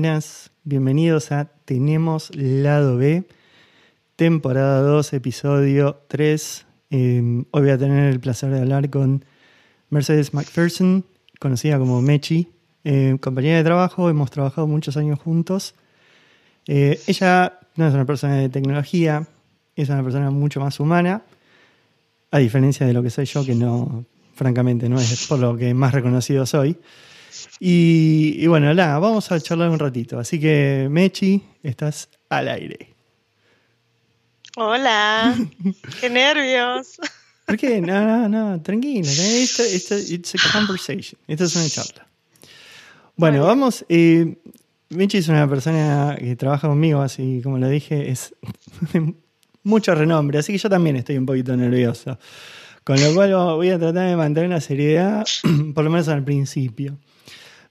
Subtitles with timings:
[0.00, 3.24] Buenas, bienvenidos a Tenemos Lado B,
[4.16, 6.66] temporada 2, episodio 3.
[6.88, 9.26] Eh, hoy voy a tener el placer de hablar con
[9.90, 11.04] Mercedes McPherson,
[11.38, 12.48] conocida como Mechi,
[12.82, 15.74] eh, compañera de trabajo, hemos trabajado muchos años juntos.
[16.66, 19.26] Eh, ella no es una persona de tecnología,
[19.76, 21.24] es una persona mucho más humana,
[22.30, 25.74] a diferencia de lo que soy yo, que no, francamente, no es por lo que
[25.74, 26.78] más reconocido soy.
[27.58, 30.18] Y, bueno, nada, vamos a charlar un ratito.
[30.18, 32.94] Así que, Mechi, estás al aire.
[34.56, 35.36] Hola,
[36.00, 36.98] qué nervios.
[37.46, 37.80] ¿Por qué?
[37.80, 39.10] No, no, no, tranquila.
[39.10, 41.20] Esto, it's a conversation.
[41.26, 42.06] Esta es una charla.
[43.16, 43.84] Bueno, vamos.
[43.88, 44.36] Eh,
[44.90, 48.34] Mechi es una persona que trabaja conmigo, así como lo dije, es
[48.92, 49.14] de
[49.62, 52.18] mucho renombre, así que yo también estoy un poquito nervioso.
[52.82, 55.24] Con lo cual voy a tratar de mantener la seriedad,
[55.74, 56.98] por lo menos al principio.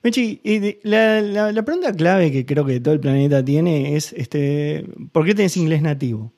[0.02, 0.40] Mechi,
[0.82, 5.34] la, la, pregunta clave que creo que todo el planeta tiene es, este, ¿por qué
[5.34, 6.32] tienes inglés nativo?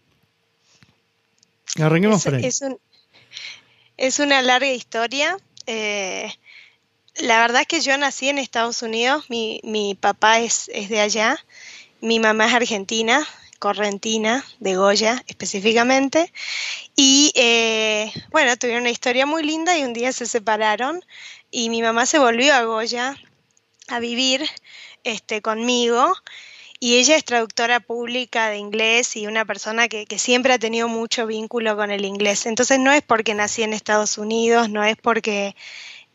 [1.79, 2.51] Arranquemos por ahí.
[3.97, 5.37] Es, una larga historia.
[5.67, 6.29] Eh,
[7.17, 11.01] la verdad es que yo nací en Estados Unidos, mi, mi papá es, es, de
[11.01, 11.39] allá,
[12.01, 13.25] mi mamá es argentina,
[13.61, 16.33] correntina, de Goya específicamente,
[16.97, 21.05] y eh, bueno, tuvieron una historia muy linda y un día se separaron
[21.53, 23.17] y mi mamá se volvió a Goya
[23.89, 24.49] a vivir
[25.05, 26.15] este, conmigo
[26.85, 31.29] y ella es traductora pública de inglés y una persona que, siempre ha tenido mucho
[31.29, 32.45] vínculo con el inglés.
[32.45, 35.55] Entonces no es porque nací en Estados Unidos, no es porque,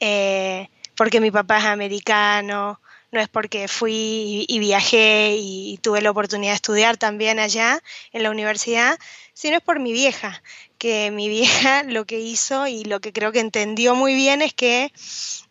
[0.02, 2.82] eh, porque mi papá es americano,
[3.14, 7.82] no es porque fui y, viajé y, tuve la oportunidad de estudiar también allá
[8.12, 9.00] en la universidad,
[9.34, 10.44] sino es por mi vieja,
[10.78, 14.54] que mi vieja lo que hizo y lo que creo que entendió muy bien es
[14.54, 14.92] que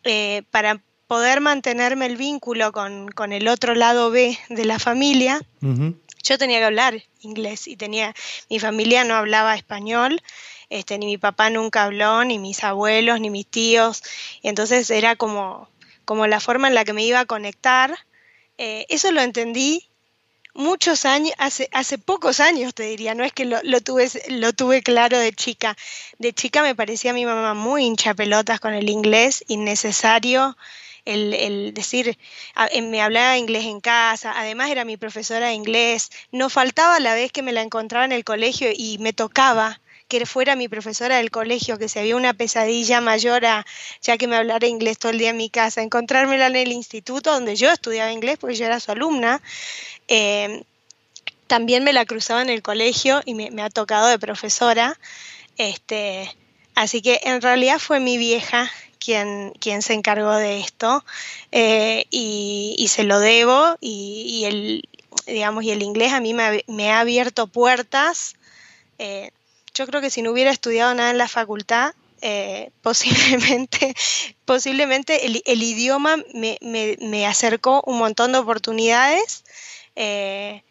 [0.04, 5.40] eh, para poder mantenerme el vínculo con, el otro lado B de la familia,
[6.22, 8.14] yo tenía que hablar inglés y tenía,
[8.50, 10.20] mi familia no hablaba español,
[10.68, 14.02] este, ni mi papá nunca habló, ni mis abuelos, ni mis tíos,
[14.42, 15.68] y entonces era como,
[16.04, 17.96] como la forma en la que me iba a conectar.
[18.58, 19.88] Eh, eso lo entendí
[20.54, 24.52] muchos años, hace, hace pocos años te diría, no es que lo, lo, tuve, lo
[24.52, 25.76] tuve claro de chica.
[26.18, 30.56] De chica me parecía a mi mamá muy hincha pelotas con el inglés, innecesario
[31.06, 32.18] el, decir,
[32.70, 37.14] eh, me hablaba inglés en casa, además era mi profesora de inglés, no faltaba la
[37.14, 41.16] vez que me la encontraba en el colegio y me tocaba que fuera mi profesora
[41.16, 43.66] del colegio, que se había una pesadilla mayor a,
[44.02, 47.32] ya que me hablara inglés todo el día en mi casa, encontrármela en el instituto
[47.32, 49.42] donde yo estudiaba inglés, porque yo era su alumna.
[50.06, 50.62] Eh,
[51.48, 54.98] también me la cruzaba en el colegio y me, me ha tocado de profesora.
[55.56, 56.32] Este,
[56.74, 61.04] así que en realidad fue mi vieja quien, se encargó de esto
[61.52, 64.88] eh, y, se lo debo y, el,
[65.26, 68.34] digamos, y el inglés a mí me, ha abierto puertas.
[68.98, 69.30] Eh,
[69.74, 73.94] yo creo que si no hubiera estudiado nada en la facultad, eh, posiblemente,
[74.44, 79.44] posiblemente el, idioma me, acercó un montón de oportunidades
[79.94, 80.62] que,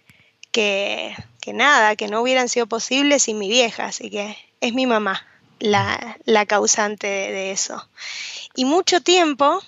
[0.52, 5.26] que, nada, que no hubieran sido posibles sin mi vieja, así que es mi mamá
[5.60, 7.88] la, causante de, eso.
[8.56, 9.62] Y mucho tiempo,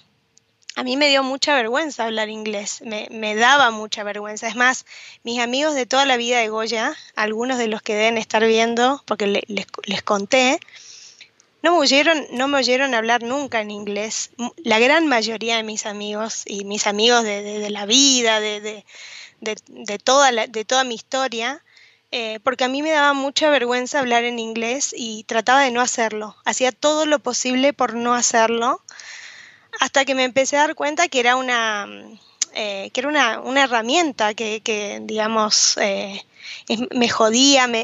[0.75, 4.48] a mí me dio mucha vergüenza hablar inglés, me, daba mucha vergüenza.
[4.48, 4.86] Es más,
[5.24, 9.02] mis amigos de toda la vida de Goya, algunos de los que deben estar viendo,
[9.06, 10.59] porque les, conté,
[11.64, 14.31] no me, oyeron, no me oyeron hablar nunca en inglés.
[14.58, 18.84] La gran mayoría de mis amigos y mis amigos de, la vida, de,
[20.04, 21.64] toda de toda mi historia,
[22.12, 25.81] eh, porque a mí me daba mucha vergüenza hablar en inglés y trataba de no
[25.81, 26.35] hacerlo.
[26.45, 28.81] Hacía todo lo posible por no hacerlo,
[29.79, 31.88] hasta que me empecé a dar cuenta que era una,
[32.54, 36.25] eh, que era una, herramienta que, digamos, eh,
[36.92, 37.83] me jodía, me,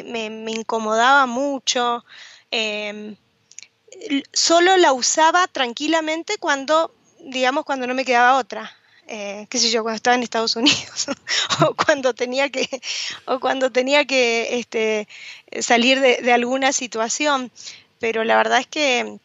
[0.51, 2.05] incomodaba mucho.
[2.51, 3.15] Em,
[4.31, 8.75] solo la usaba tranquilamente cuando, digamos, cuando no me quedaba otra.
[9.07, 11.07] Eh, qué sé yo, cuando estaba en Estados Unidos
[11.61, 12.81] o cuando tenía que,
[13.25, 15.07] o cuando tenía que este,
[15.61, 17.51] salir de, alguna situación.
[17.99, 19.17] Pero la verdad es que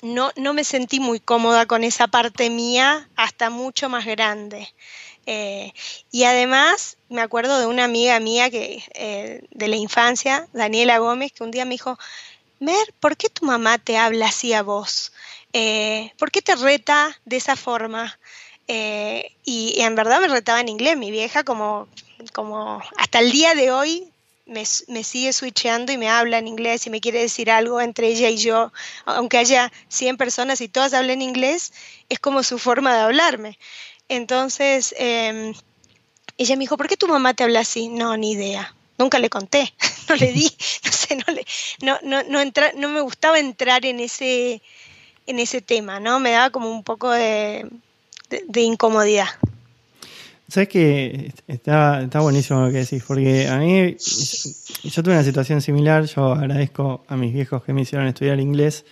[0.00, 4.72] no, no, me sentí muy cómoda con esa parte mía hasta mucho más grande.
[5.26, 5.72] Eh,
[6.10, 11.32] y además me acuerdo de una amiga mía que, eh, de la infancia, Daniela Gómez,
[11.32, 11.98] que un día me dijo,
[12.58, 15.12] Mer, ¿por qué tu mamá te habla así a vos?
[16.18, 18.18] ¿Por qué te reta de esa forma?
[18.68, 20.96] Eh, y, en verdad me retaba en inglés.
[20.96, 21.88] Mi vieja, como,
[22.32, 24.08] como hasta el día de hoy,
[24.46, 28.28] me, sigue switcheando y me habla en inglés y me quiere decir algo entre ella
[28.28, 28.72] y yo,
[29.04, 31.72] aunque haya 100 personas y todas hablen inglés,
[32.08, 33.58] es como su forma de hablarme.
[34.08, 35.54] Entonces, em,
[36.38, 37.88] ella me dijo, ¿por qué tu mamá te habla así?
[37.88, 38.74] No, ni idea.
[38.98, 39.72] Nunca le conté,
[40.08, 40.50] no le di,
[40.84, 41.46] no sé, no, le,
[41.80, 44.60] no, no, no, no me gustaba entrar en ese,
[45.26, 46.20] en ese tema, ¿no?
[46.20, 47.68] Me daba como un poco de,
[48.48, 49.26] de, incomodidad.
[50.48, 53.96] Sabes que está, está buenísimo lo que decís, porque a mí,
[54.84, 58.84] yo tuve una situación similar, yo agradezco a mis viejos que me hicieron estudiar inglés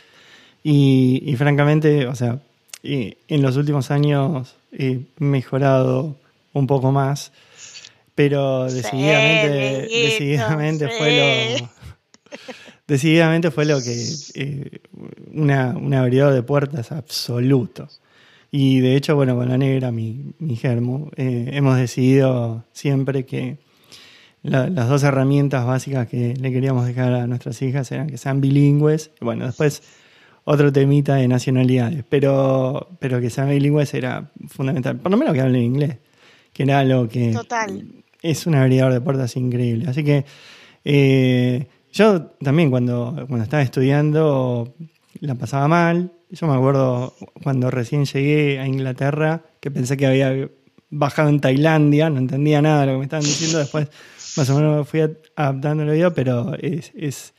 [0.63, 2.39] y, y francamente, o sea,
[2.83, 6.17] en los últimos años he mejorado
[6.53, 7.33] un poco más,
[8.15, 11.71] pero decididamente, decididamente fue lo
[12.87, 14.05] decididamente fue lo que
[14.35, 14.81] eh,
[15.33, 17.89] una, un abridor de puertas absoluto.
[18.51, 23.59] Y de hecho, bueno, con la negra, mi, mi germo, eh, hemos decidido siempre que
[24.43, 29.11] las dos herramientas básicas que le queríamos dejar a nuestras hijas eran que sean bilingües.
[29.21, 29.83] Bueno, después
[30.45, 34.97] otro temita de nacionalidades, pero, pero que sean bilingües era fundamental.
[34.99, 35.99] Por lo menos que hablen inglés,
[36.53, 37.37] que era algo que
[38.23, 39.89] es un abridor de puertas increíble.
[39.89, 40.25] Así que
[40.85, 44.75] eh, yo también cuando, cuando estaba estudiando
[45.21, 46.13] la pasaba mal.
[46.31, 50.49] Yo me acuerdo cuando recién llegué a Inglaterra, que pensé que había
[50.91, 53.59] bajado en Tailandia, no entendía nada de lo que me estaban diciendo.
[53.59, 53.89] Después,
[54.37, 55.01] más o menos, me fui
[55.35, 57.35] adaptando el video, pero es, es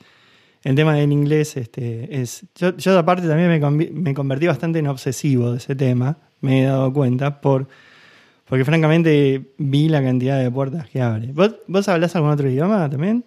[0.64, 1.56] el tema del inglés.
[1.56, 6.18] Este, es, yo, yo, aparte, también me, me, convertí bastante en obsesivo de ese tema,
[6.42, 7.70] me he dado cuenta, por,
[8.46, 11.32] porque francamente vi la cantidad de puertas que abre.
[11.32, 13.24] ¿Vos, vos hablás algún otro idioma también?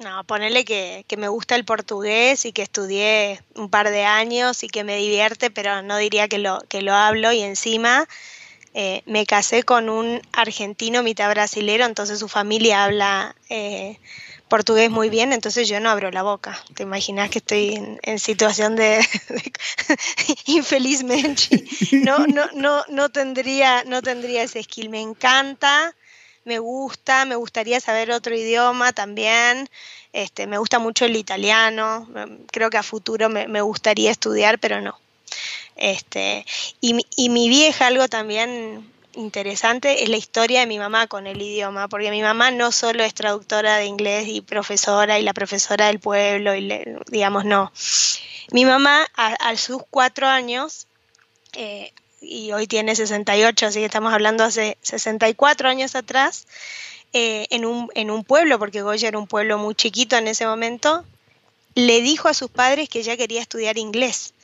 [0.00, 4.64] No, ponerle que, que, me gusta el portugués y que estudié un par de años
[4.64, 8.08] y que me divierte, pero no diría que lo, que lo hablo y encima
[8.72, 13.98] eh, me casé con un argentino mitad brasilero, entonces su familia habla eh,
[14.48, 16.58] portugués muy bien, entonces yo no abro la boca.
[16.74, 19.04] Te imaginas que estoy en, situación de,
[20.46, 24.88] infelizmente no, no, no, no tendría, no tendría ese skill.
[24.88, 25.94] Me encanta
[26.44, 29.68] me gusta, me gustaría saber otro idioma también,
[30.12, 32.08] este, me gusta mucho el italiano,
[32.50, 34.98] creo que a futuro me, gustaría estudiar, pero no.
[35.76, 36.44] Este,
[36.80, 41.40] y, y mi vieja, algo también interesante es la historia de mi mamá con el
[41.40, 45.86] idioma, porque mi mamá no solo es traductora de inglés y profesora y la profesora
[45.86, 46.68] del pueblo, y
[47.08, 47.72] digamos, no.
[48.52, 50.86] Mi mamá a, sus cuatro años
[51.52, 56.46] eh, y hoy tiene 68, así que estamos hablando hace 64 años atrás,
[57.12, 60.46] eh, en, un, en un pueblo, porque Goya era un pueblo muy chiquito en ese
[60.46, 61.04] momento,
[61.74, 64.34] le dijo a sus padres que ella quería estudiar inglés.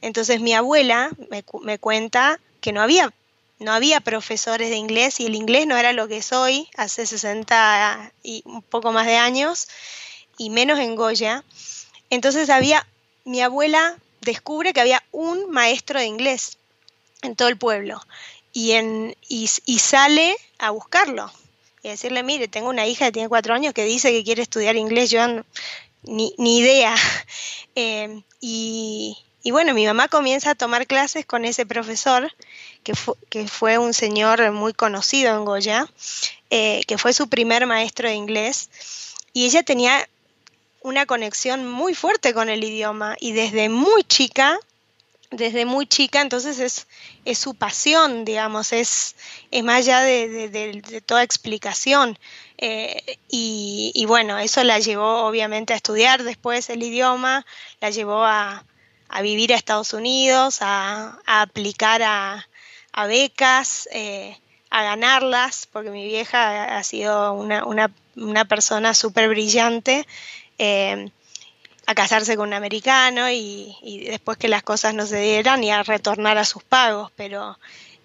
[0.00, 3.12] Entonces mi abuela me, me cuenta que no había,
[3.58, 7.06] no había profesores de inglés y el inglés no era lo que es hoy, hace
[7.06, 9.68] 60 y un poco más de años,
[10.38, 11.44] y menos en Goya.
[12.10, 12.86] Entonces había,
[13.24, 16.58] mi abuela descubre que había un maestro de inglés
[17.22, 18.00] en todo el pueblo.
[18.52, 21.30] Y, en, y, sale a buscarlo
[21.82, 24.76] y decirle, mire, tengo una hija que tiene cuatro años que dice que quiere estudiar
[24.76, 25.20] inglés, yo
[26.02, 26.94] ni, ni, idea.
[27.78, 32.32] Eh, y, y, bueno, mi mamá comienza a tomar clases con ese profesor,
[32.84, 32.94] que,
[33.28, 35.86] que fue un señor muy conocido en Goya,
[36.48, 38.70] eh, que fue su primer maestro de inglés,
[39.34, 40.08] y ella tenía
[40.80, 44.58] una conexión muy fuerte con el idioma y desde muy chica
[45.30, 46.86] desde muy chica, entonces es,
[47.24, 49.16] es su pasión, digamos, es,
[49.50, 52.18] es más allá de, toda explicación.
[52.58, 57.44] Eh, y, bueno, eso la llevó obviamente a estudiar después el idioma,
[57.80, 58.64] la llevó a,
[59.22, 62.46] vivir a Estados Unidos, a, aplicar a,
[63.06, 64.38] becas, eh,
[64.70, 70.06] a ganarlas, porque mi vieja ha sido una, una, una persona súper brillante.
[70.58, 71.10] Eh,
[71.86, 75.84] a casarse con un americano y, después que las cosas no se dieran y a
[75.84, 77.58] retornar a sus pagos, pero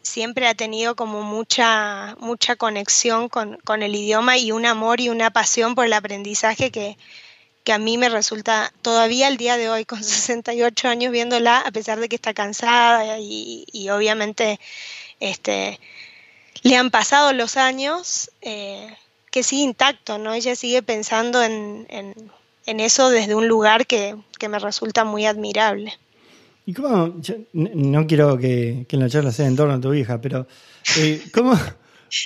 [0.03, 5.31] siempre ha tenido como mucha, mucha conexión con, el idioma y un amor y una
[5.31, 6.97] pasión por el aprendizaje que,
[7.63, 11.71] que a mí me resulta todavía el día de hoy, con 68 años viéndola, a
[11.71, 14.59] pesar de que está cansada y, obviamente
[15.19, 15.79] este,
[16.61, 18.95] le han pasado los años, eh,
[19.31, 20.33] que sigue intacto, ¿no?
[20.33, 22.13] Ella sigue pensando en en
[22.65, 24.15] eso desde un lugar que,
[24.49, 25.93] me resulta muy admirable.
[26.65, 27.15] ¿Y cómo?
[27.53, 30.47] no quiero que, que, la charla sea en torno a tu hija, pero
[30.97, 31.57] eh, ¿cómo,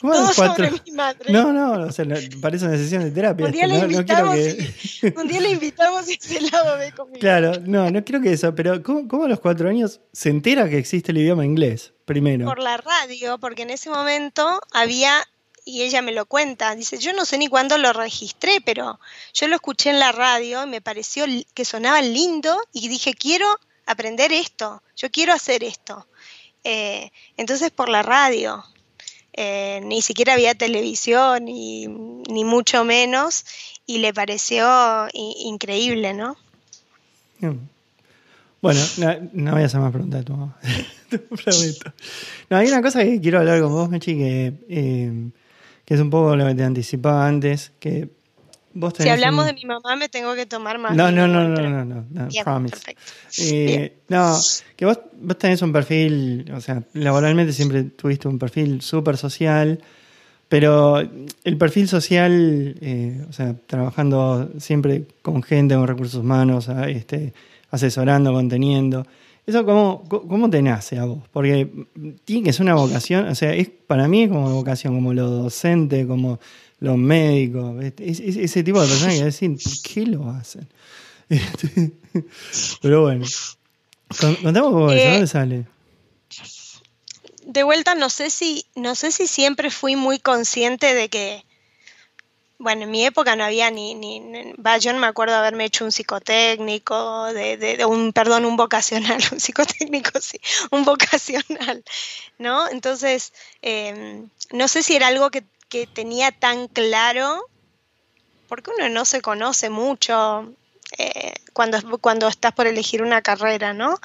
[0.02, 0.66] ¿cómo Todo cuatro...
[0.66, 1.32] sobre mi madre.
[1.32, 2.06] No, no, o sea,
[2.42, 3.46] parece una sesión de terapia.
[3.46, 7.20] Un día, le, invitamos y, un día le invitamos y ve conmigo.
[7.20, 10.70] Claro, no, no quiero que eso, pero ¿cómo, ¿cómo, a los cuatro años se entera
[10.70, 12.46] que existe el idioma inglés primero?
[12.46, 15.24] Por la radio, porque en ese momento había
[15.66, 16.76] y ella me lo cuenta.
[16.76, 19.00] Dice, yo no sé ni cuándo lo registré, pero
[19.34, 23.48] yo lo escuché en la radio y me pareció que sonaba lindo y dije, quiero
[23.88, 26.08] aprender esto, yo quiero hacer esto.
[26.64, 28.64] Eh, entonces por la radio.
[29.34, 33.46] eh, ni siquiera había televisión ni, ni mucho menos,
[33.86, 36.38] y le pareció increíble, ¿no?
[38.62, 38.80] Bueno,
[39.34, 40.58] no, voy a hacer más preguntas de tu mamá.
[42.50, 45.30] no, hay una cosa que quiero hablar con vos, Mechi, que, eh,
[45.86, 48.10] que es un poco lo que te anticipaba antes, que
[48.98, 50.96] si hablamos de mi mamá, me tengo que tomar más.
[50.96, 52.76] No, no, no, no, no, no, no, promise.
[53.38, 54.38] Eh, no,
[54.76, 59.80] que vos, vos tenés un perfil, o sea, laboralmente siempre tuviste un perfil súper social,
[60.50, 67.34] pero el perfil social, eh, o sea, trabajando siempre con gente, con recursos humanos, este,
[67.72, 69.08] asesorando, conteniendo.
[69.48, 71.20] ¿Eso cómo, cómo te nace a vos?
[71.32, 71.70] Porque
[72.26, 75.30] tiene que ser una vocación, o sea, es para mí es como vocación, como lo
[75.30, 76.40] docente, como
[76.80, 80.68] los médicos, ese tipo de personas que decir, ¿por qué lo hacen?
[81.28, 81.92] Este,
[82.84, 83.26] pero bueno,
[84.44, 85.66] contamos cómo ¿de dónde sale?
[87.48, 91.45] De vuelta, no sé si, no sé si siempre fui muy consciente de que,
[92.60, 95.86] bueno, en mi época no había ni, ni, va, yo no me acuerdo haberme hecho
[95.86, 100.40] un psicotécnico, de, de, un, perdón, un vocacional, un psicotécnico, sí,
[100.72, 101.84] un vocacional,
[102.38, 102.70] ¿no?
[102.70, 107.50] Entonces, em, no sé si era algo que que tenía tan claro,
[108.48, 110.54] porque uno no se conoce mucho
[110.98, 114.00] eh, cuando, cuando estás por elegir una carrera, ¿no?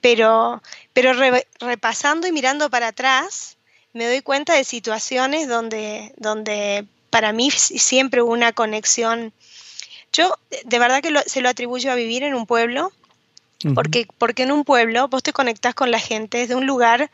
[0.00, 0.62] Pero,
[0.92, 1.12] pero
[1.60, 3.56] repasando y mirando para atrás,
[3.92, 9.32] me doy cuenta de situaciones donde, donde para mí siempre hubo una conexión.
[10.12, 12.92] Yo de verdad que se lo atribuyo a vivir en un pueblo,
[13.74, 17.10] porque, porque en un pueblo vos te conectás con la gente desde un lugar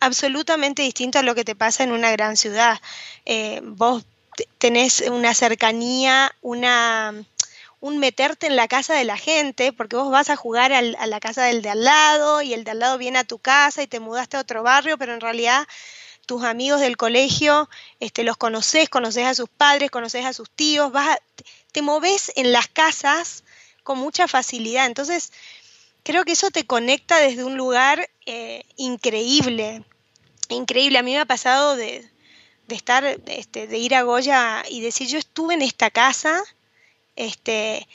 [0.00, 2.80] absolutamente distinto a lo que te pasa en una gran ciudad.
[3.26, 4.04] Eh, vos
[4.58, 7.14] tenés una cercanía, una
[7.78, 11.20] un meterte en la casa de la gente, porque vos vas a jugar a la
[11.20, 13.86] casa del de al lado y el de al lado viene a tu casa y
[13.86, 15.68] te mudaste a otro barrio, pero en realidad
[16.26, 17.68] tus amigos del colegio
[18.00, 21.18] este, los conoces, conoces a sus padres, conoces a sus tíos, vas
[21.72, 23.44] te moves en las casas
[23.82, 24.86] con mucha facilidad.
[24.86, 25.32] Entonces,
[26.04, 29.82] creo que eso te conecta desde un lugar eh, increíble
[30.48, 30.98] increíble.
[30.98, 32.08] A mí me ha pasado de,
[32.68, 36.42] estar, este, de ir a Goya y decir, yo estuve en esta casa,
[37.16, 37.86] este,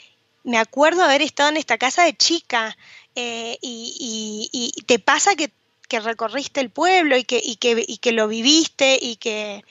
[0.44, 2.76] me acuerdo haber estado en esta casa de chica,
[3.14, 5.52] eh, y, te pasa que,
[5.98, 9.64] recorriste el pueblo y que, que, que lo viviste y que,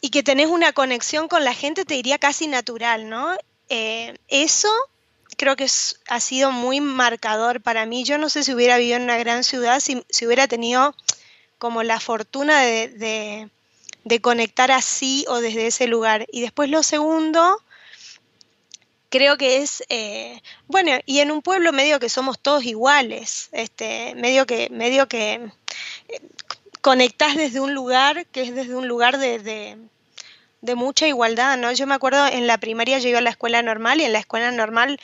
[0.00, 3.36] y que tenés una conexión con la gente, te diría casi natural, ¿no?
[3.68, 4.68] Eh, eso
[5.36, 5.66] creo que
[6.08, 8.04] ha sido muy marcador para mí.
[8.04, 10.94] Yo no sé si hubiera vivido en una gran ciudad, si, si hubiera tenido
[11.58, 13.50] como la fortuna de,
[14.20, 16.26] conectar así o desde ese lugar.
[16.32, 17.62] Y después lo segundo,
[19.08, 24.14] creo que es, eh, bueno, y en un pueblo medio que somos todos iguales, este,
[24.16, 25.34] medio que, medio que
[26.08, 26.20] eh,
[26.80, 31.70] conectás desde un lugar que es desde un lugar de, de, mucha igualdad, ¿no?
[31.72, 34.18] Yo me acuerdo en la primaria yo iba a la escuela normal y en la
[34.18, 34.98] escuela normal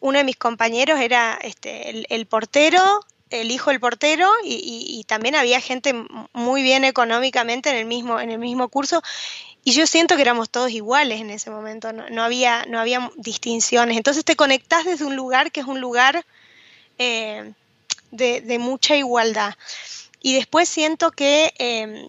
[0.00, 5.60] uno de mis compañeros era este, el portero, el hijo del portero y, también había
[5.60, 5.94] gente
[6.32, 9.02] muy bien económicamente en el mismo, en el mismo curso.
[9.64, 13.96] Y yo siento que éramos todos iguales en ese momento, no, había, no había distinciones.
[13.96, 16.24] Entonces te conectás desde un lugar que es un lugar
[16.98, 17.52] eh,
[18.10, 19.54] de, mucha igualdad.
[20.22, 22.08] Y después siento que em,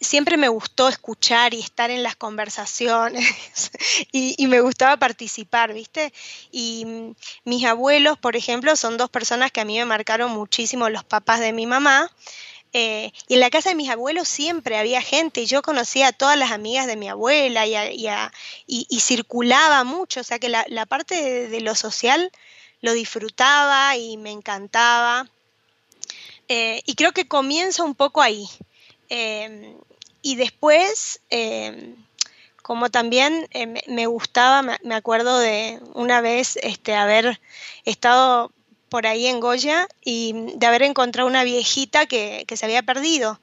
[0.00, 3.70] siempre me gustó escuchar y estar en las conversaciones
[4.12, 6.12] y, me gustaba participar, ¿viste?
[6.52, 11.04] Y mis abuelos, por ejemplo, son dos personas que a mí me marcaron muchísimo, los
[11.04, 12.10] papás de mi mamá.
[12.76, 16.12] Eh, y en la casa de mis abuelos siempre había gente y yo conocía a
[16.12, 21.60] todas las amigas de mi abuela y, circulaba mucho, o sea que la, parte de,
[21.60, 22.32] lo social
[22.80, 25.30] lo disfrutaba y me encantaba.
[26.48, 28.48] Eh, y creo que comienza un poco ahí.
[29.08, 29.76] Eh,
[30.20, 31.20] y después,
[32.60, 33.48] como también
[33.86, 37.40] me gustaba, me, acuerdo de una vez este, haber
[37.84, 38.50] estado
[38.94, 43.40] por ahí en Goya y de haber encontrado una viejita que, se había perdido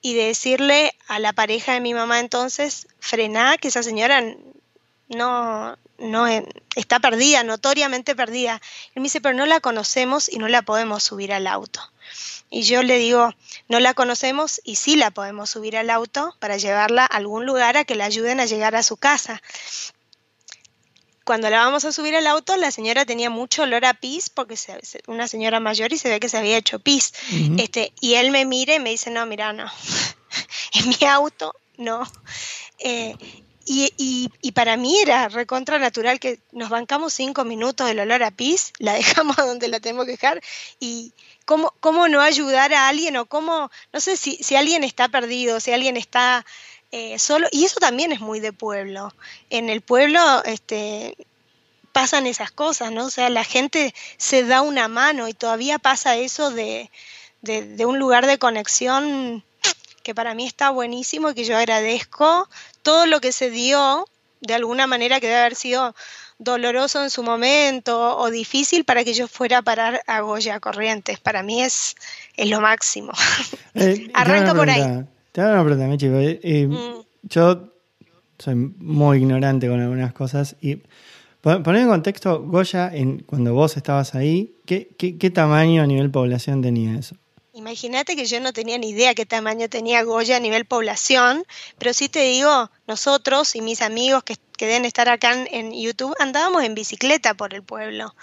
[0.00, 4.24] y de decirle a la pareja de mi mamá entonces, frená, que esa señora
[5.06, 6.26] no, no
[6.74, 8.60] está perdida, notoriamente perdida.
[8.96, 11.80] Él me dice, pero no la conocemos y no la podemos subir al auto.
[12.50, 13.32] Y yo le digo,
[13.68, 17.76] no la conocemos y sí la podemos subir al auto para llevarla a algún lugar
[17.76, 19.40] a que la ayuden a llegar a su casa.
[21.24, 24.54] Cuando la vamos a subir al auto, la señora tenía mucho olor a pis, porque
[24.54, 24.68] es
[25.06, 27.12] una señora mayor y se ve que se había hecho pis.
[27.58, 29.70] este, y él me mira y me dice, no, mira, no,
[30.74, 32.02] en mi auto, no.
[32.78, 33.14] Eh,
[33.64, 38.32] y, y, para mí era recontra natural que nos bancamos cinco minutos del olor a
[38.32, 40.42] pis, la dejamos donde la tenemos que dejar
[40.80, 41.12] y,
[41.44, 45.60] cómo, cómo no ayudar a alguien o cómo, no sé si, si alguien está perdido,
[45.60, 46.44] si alguien está
[46.92, 49.14] eh, solo, y eso también es muy de pueblo.
[49.48, 51.16] En el pueblo, este,
[51.92, 53.06] pasan esas cosas, ¿no?
[53.06, 56.90] O sea, la gente se da una mano y todavía pasa eso de,
[57.40, 59.42] de, un lugar de conexión
[60.02, 62.46] que para mí está buenísimo y que yo agradezco
[62.82, 64.06] todo lo que se dio
[64.42, 65.94] de alguna manera que debe haber sido
[66.38, 71.20] doloroso en su momento o difícil para que yo fuera a parar a Goya Corrientes.
[71.20, 71.94] Para mí es,
[72.36, 73.12] es lo máximo.
[73.74, 75.06] Eh, Arranca por ahí.
[75.32, 76.14] Te hago una pregunta, chico.
[76.16, 77.02] Eh, mm.
[77.22, 77.68] Yo
[78.38, 80.82] soy muy ignorante con algunas cosas y
[81.42, 86.62] Poner en contexto, Goya, en, cuando vos estabas ahí, ¿qué, ¿qué, tamaño a nivel población
[86.62, 87.16] tenía eso?
[87.52, 91.44] Imagínate que yo no tenía ni idea qué tamaño tenía Goya a nivel población,
[91.78, 96.14] pero sí te digo, nosotros y mis amigos que, que deben estar acá en, YouTube
[96.20, 98.14] andábamos en bicicleta por el pueblo.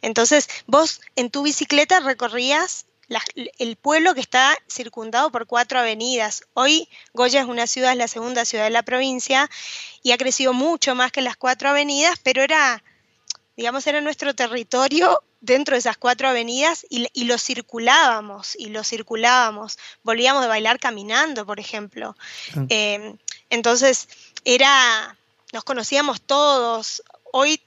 [0.00, 2.86] Entonces, vos en tu bicicleta recorrías
[3.58, 6.44] el pueblo que está circundado por cuatro avenidas.
[6.54, 9.50] Hoy Goya es una ciudad, es la segunda ciudad de la provincia
[10.02, 12.82] y ha crecido mucho más que las cuatro avenidas, pero era,
[13.56, 19.78] digamos, era nuestro territorio dentro de esas cuatro avenidas y, lo circulábamos y lo circulábamos.
[20.02, 22.16] Volvíamos de bailar caminando, por ejemplo.
[22.56, 22.64] Ah.
[22.68, 24.08] Em, entonces,
[24.44, 25.16] era,
[25.52, 27.02] nos conocíamos todos.
[27.32, 27.60] Hoy,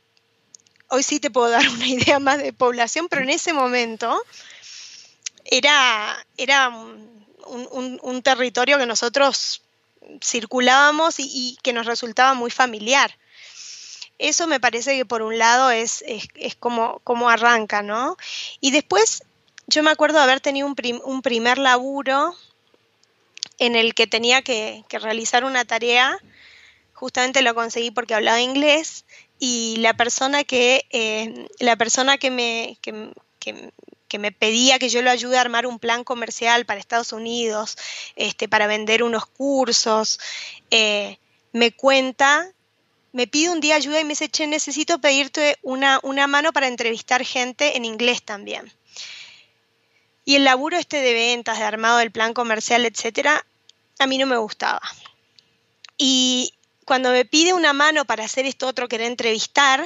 [0.87, 4.23] hoy sí te puedo dar una idea más de población, pero en ese momento
[5.45, 9.61] era, era un, territorio que nosotros
[10.23, 13.17] circulábamos y, que nos resultaba muy familiar.
[14.19, 18.15] Eso me parece que por un lado es, es, como, como, arranca, ¿no?
[18.61, 19.23] Y después
[19.67, 22.35] yo me acuerdo de haber tenido un, primer laburo
[23.57, 26.17] en el que tenía que, realizar una tarea,
[26.93, 29.05] justamente lo conseguí porque hablaba inglés,
[29.39, 33.73] y la persona que, eh, la persona que me, que, que
[34.19, 37.77] me pedía que yo lo ayude a armar un plan comercial para Estados Unidos,
[38.15, 40.19] este, para vender unos cursos,
[40.71, 41.17] eh,
[41.51, 42.51] me cuenta,
[43.11, 46.67] me pide un día ayuda y me dice, che, necesito pedirte una, una mano para
[46.67, 48.71] entrevistar gente en inglés también.
[50.25, 53.45] Y el laburo este de ventas, de armado del plan comercial, etcétera,
[53.99, 54.81] a mí no me gustaba.
[55.97, 56.53] Y
[56.85, 59.85] cuando me pide una mano para hacer esto otro que entrevistar,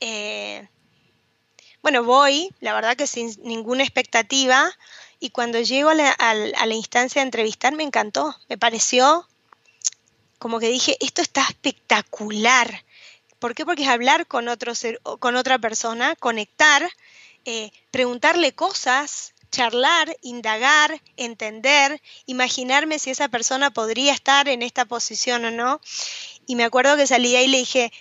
[0.00, 0.68] eh,
[1.82, 4.70] bueno, voy, la verdad que sin ninguna expectativa,
[5.18, 9.26] y cuando llego a la, instancia de entrevistar me encantó, me pareció
[10.38, 12.84] como que dije, esto está espectacular.
[13.38, 13.64] ¿Por qué?
[13.64, 14.72] Porque es hablar con, otro
[15.20, 16.88] con otra persona, conectar,
[17.44, 25.44] eh, preguntarle cosas, charlar, indagar, entender, imaginarme si esa persona podría estar en esta posición
[25.44, 25.80] o no.
[26.46, 27.92] Y me acuerdo que salí ahí y le dije,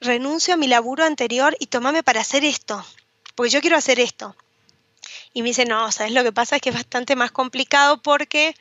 [0.00, 2.82] renuncio a mi laburo anterior y tomame para hacer esto
[3.36, 4.34] porque yo quiero hacer esto.
[5.32, 6.56] Y me dice, no, ¿sabes lo que pasa?
[6.56, 8.56] Es que es bastante más complicado porque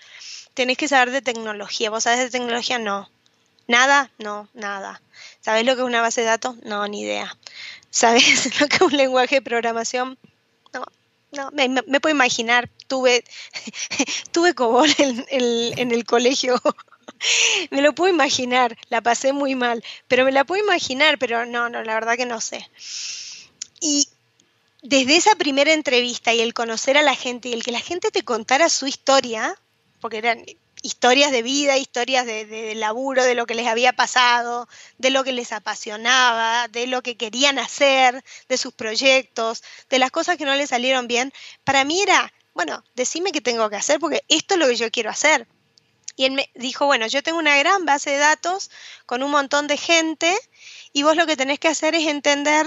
[0.54, 1.90] tenés que saber de tecnología.
[1.90, 2.78] ¿Vos sabés de tecnología?
[2.78, 3.10] No.
[3.68, 4.12] ¿Nada?
[4.20, 5.02] No, nada.
[5.42, 6.58] ¿Sabés lo que es una base de datos?
[6.64, 7.36] No, ni idea.
[7.90, 10.20] ¿Sabés lo que es un lenguaje de programación?
[10.74, 10.84] No,
[11.32, 12.70] no, me, puedo imaginar.
[12.88, 13.24] Tuve,
[14.32, 15.26] tuve COBOL en,
[15.80, 16.62] en el colegio
[17.72, 21.70] me lo puedo imaginar, la pasé muy mal, pero me la puedo imaginar, pero no,
[21.70, 22.70] no, la verdad que no sé.
[23.80, 24.08] Y
[24.86, 28.12] desde esa primera entrevista y el conocer a la gente y el que la gente
[28.12, 29.60] te contara su historia,
[30.00, 30.46] porque eran
[30.84, 34.68] historias de vida, historias de, laburo, de lo que les había pasado,
[35.00, 40.12] de lo que les apasionaba, de lo que querían hacer, de sus proyectos, de las
[40.12, 44.00] cosas que no les salieron bien, para mí era, bueno, decime qué tengo que hacer
[44.00, 45.48] porque esto es lo que yo quiero hacer.
[46.16, 48.72] Y él me dijo, bueno, yo tengo una gran base de datos
[49.06, 50.34] con un montón de gente
[50.94, 52.66] y vos lo que tenés que hacer es entender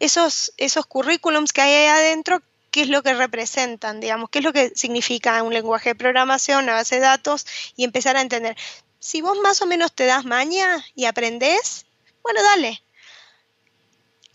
[0.00, 4.44] esos, esos currículums que hay ahí adentro, qué es lo que representan, digamos, qué es
[4.44, 8.56] lo que significa un lenguaje de programación, una base de datos y empezar a entender.
[8.98, 11.86] Si vos más o menos te das maña y aprendés,
[12.22, 12.82] bueno, dale.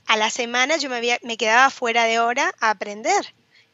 [0.05, 3.33] A la semana yo me, me quedaba fuera de hora a aprender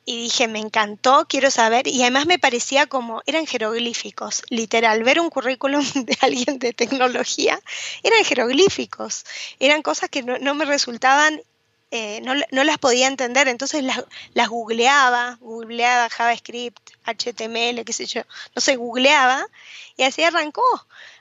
[0.10, 5.20] y dije, me encantó, quiero saber, y además me parecía como, eran jeroglíficos, literal, ver
[5.20, 7.60] un currículum de alguien de tecnología,
[8.02, 9.24] eran jeroglíficos,
[9.60, 11.40] eran cosas que no, me resultaban,
[11.92, 18.24] eh, no, las podía entender, entonces las, las googleaba, googleaba JavaScript, HTML, qué sé yo,
[18.56, 19.46] no sé, googleaba,
[19.96, 20.66] y así arrancó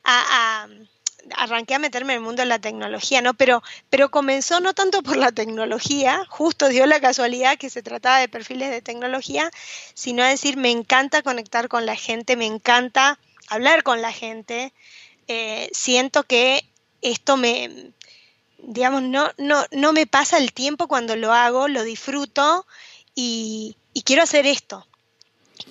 [0.03, 0.66] a
[1.37, 3.35] arranqué a meterme en el mundo de la tecnología, ¿no?
[3.35, 8.19] Pero, pero comenzó no tanto por la tecnología, justo dio la casualidad que se trataba
[8.19, 9.51] de perfiles de tecnología,
[9.95, 14.73] sino a decir, me encanta conectar con la gente, me encanta hablar con la gente,
[15.27, 16.64] eh, siento que
[17.03, 17.93] esto me,
[18.59, 22.67] digamos, no, no, no me pasa el tiempo cuando lo hago, lo disfruto
[23.14, 24.87] y, y quiero hacer esto.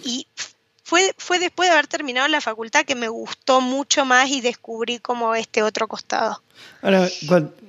[0.04, 0.28] Y
[0.88, 5.00] fue, fue después de haber terminado la facultad que me gustó mucho más y descubrí
[5.00, 6.42] como este otro costado.
[6.82, 7.10] Ahora,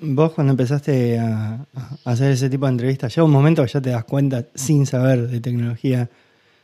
[0.01, 1.59] vos cuando empezaste a,
[2.05, 5.27] hacer ese tipo de entrevistas, llega un momento que ya te das cuenta sin saber
[5.27, 6.09] de tecnología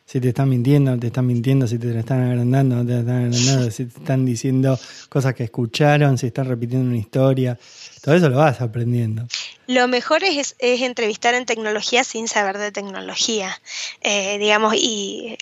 [0.06, 3.70] si te están mintiendo, te están mintiendo, si te están agrandando, no te están agrandando,
[3.72, 7.58] si te están diciendo cosas que escucharon, si están repitiendo una historia.
[8.00, 9.26] Todo eso lo vas aprendiendo.
[9.66, 13.58] Lo mejor es, es entrevistar en tecnología sin saber de tecnología.
[14.02, 15.38] Eh, digamos, y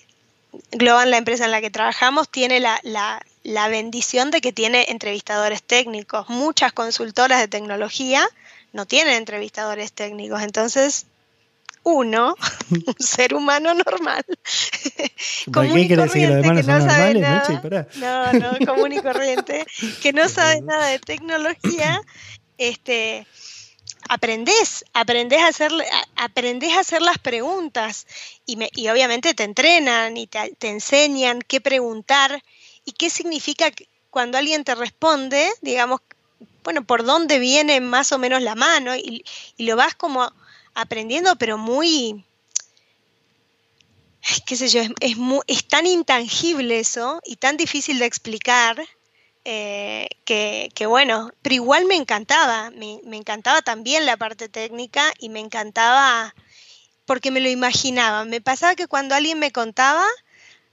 [0.72, 4.86] Globan, la empresa en la que trabajamos, tiene la, la, la, bendición de que tiene
[4.88, 6.28] entrevistadores técnicos.
[6.28, 8.26] Muchas consultoras de tecnología
[8.72, 10.42] no tienen entrevistadores técnicos.
[10.42, 11.06] Entonces,
[11.82, 12.36] uno,
[12.70, 14.24] un ser humano normal,
[15.52, 17.52] común y corriente, que, no sabe nada,
[17.94, 19.66] no, no, común y corriente,
[20.00, 22.00] que no sabe nada de tecnología,
[22.58, 23.26] este,
[24.08, 25.72] aprendes, aprendes a hacer,
[26.16, 28.06] aprendes a hacer las preguntas
[28.46, 32.42] y, me, y obviamente te entrenan y te, enseñan qué preguntar
[32.84, 33.70] y qué significa
[34.10, 36.00] cuando alguien te responde, digamos,
[36.64, 39.24] bueno, por dónde viene más o menos la mano y,
[39.58, 40.32] lo vas como
[40.74, 42.24] aprendiendo, pero muy,
[44.46, 48.82] qué sé yo, es, es tan intangible eso y tan difícil de explicar
[49.44, 55.40] eh, que, bueno, pero igual me encantaba, me, encantaba también la parte técnica y me
[55.40, 56.34] encantaba
[57.06, 58.24] porque me lo imaginaba.
[58.24, 60.04] Me pasaba que cuando alguien me contaba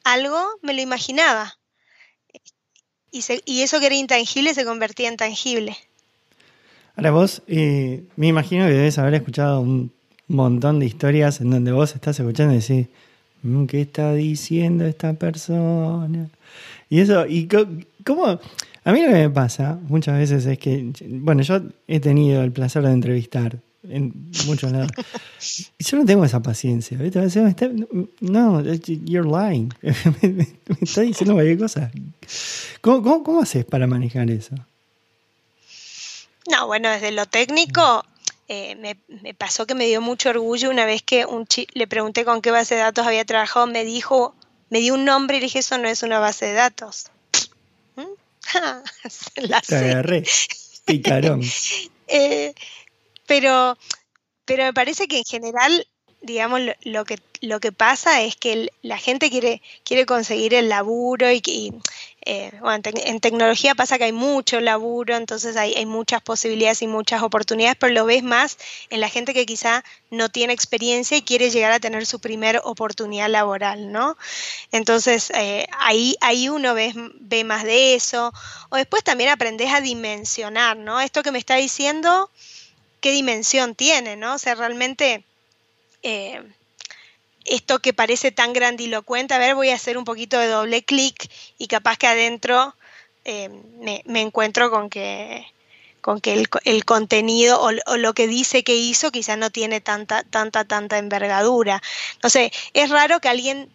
[0.03, 1.57] algo, me lo imaginaba.
[3.11, 5.75] Y, eso que era intangible se convertía en tangible.
[6.95, 9.91] Ahora vos, eh, me imagino que debes haber escuchado un
[10.27, 12.87] montón de historias en donde vos estás escuchando y decís,
[13.41, 16.29] mm, ¿qué está diciendo esta persona?
[16.89, 17.47] Y eso, y
[18.09, 18.39] cómo,
[18.83, 22.51] a mí lo que me pasa muchas veces es que, bueno, yo he tenido el
[22.51, 24.91] placer de entrevistar en muchos lados.
[25.79, 26.97] Yo no tengo esa paciencia.
[26.97, 27.19] ¿viste?
[28.19, 29.73] No, you're lying.
[29.81, 30.47] me,
[30.81, 31.91] está diciendo cualquier cosa.
[32.81, 34.55] ¿Cómo, cómo, haces para manejar eso?
[36.49, 38.03] No, bueno, desde lo técnico,
[38.47, 42.25] eh, me, me, pasó que me dio mucho orgullo una vez que un le pregunté
[42.25, 44.33] con qué base de datos había trabajado, me dijo
[44.69, 47.07] me dio un nombre y dije, eso no es una base de datos.
[49.37, 50.23] La Te agarré,
[50.85, 51.41] picarón.
[52.11, 52.55] Eh,
[53.27, 53.77] pero,
[54.45, 55.87] pero me parece que en general,
[56.23, 61.31] digamos, lo, que, lo que pasa es que la gente quiere, quiere conseguir el laburo
[61.31, 61.71] y, y
[62.25, 62.51] eh,
[63.05, 67.93] en, tecnología pasa que hay mucho laburo, entonces hay, muchas posibilidades y muchas oportunidades, pero
[67.93, 68.57] lo ves más
[68.89, 72.61] en la gente que quizá no tiene experiencia y quiere llegar a tener su primer
[72.63, 74.17] oportunidad laboral, ¿no?
[74.71, 78.33] Entonces eh, ahí, uno ve, ve más de eso,
[78.69, 80.99] o después también aprendes a dimensionar, ¿no?
[80.99, 82.29] Esto que me está diciendo,
[82.99, 84.35] ¿qué dimensión tiene, ¿no?
[84.35, 85.23] O sea, realmente...
[86.03, 86.41] Eh,
[87.49, 91.29] esto que parece tan grandilocuente, a ver, voy a hacer un poquito de doble clic
[91.57, 92.75] y capaz que adentro
[93.25, 93.49] eh,
[94.05, 95.45] me, encuentro con que,
[96.01, 100.63] con que el, contenido o, lo que dice que hizo quizás no tiene tanta, tanta,
[100.65, 101.81] tanta envergadura.
[102.23, 103.69] No sé, es raro que alguien,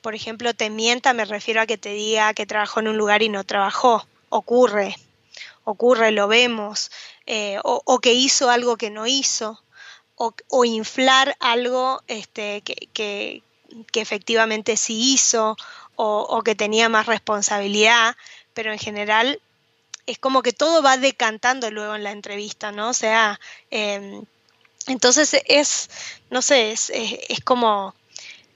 [0.00, 3.22] por ejemplo, te mienta, me refiero a que te diga que trabajó en un lugar
[3.22, 4.04] y no trabajó.
[4.30, 4.96] Ocurre,
[5.64, 6.90] ocurre, lo vemos.
[7.26, 9.62] Eh, o que hizo algo que no hizo
[10.48, 13.42] o, inflar algo este, que,
[13.94, 15.56] efectivamente sí hizo
[15.96, 18.16] o, que tenía más responsabilidad,
[18.54, 19.40] pero en general
[20.06, 22.90] es como que todo va decantando luego en la entrevista, ¿no?
[22.90, 23.38] O sea,
[23.70, 24.24] em,
[24.86, 25.90] entonces es,
[26.30, 26.90] no sé, es,
[27.44, 27.94] como...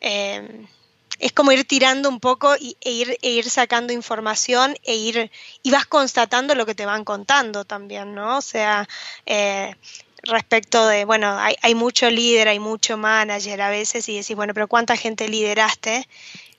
[0.01, 0.67] Em,
[1.19, 5.31] es como ir tirando un poco y, e, ir, e ir sacando información e ir
[5.63, 8.37] y vas constatando lo que te van contando también, ¿no?
[8.37, 8.87] O sea,
[9.25, 9.75] eh,
[10.23, 14.55] respecto de, bueno, hay, hay, mucho líder, hay mucho manager a veces y decís, bueno,
[14.55, 16.07] pero ¿cuánta gente lideraste?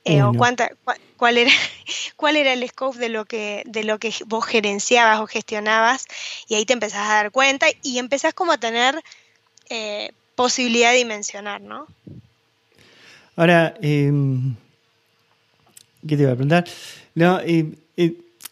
[0.04, 0.70] Eh, o cuánta,
[1.16, 1.50] cuál, era,
[2.16, 6.06] cuál era el scope de lo, que, de lo que vos gerenciabas o gestionabas
[6.48, 9.02] y ahí te empezás a dar cuenta y empezás como a tener
[9.68, 11.86] eh, posibilidad de dimensionar, ¿no?
[13.36, 14.54] Ahora, em,
[16.06, 16.64] ¿qué te iba a preguntar?
[17.14, 17.66] No, eh,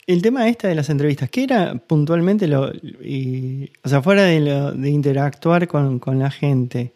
[0.06, 4.72] el tema este de las entrevistas, ¿qué era puntualmente lo, o sea, fuera de, lo,
[4.72, 6.92] de interactuar con, la gente,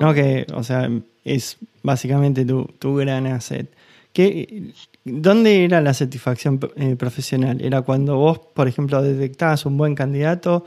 [0.00, 0.12] ¿no?
[0.12, 0.90] Que, o sea,
[1.24, 3.68] es básicamente tu, tu gran asset.
[4.12, 4.72] ¿Qué,
[5.04, 7.60] ¿Dónde era la satisfacción eh, profesional?
[7.62, 10.64] ¿Era cuando vos, por ejemplo, detectabas un buen candidato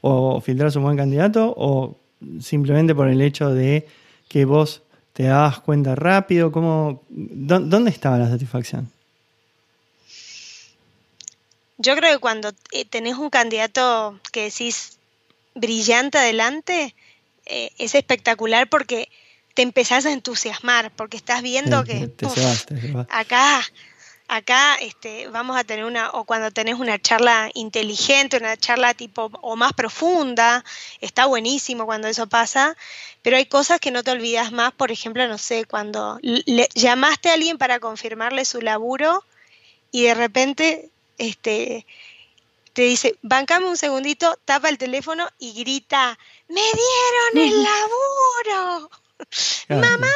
[0.00, 1.96] o filtrabas un buen candidato o
[2.40, 3.86] simplemente por el hecho de
[4.28, 6.52] que vos te dabas cuenta rápido?
[6.52, 8.88] ¿Cómo, ¿Dónde estaba la satisfacción?
[11.82, 14.98] Yo creo que cuando eh, tenés un candidato que decís
[15.54, 16.94] brillante adelante,
[17.46, 19.08] eh, es espectacular porque
[19.54, 22.26] te empezás a entusiasmar porque estás viendo que te, te
[23.10, 23.62] acá
[24.32, 29.30] acá este, vamos a tener una, o cuando tenés una charla inteligente, una charla tipo
[29.42, 30.64] o más profunda,
[31.02, 32.74] está buenísimo cuando eso pasa,
[33.20, 37.28] pero hay cosas que no te olvidas más, por ejemplo, no sé, cuando le, llamaste
[37.28, 39.22] a alguien para confirmarle su laburo
[39.90, 41.86] y de repente este,
[42.72, 47.62] te dice, bancame un segundito, tapa el teléfono y grita, me dieron el
[48.48, 48.90] laburo,
[49.68, 50.12] mamá,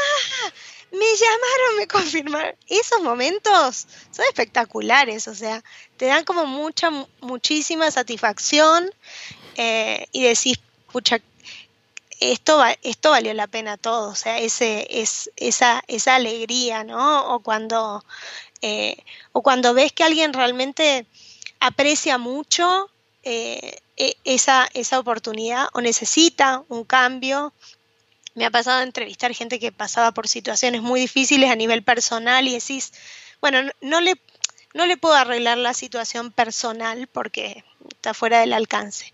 [0.93, 2.57] me llamaron, me confirmaron.
[2.69, 5.63] Esos momentos son espectaculares, o sea,
[5.97, 8.91] te dan como mucha, muchísima satisfacción
[9.57, 10.59] eh, y decís,
[10.93, 11.21] pucha,
[12.21, 17.35] esto, esto valió la pena todo, o sea, ese, es, esa, esa alegría, ¿no?
[17.35, 18.05] O cuando,
[18.63, 18.97] eh,
[19.33, 21.07] o cuando ves que alguien realmente
[21.61, 22.91] aprecia mucho
[23.23, 27.53] eh, e, esa, esa oportunidad o necesita un cambio
[28.37, 32.53] me ha pasado entrevistar gente que pasaba por situaciones muy difíciles a nivel personal y
[32.53, 32.93] decís,
[33.41, 34.21] bueno, no le,
[34.75, 39.11] no le puedo arreglar la situación personal porque está fuera del alcance.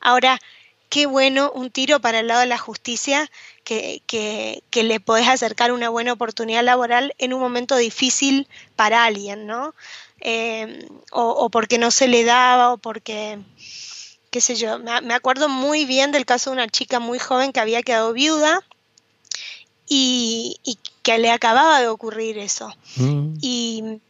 [0.00, 0.40] Ahora,
[0.88, 3.30] qué bueno un tiro para el lado de la justicia
[3.64, 9.04] que, que, que, le podés acercar una buena oportunidad laboral en un momento difícil para
[9.04, 9.74] alguien, ¿no?
[10.20, 13.38] Eh, o, o, porque no se le daba o porque,
[14.30, 17.60] qué sé yo, me, acuerdo muy bien del caso de una chica muy joven que
[17.60, 18.62] había quedado viuda
[19.88, 20.60] y,
[21.02, 22.72] que le acababa de ocurrir eso.
[22.96, 23.34] Mm.
[23.40, 24.00] Y,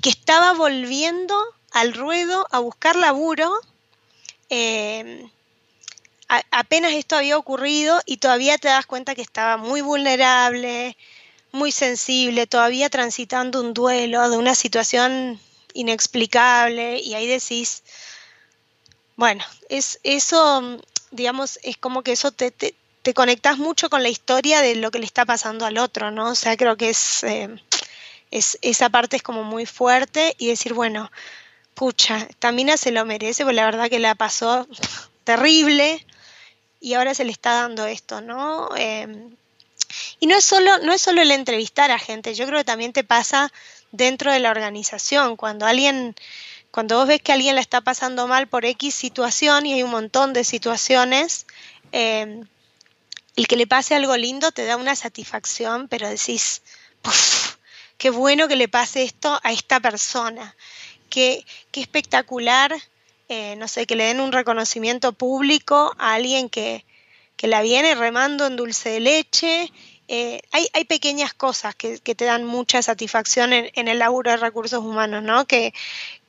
[0.00, 1.36] que estaba volviendo
[1.72, 3.52] al ruedo a buscar laburo.
[4.48, 5.28] Eh,
[6.50, 10.96] apenas esto había ocurrido y todavía te das cuenta que estaba muy vulnerable,
[11.52, 15.40] muy sensible, todavía transitando un duelo de una situación
[15.72, 17.82] inexplicable y ahí decís,
[19.16, 20.78] bueno, es eso,
[21.10, 22.74] digamos, es como que eso te, te,
[23.14, 26.28] conectas mucho con la historia de lo que le está pasando al otro, ¿no?
[26.28, 27.48] O sea, creo que es, eh,
[28.30, 31.10] es esa parte es como muy fuerte y decir, bueno,
[31.72, 34.68] pucha, Tamina se lo merece, porque la verdad que la pasó
[35.24, 36.04] terrible
[36.80, 38.68] y ahora se le está dando esto, ¿no?
[38.76, 39.36] Em,
[40.20, 42.92] y no es solo, no es solo el entrevistar a gente, yo creo que también
[42.92, 43.52] te pasa
[43.92, 46.14] dentro de la organización, cuando alguien
[46.70, 49.90] cuando vos ves que alguien la está pasando mal por X situación, y hay un
[49.90, 51.46] montón de situaciones,
[51.92, 52.42] eh,
[53.36, 56.62] el que le pase algo lindo te da una satisfacción, pero decís,
[57.98, 60.54] qué bueno que le pase esto a esta persona,
[61.08, 62.74] qué, qué espectacular,
[63.28, 66.84] eh, no sé, que le den un reconocimiento público a alguien que,
[67.36, 69.72] que la viene remando en dulce de leche
[70.10, 74.82] eh, hay, hay, pequeñas cosas que, te dan mucha satisfacción en, el laburo de recursos
[74.82, 75.46] humanos, ¿no?
[75.46, 75.74] Que,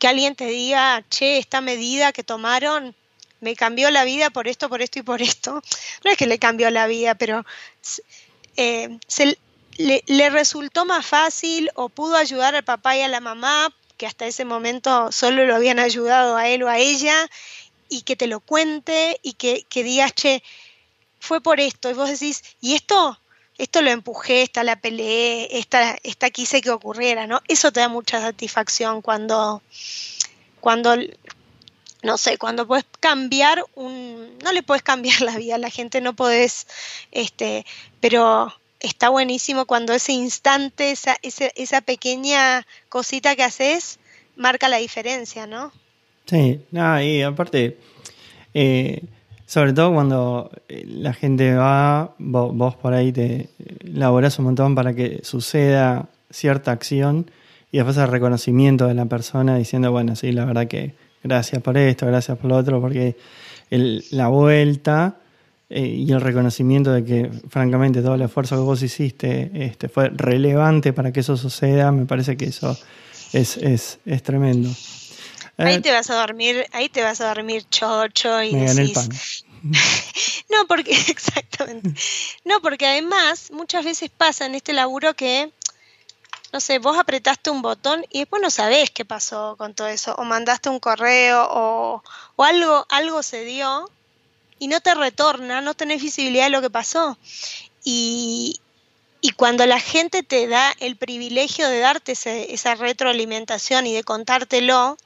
[0.05, 2.93] alguien te diga, che, esta medida que tomaron
[3.39, 5.61] me cambió la vida por esto, por esto y por esto.
[6.03, 7.45] No es que le cambió la vida, pero
[8.57, 8.99] eh,
[9.77, 14.07] le, le, resultó más fácil o pudo ayudar al papá y a la mamá, que
[14.07, 17.29] hasta ese momento solo lo habían ayudado a él o a ella,
[17.89, 20.41] y que te lo cuente y que, que digas, che,
[21.19, 21.89] fue por esto.
[21.89, 23.19] Y vos decís, ¿y esto?
[23.59, 27.41] esto lo empujé, esta la peleé, esta, esta quise que ocurriera, ¿no?
[27.49, 29.61] Eso te da mucha satisfacción cuando,
[30.61, 30.95] cuando,
[32.01, 35.99] no sé, cuando puedes cambiar un, no le puedes cambiar la vida a la gente,
[35.99, 36.67] no podés,
[37.11, 37.65] este,
[37.99, 43.99] pero está buenísimo cuando ese instante, esa, esa, pequeña cosita que haces,
[44.35, 45.71] marca la diferencia, ¿no?
[46.25, 47.77] Sí, no, y aparte,
[48.53, 49.03] eh,
[49.45, 53.49] sobre todo cuando eh, la gente va, vos, por ahí te
[53.83, 57.31] laborás un montón para que suceda cierta acción
[57.71, 61.77] y después el reconocimiento de la persona diciendo, bueno, sí, la verdad que gracias por
[61.77, 63.17] esto, gracias por lo otro, porque
[63.69, 65.17] la vuelta
[65.71, 70.09] eh, y el reconocimiento de que, francamente, todo el esfuerzo que vos hiciste este, fue
[70.09, 72.75] relevante para que eso suceda, me parece que eso
[73.33, 74.69] es, es, es tremendo.
[75.57, 79.45] Ahí eh, te vas a dormir, ahí te vas a dormir chocho y decís...
[80.49, 81.93] no, porque, exactamente.
[82.45, 85.51] No, porque además muchas veces pasa en este laburo que,
[86.51, 90.15] no sé, vos apretaste un botón y después no sabés qué pasó con todo eso,
[90.15, 92.03] o mandaste un correo, o,
[92.37, 93.87] o algo, algo se dio
[94.59, 97.17] y no te retorna, no tenés visibilidad de lo que pasó.
[97.83, 98.59] Y,
[99.21, 104.97] y cuando la gente te da el privilegio de darte esa retroalimentación y de contártelo,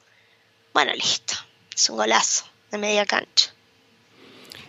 [0.73, 1.35] bueno, listo,
[1.75, 3.53] es un golazo de media cancha.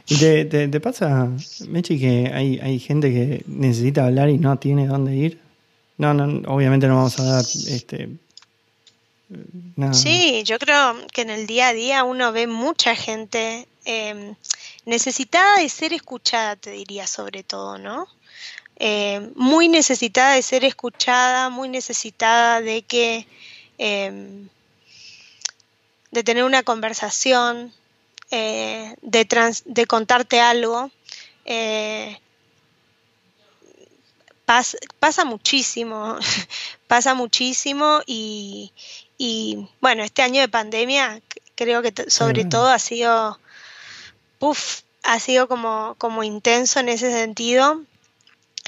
[0.07, 1.31] ¿Y te, te, pasa,
[1.67, 5.41] Mechi, que hay, hay gente que necesita hablar y no tiene dónde ir?
[5.97, 8.11] No, no, obviamente no vamos a dar este.
[9.93, 13.67] Sí, yo creo que en el día a día uno ve mucha gente.
[13.87, 14.35] Em,
[14.85, 18.07] necesitada de ser escuchada, te diría sobre todo, ¿no?
[18.77, 23.27] Eh, muy necesitada de ser escuchada, muy necesitada de que
[23.79, 24.49] em,
[26.11, 27.73] de tener una conversación,
[28.31, 29.27] eh, de,
[29.65, 30.91] de, contarte algo.
[31.45, 32.19] Eh,
[34.45, 36.17] pasa muchísimo,
[36.87, 38.73] pasa muchísimo y,
[39.19, 41.21] y, bueno, este año de pandemia
[41.55, 43.39] creo que sobre todo ha sido,
[44.45, 47.81] puff, ha sido como, como intenso en ese sentido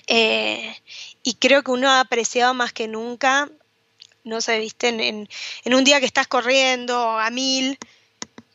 [0.07, 0.75] eh,
[1.23, 3.51] y creo que uno ha apreciado más que nunca,
[4.25, 5.29] no sé, viste, en,
[5.65, 7.79] en, un día que estás corriendo a mil,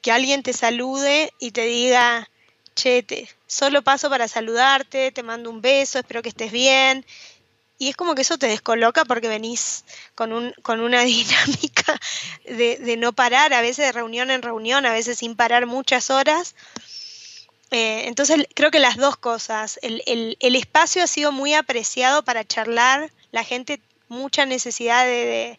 [0.01, 2.27] que alguien te salude y te diga,
[2.73, 3.05] che,
[3.45, 7.05] solo paso para saludarte, te mando un beso, espero que estés bien.
[7.77, 11.99] Y es como que eso te descoloca porque venís con, un, con una dinámica
[12.45, 16.09] de, de no parar, a veces de reunión en reunión, a veces sin parar muchas
[16.09, 16.55] horas.
[17.71, 23.11] Eh, entonces creo que las dos cosas, el, espacio ha sido muy apreciado para charlar,
[23.31, 23.79] la gente
[24.09, 25.57] mucha necesidad de,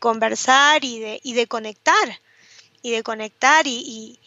[0.00, 2.20] conversar y de, y de conectar,
[2.82, 4.18] y de conectar y,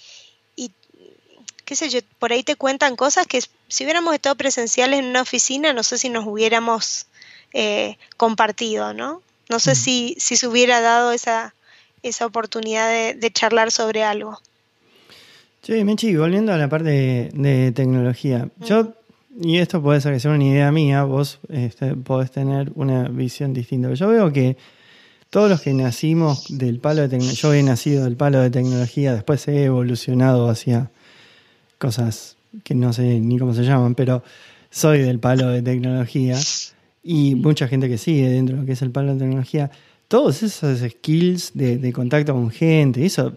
[1.65, 5.21] qué sé yo, por ahí te cuentan cosas que si hubiéramos estado presenciales en una
[5.21, 7.07] oficina, no sé si nos hubiéramos
[7.51, 9.21] eh, compartido, ¿no?
[9.49, 11.53] No sé si, si se hubiera dado esa,
[12.03, 14.39] esa oportunidad de charlar sobre algo.
[15.61, 18.49] Sí, Mechi, volviendo a la parte de, tecnología.
[18.65, 18.93] Yo,
[19.41, 23.53] y esto puede ser que sea una idea mía, vos este, podés tener una visión
[23.53, 23.93] distinta.
[23.93, 24.57] Yo veo que
[25.29, 29.13] todos los que nacimos del palo de tecnología, yo he nacido del palo de tecnología,
[29.13, 30.89] después he evolucionado hacia
[31.77, 34.23] cosas que no sé ni cómo se llaman, pero
[34.69, 36.37] soy del palo de tecnología
[37.03, 39.69] y mucha gente que sigue dentro de lo que es el palo de tecnología.
[40.07, 43.33] Todos esos skills de, de contacto con gente, eso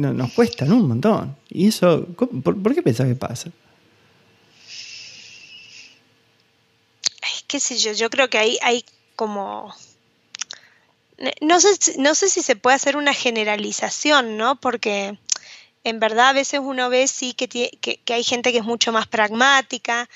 [0.00, 1.36] nos cuestan un montón.
[1.48, 3.50] ¿Y eso, por, qué pensás que pasa?
[7.46, 8.84] qué sé yo, yo creo que hay, hay
[9.16, 9.74] como...
[11.40, 14.54] No sé, no sé si se puede hacer una generalización, ¿no?
[14.56, 15.18] Porque
[15.84, 19.06] en verdad a veces uno ve sí que, que, hay gente que es mucho más
[19.06, 20.08] pragmática.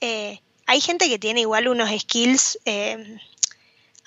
[0.00, 3.18] Eh, hay gente que tiene igual unos skills eh,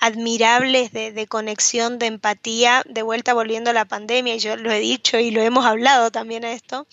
[0.00, 4.80] admirables de, conexión, de empatía, de vuelta volviendo a la pandemia, y yo lo he
[4.80, 6.86] dicho y lo hemos hablado también a esto,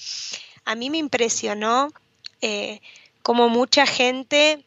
[0.65, 1.91] a mí me impresionó
[2.41, 2.81] eh,
[3.23, 4.63] como mucha gente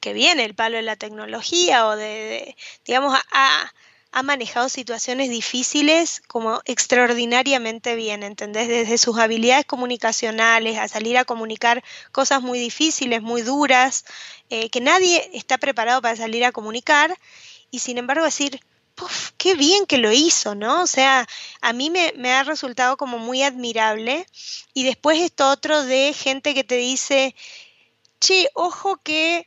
[0.00, 3.72] que viene el palo de la tecnología o de, digamos, a,
[4.12, 8.68] ha manejado situaciones difíciles como extraordinariamente bien, ¿entendés?
[8.68, 14.04] Desde sus habilidades comunicacionales a salir a comunicar cosas muy difíciles, muy duras,
[14.50, 17.16] eh, que nadie está preparado para salir a comunicar
[17.70, 18.60] y sin embargo decir,
[18.94, 20.82] Puf, qué bien que lo hizo, ¿no?
[20.82, 21.26] O sea,
[21.62, 24.26] a mí me, me, ha resultado como muy admirable.
[24.74, 27.34] Y después esto otro de gente que te dice,
[28.20, 29.46] che, ojo que,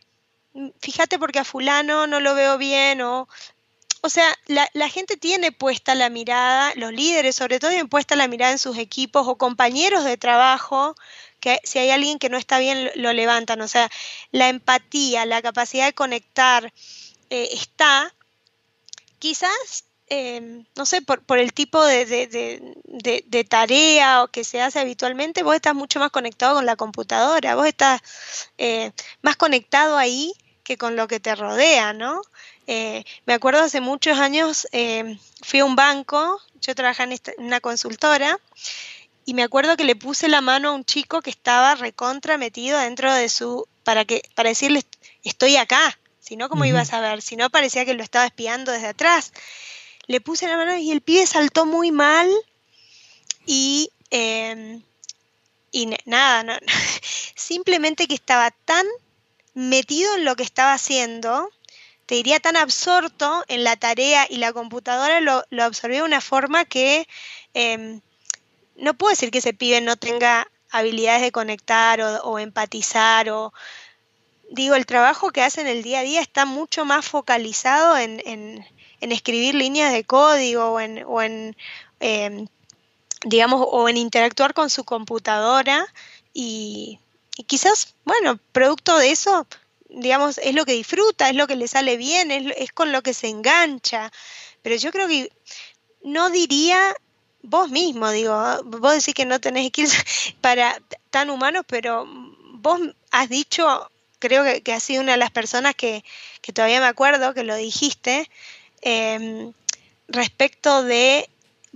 [0.54, 3.28] mm, fíjate porque a fulano no lo veo bien o
[4.06, 8.28] o sea, la, gente tiene puesta la mirada, los líderes sobre todo tienen puesta la
[8.28, 10.96] mirada en sus equipos o compañeros de trabajo,
[11.40, 13.62] que si hay alguien que no está bien lo levantan.
[13.62, 13.90] O sea,
[14.32, 16.72] la empatía, la capacidad de conectar
[17.32, 18.14] eh, está,
[19.18, 25.56] quizás, eh, no sé, por, el tipo de, tarea o que se hace habitualmente, vos
[25.56, 28.02] estás mucho más conectado con la computadora, vos estás
[28.60, 28.92] eh,
[29.24, 30.32] más conectado ahí
[30.64, 32.22] que con lo que te rodea, ¿no?
[32.68, 37.60] Eh, me acuerdo hace muchos años, eh, fui a un banco, yo trabajaba en, una
[37.60, 38.40] consultora,
[39.26, 42.80] y me acuerdo que le puse la mano a un chico que estaba recontra metido
[42.80, 44.84] dentro de su, para, que, para decirle,
[45.24, 47.22] estoy acá, si no, ¿cómo iba a saber?
[47.22, 49.32] Si no, parecía que lo estaba espiando desde atrás.
[50.08, 52.28] Le puse la mano y el pibe saltó muy mal
[53.46, 54.82] y, em,
[55.72, 56.54] y nada, no,
[57.36, 58.86] simplemente que estaba tan
[59.54, 61.52] metido en lo que estaba haciendo
[62.06, 66.66] te diría, tan absorto en la tarea y la computadora lo, absorbió de una forma
[66.66, 67.08] que
[67.54, 68.02] em,
[68.76, 73.54] no puedo decir que ese pibe no tenga habilidades de conectar o, empatizar o
[74.52, 78.66] digo, el trabajo que hace en el día a día está mucho más focalizado en,
[79.00, 81.56] escribir líneas de código o en,
[82.00, 82.48] em,
[83.24, 85.86] digamos, o en interactuar con su computadora
[86.34, 87.00] y
[87.48, 89.48] quizás, bueno, producto de eso
[89.96, 93.14] digamos, es lo que disfruta, es lo que le sale bien, es, con lo que
[93.14, 94.12] se engancha.
[94.62, 95.32] Pero yo creo que
[96.04, 96.96] no diría
[97.42, 98.36] vos mismo, digo,
[98.66, 100.04] vos decís que no tenés skills
[100.42, 100.82] para
[101.12, 102.80] tan humanos, pero vos
[103.12, 103.90] has dicho,
[104.20, 106.04] creo que, que has sido una de las personas que,
[106.42, 108.30] que todavía me acuerdo que lo dijiste,
[108.82, 109.54] em,
[110.08, 111.30] respecto de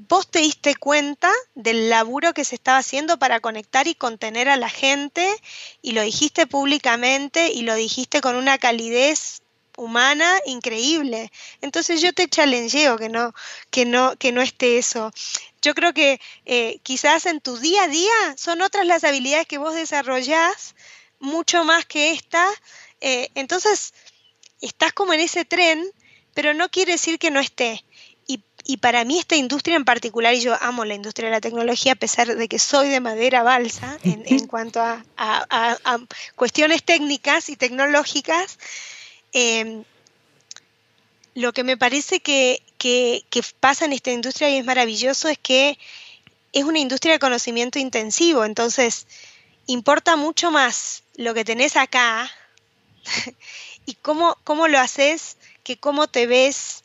[0.07, 4.55] vos te diste cuenta del laburo que se estaba haciendo para conectar y contener a
[4.55, 5.29] la gente
[5.81, 9.41] y lo dijiste públicamente y lo dijiste con una calidez
[9.75, 11.31] humana increíble.
[11.61, 13.33] Entonces yo te challengeo que no,
[13.71, 15.11] que no, que no esté eso.
[15.61, 19.57] Yo creo que eh, quizás en tu día a día son otras las habilidades que
[19.57, 20.75] vos desarrollás,
[21.19, 22.47] mucho más que esta.
[23.01, 23.93] Eh, entonces,
[24.61, 25.85] estás como en ese tren,
[26.33, 27.83] pero no quiere decir que no esté.
[28.69, 31.93] Y, para mí esta industria en particular, y yo amo la industria de la tecnología,
[31.93, 35.03] a pesar de que soy de madera balsa en, cuanto a,
[36.35, 38.59] cuestiones técnicas y tecnológicas,
[39.31, 39.83] em,
[41.33, 43.23] lo que me parece que, que,
[43.59, 45.79] pasa en esta industria y es maravilloso es que
[46.53, 49.07] es una industria de conocimiento intensivo, entonces
[49.65, 52.29] importa mucho más lo que tenés acá
[53.87, 56.83] y cómo, cómo lo haces que cómo te ves,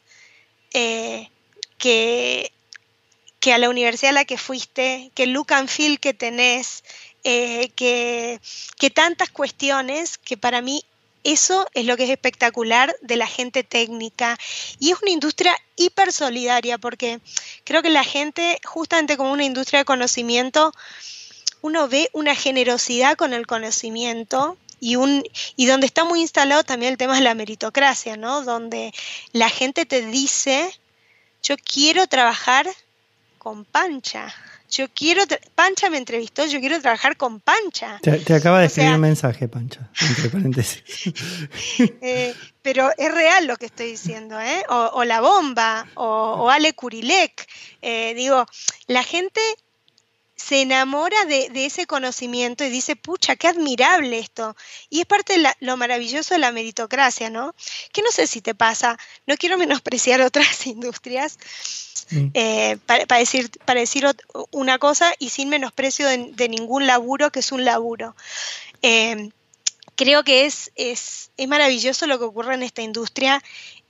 [0.72, 1.28] eh,
[1.84, 2.50] que,
[3.40, 6.82] que a la universidad a la que fuiste, que el look and feel que tenés,
[7.24, 8.40] eh, que,
[8.78, 10.82] que tantas cuestiones que para mí
[11.24, 14.38] eso es lo que es espectacular de la gente técnica.
[14.78, 17.20] Y es una industria hiper solidaria porque
[17.64, 20.72] creo que la gente, justamente como una industria de conocimiento,
[21.60, 25.22] uno ve una generosidad con el conocimiento y, un,
[25.54, 28.40] y donde está muy instalado también el tema de la meritocracia, ¿no?
[28.40, 28.94] Donde
[29.32, 30.74] la gente te dice,
[31.44, 32.66] yo quiero trabajar
[33.38, 34.34] con Pancha.
[34.70, 35.22] Yo quiero,
[35.54, 38.00] Pancha me entrevistó, yo quiero trabajar con Pancha.
[38.02, 40.82] Te, acaba de escribir un mensaje, Pancha, entre paréntesis.
[42.00, 44.64] Eh, pero es real lo que estoy diciendo, ¿eh?
[44.68, 47.46] O, La Bomba, o, Ale Kurilek.
[47.82, 48.46] Eh, digo,
[48.86, 49.40] la gente
[50.36, 54.56] se enamora de, ese conocimiento y dice, pucha, qué admirable esto.
[54.90, 57.54] Y es parte de lo maravilloso de la meritocracia, ¿no?
[57.92, 61.38] Que no sé si te pasa, no quiero menospreciar otras industrias
[62.10, 62.26] mm.
[62.34, 64.06] eh, para, decir, para decir
[64.50, 68.16] una cosa y sin menosprecio de, ningún laburo que es un laburo.
[68.82, 69.30] Eh,
[69.96, 73.42] creo que es, es, es maravilloso lo que ocurre en esta industria,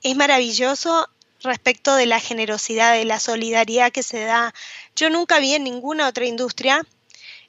[0.03, 1.09] es maravilloso
[1.45, 4.53] respecto de la generosidad, de la solidaridad que se da.
[4.95, 6.85] Yo nunca vi en ninguna otra industria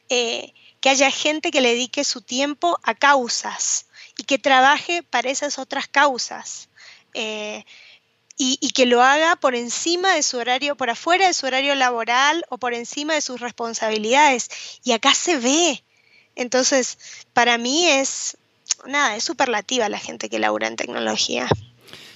[0.08, 3.86] eh, que haya gente que le dedique su tiempo a causas
[4.16, 6.68] y que trabaje para esas otras causas.
[7.14, 7.64] Eh,
[8.38, 12.44] y, que lo haga por encima de su horario, por afuera de su horario laboral
[12.50, 14.50] o por encima de sus responsabilidades.
[14.84, 15.82] Y acá se ve.
[16.34, 16.98] Entonces,
[17.32, 18.36] para mí es,
[18.84, 21.48] nada, es superlativa la gente que labura en tecnología.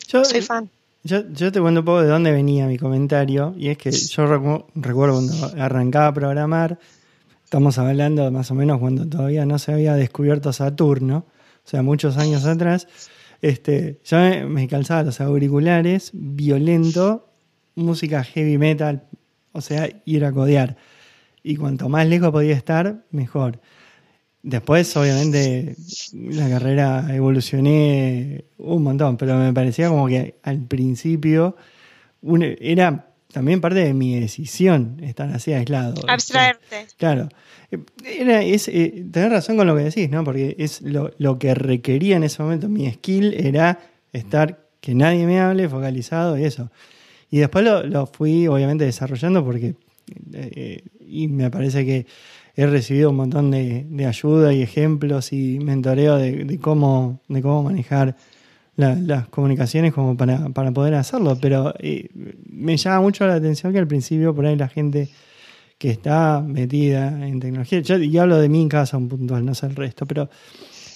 [0.08, 0.70] Yo, Soy fan.
[1.02, 4.26] Yo, yo, te cuento un poco de dónde venía mi comentario, y es que yo
[4.74, 6.78] recuerdo cuando arrancaba a programar,
[7.42, 11.24] estamos hablando más o menos cuando todavía no se había descubierto Saturno,
[11.64, 12.86] o sea, muchos años atrás,
[13.40, 17.28] este, yo me, calzaba los auriculares, violento,
[17.74, 19.04] música heavy metal,
[19.52, 20.76] o sea, ir a codear.
[21.42, 23.60] Y cuanto más lejos podía estar, mejor.
[24.42, 25.76] Después, obviamente,
[26.14, 31.56] la carrera evolucioné un montón, pero me parecía como que al principio
[32.60, 36.02] era también parte de mi decisión estar así aislado.
[36.08, 36.86] Abstraerte.
[36.96, 37.28] claro.
[38.04, 40.24] Era, es, eh, tenés razón con lo que decís, ¿no?
[40.24, 43.78] Porque es lo, lo, que requería en ese momento mi skill era
[44.12, 46.72] estar que nadie me hable, focalizado y eso.
[47.30, 49.74] Y después lo, lo fui, obviamente, desarrollando porque.
[50.32, 52.06] Eh, y me parece que
[52.56, 58.16] he recibido un montón de, ayuda y ejemplos y mentoreo de, cómo, de cómo manejar
[58.76, 61.36] las comunicaciones como para, poder hacerlo.
[61.40, 62.08] Pero eh,
[62.48, 65.08] me llama mucho la atención que al principio por ahí la gente
[65.78, 69.64] que está metida en tecnología, yo, y hablo de en casa un puntual, no sé
[69.66, 70.28] el resto, pero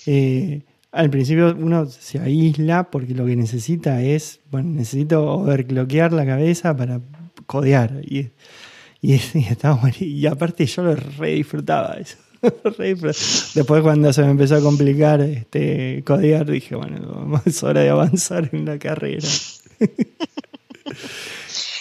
[0.04, 0.60] eh,
[0.92, 6.76] al principio uno se aísla porque lo que necesita es, bueno, necesito overclockear la cabeza
[6.76, 7.00] para
[7.46, 8.02] codear.
[9.04, 9.20] Y,
[10.00, 12.16] y, aparte yo lo re disfrutaba eso.
[13.54, 18.48] Después cuando se me empezó a complicar este codear, dije, bueno, es hora de avanzar
[18.52, 19.28] en la carrera.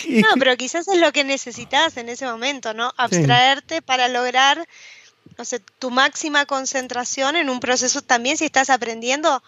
[0.10, 2.92] no, pero quizás es lo que necesitas en ese momento, ¿no?
[2.98, 4.68] Abstraerte para lograr,
[5.38, 9.42] no sé, tu máxima concentración en un proceso también si estás aprendiendo.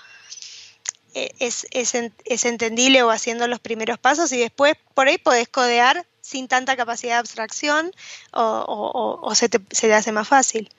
[1.14, 1.94] Eh, es, es,
[2.26, 6.76] es entendible o haciendo los primeros pasos y después por ahí podés codear sin tanta
[6.76, 7.92] capacidad de abstracción
[8.32, 10.70] o, se, te, se, hace más fácil.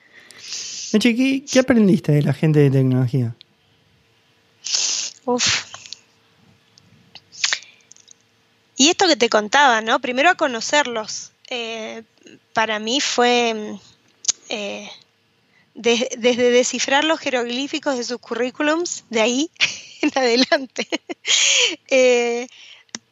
[0.99, 3.33] ¿qué, ¿qué, aprendiste de la gente de tecnología?
[5.25, 5.65] Uf.
[8.75, 9.99] Y esto que te contaba, ¿no?
[9.99, 11.31] Primero a conocerlos.
[11.49, 12.03] Eh,
[12.53, 13.79] para mí fue
[14.49, 14.89] eh,
[15.73, 19.51] desde descifrar los jeroglíficos de sus currículums, de ahí
[20.01, 20.87] en adelante.
[21.89, 22.47] Eh,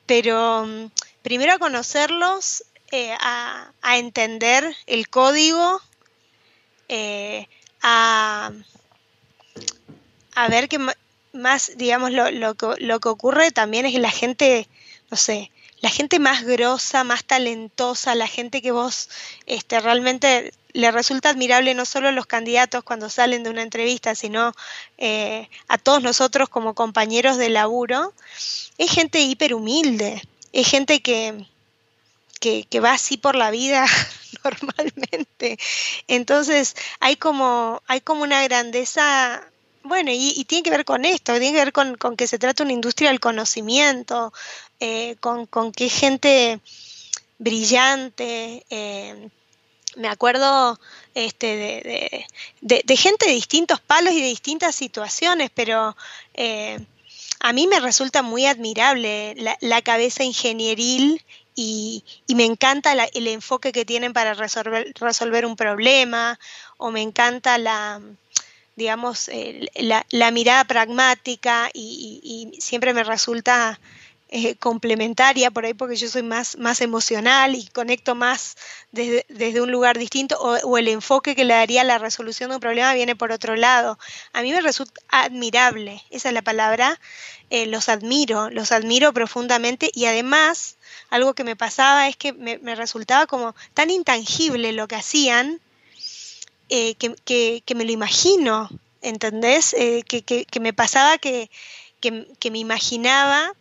[0.05, 0.89] pero
[1.25, 5.81] primero a conocerlos, eh, a, entender el código,
[6.87, 7.47] eh,
[7.81, 8.51] a,
[10.35, 10.77] a, ver que
[11.33, 14.67] más, digamos, lo, lo, lo, que ocurre también es que la gente,
[15.09, 15.49] no sé,
[15.81, 19.09] la gente más grosa, más talentosa, la gente que vos
[19.47, 24.13] este, realmente le resulta admirable no solo a los candidatos cuando salen de una entrevista,
[24.13, 24.53] sino
[24.99, 28.13] eh, a todos nosotros como compañeros de laburo,
[28.77, 30.21] es gente hiper humilde,
[30.55, 31.45] es gente que,
[32.39, 33.85] que, va así por la vida
[34.43, 35.57] normalmente.
[36.07, 39.43] Entonces hay como, hay como una grandeza
[39.83, 42.67] bueno, y, tiene que ver con esto, tiene que ver con, que se trata de
[42.67, 44.33] una industria del conocimiento,
[44.79, 46.59] eh, con, con que gente
[47.37, 49.29] brillante, eh,
[49.95, 50.79] me acuerdo
[51.13, 52.25] este,
[52.61, 55.95] de, gente de distintos palos y de distintas situaciones, pero
[56.33, 56.79] eh,
[57.45, 61.23] a mí me resulta muy admirable la, cabeza ingenieril
[61.53, 66.39] y, me encanta el enfoque que tienen para resolver, resolver un problema,
[66.77, 68.01] o me encanta la,
[68.75, 69.29] digamos,
[69.75, 73.79] la, mirada pragmática y, siempre me resulta
[74.37, 78.57] eh, complementaria por ahí porque yo soy más, más emocional y conecto más
[78.91, 82.59] desde, un lugar distinto o, el enfoque que le daría a la resolución de un
[82.59, 83.97] problema viene por otro lado.
[84.33, 86.99] A mí me resulta admirable, esa es la palabra,
[87.49, 90.75] eh, los admiro, los admiro profundamente y además
[91.09, 95.61] algo que me pasaba es que me, resultaba como tan intangible lo que hacían
[96.67, 98.69] eh, que, me lo imagino,
[99.01, 99.73] ¿entendés?
[99.73, 101.49] que, que, me pasaba que,
[102.01, 103.53] que me imaginaba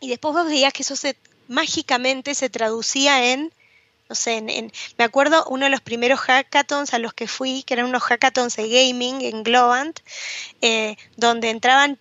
[0.00, 1.16] y después vos veías que eso se,
[1.48, 3.52] mágicamente se traducía en,
[4.08, 7.74] no sé, en, me acuerdo uno de los primeros hackathons a los que fui, que
[7.74, 10.00] eran unos hackathons de gaming en Globant,
[10.60, 11.98] eh, donde entraban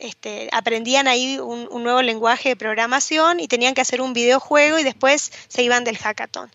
[0.00, 4.82] este, aprendían ahí un, nuevo lenguaje de programación y tenían que hacer un videojuego y
[4.82, 6.50] después se iban del hackathon.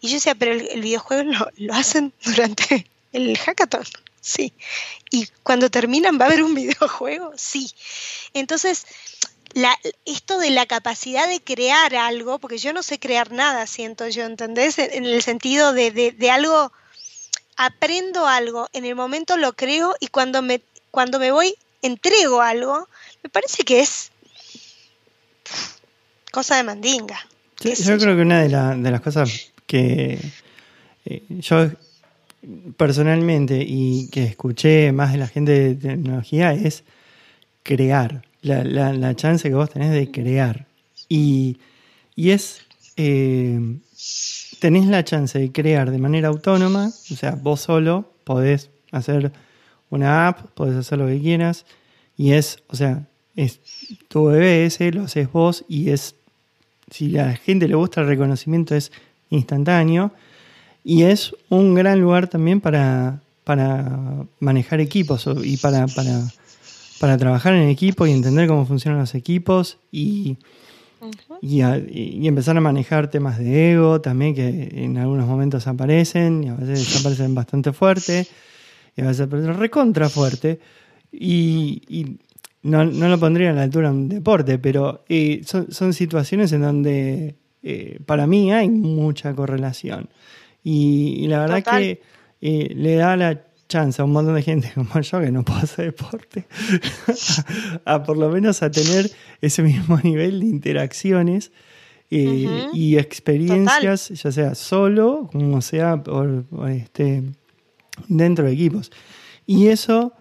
[0.00, 3.84] Y yo decía, pero el, videojuego lo, lo, hacen durante el hackathon.
[4.20, 4.52] Sí.
[5.10, 7.32] Y cuando terminan va a haber un videojuego.
[7.36, 7.70] Sí.
[8.34, 8.86] Entonces,
[10.04, 14.24] esto de la capacidad de crear algo, porque yo no sé crear nada, siento yo,
[14.24, 14.78] ¿entendés?
[14.78, 16.72] En el sentido de, algo,
[17.56, 22.88] aprendo algo, en el momento lo creo y cuando me, cuando me voy, entrego algo,
[23.22, 24.10] me parece que es
[26.30, 27.26] cosa de mandinga.
[27.62, 30.18] yo creo que una de, de las cosas que
[31.06, 31.70] eh, yo
[32.76, 36.84] personalmente y que escuché más de la gente de tecnología es
[37.62, 40.66] crear la, chance que vos tenés de crear.
[41.08, 41.58] Y,
[42.16, 42.62] es,
[42.96, 43.60] eh,
[44.58, 49.32] tenés la chance de crear de manera autónoma, o sea, vos solo podés hacer
[49.90, 51.66] una app, podés hacer lo que quieras,
[52.16, 53.60] y es, o sea, es
[54.08, 56.14] tu bebé ese, lo haces vos, y es,
[56.90, 58.90] si la gente le gusta el reconocimiento, es
[59.30, 60.12] instantáneo,
[60.84, 66.22] y es un gran lugar también para, para manejar equipos y para, para
[66.98, 70.36] para trabajar en equipo y entender cómo funcionan los equipos y,
[71.40, 76.54] y, empezar a manejar temas de ego también que en algunos momentos aparecen y a
[76.54, 78.26] veces aparecen bastante fuerte
[78.96, 80.58] y a veces aparecen recontra fuerte.
[81.12, 82.18] Y,
[82.62, 87.36] no, lo pondría a la altura de un deporte, pero eh, son, situaciones en donde
[87.62, 90.08] eh, para mí hay mucha correlación.
[90.64, 92.00] Y, la verdad que
[92.40, 95.60] eh, le da la chance a un montón de gente como yo que no puedo
[95.60, 96.46] hacer deporte
[97.84, 99.10] a, por lo menos a tener
[99.40, 101.52] ese mismo nivel de interacciones
[102.10, 107.24] eh, y experiencias, ya sea solo como sea por, este,
[108.06, 108.92] dentro de equipos.
[109.44, 110.12] Y eso,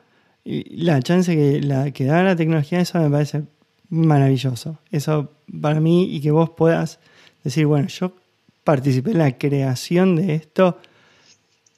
[0.44, 3.44] la chance que, la, que da la tecnología, eso me parece
[3.90, 4.80] maravilloso.
[4.90, 5.32] Eso
[5.62, 7.00] para mí y que vos puedas
[7.44, 8.16] decir, bueno, yo
[8.64, 10.80] participé en la creación de esto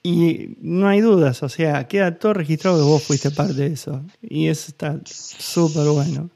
[0.03, 4.03] y no hay dudas, o sea, queda todo registrado que vos fuiste parte de eso.
[4.21, 6.29] Y eso está súper bueno.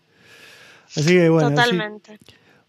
[0.96, 1.50] Así que bueno.
[1.50, 2.20] Totalmente.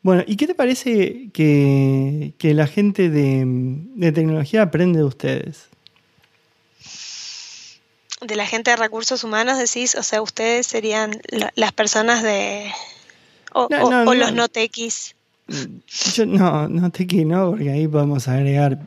[0.03, 5.69] bueno, ¿y qué te parece que, la gente de, tecnología aprende de ustedes?
[8.21, 11.11] De la gente de recursos humanos decís, o sea, ustedes serían
[11.57, 12.71] las personas de...
[13.55, 13.69] O,
[14.15, 15.17] los no tequis.
[16.15, 18.79] Yo no, no tequis no, porque ahí podemos agregar,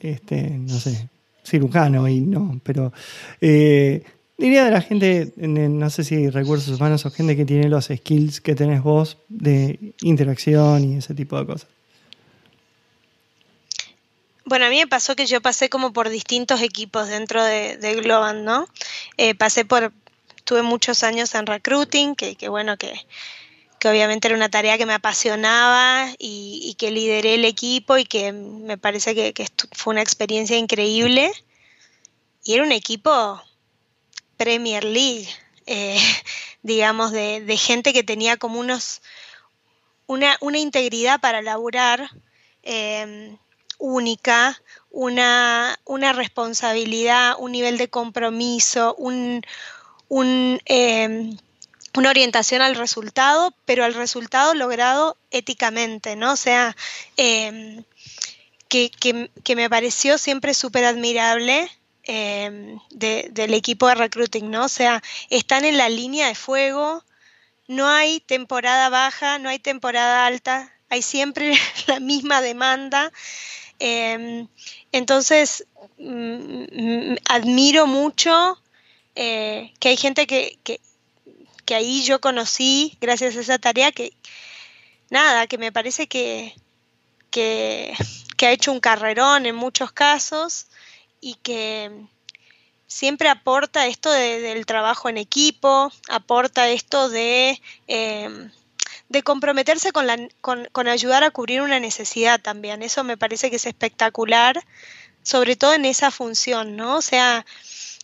[0.00, 1.08] este, no sé,
[1.44, 2.92] cirujano y no, pero
[3.40, 4.02] eh,
[4.38, 8.40] diría de la gente, no sé si recursos humanos o gente que tiene los skills
[8.40, 11.68] que tenés vos de interacción y ese tipo de cosas.
[14.44, 17.94] Bueno, a mí me pasó que yo pasé como por distintos equipos dentro de, de
[17.94, 18.66] Globan, ¿no?
[19.16, 19.92] Eh, pasé por,
[20.44, 22.92] tuve muchos años en recruiting, que, que bueno, que
[23.80, 28.30] que obviamente era una tarea que me apasionaba y, que lideré el equipo y que
[28.32, 31.32] me parece que, fue una experiencia increíble.
[32.44, 33.42] Y era un equipo
[34.36, 35.28] Premier League,
[35.66, 35.98] eh,
[36.62, 39.00] digamos, de, gente que tenía como unos,
[40.06, 42.10] una, integridad para laburar
[42.62, 43.34] eh,
[43.78, 44.60] única,
[44.90, 49.42] una, una, responsabilidad, un nivel de compromiso, un,
[50.66, 51.30] eh,
[51.96, 56.32] una orientación al resultado, pero al resultado logrado éticamente, ¿no?
[56.32, 56.76] O sea,
[57.16, 57.82] em,
[58.68, 61.68] que, me pareció siempre súper admirable
[62.04, 64.64] em, del equipo de recruiting, ¿no?
[64.64, 67.04] O sea, están en la línea de fuego,
[67.66, 71.52] no hay temporada baja, no hay temporada alta, hay siempre
[71.88, 73.12] la misma demanda.
[73.80, 74.46] Em,
[74.92, 75.66] entonces,
[75.98, 78.60] mm, mm, admiro mucho
[79.16, 80.80] eh, que hay gente que, que
[81.74, 84.12] ahí yo conocí, gracias a esa tarea, que
[85.10, 86.54] nada, que me parece que,
[87.30, 87.94] que,
[88.42, 90.66] ha hecho un carrerón en muchos casos
[91.20, 91.90] y que
[92.86, 98.50] siempre aporta esto del trabajo en equipo, aporta esto de, em,
[99.08, 102.82] de comprometerse con, la, con, con, ayudar a cubrir una necesidad también.
[102.82, 104.64] Eso me parece que es espectacular,
[105.22, 106.96] sobre todo en esa función, ¿no?
[106.96, 107.44] O sea,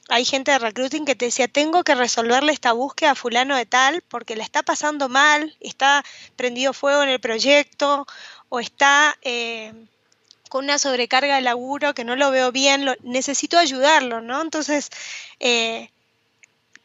[0.09, 3.66] hay gente de recruiting que te decía, tengo que resolverle esta búsqueda a fulano de
[3.66, 6.04] tal porque le está pasando mal, está
[6.36, 8.07] prendido fuego en el proyecto
[8.48, 9.72] o está eh,
[10.48, 14.40] con una sobrecarga de laburo que no lo veo bien, necesito ayudarlo, ¿no?
[14.40, 14.90] Entonces,
[15.40, 15.90] eh,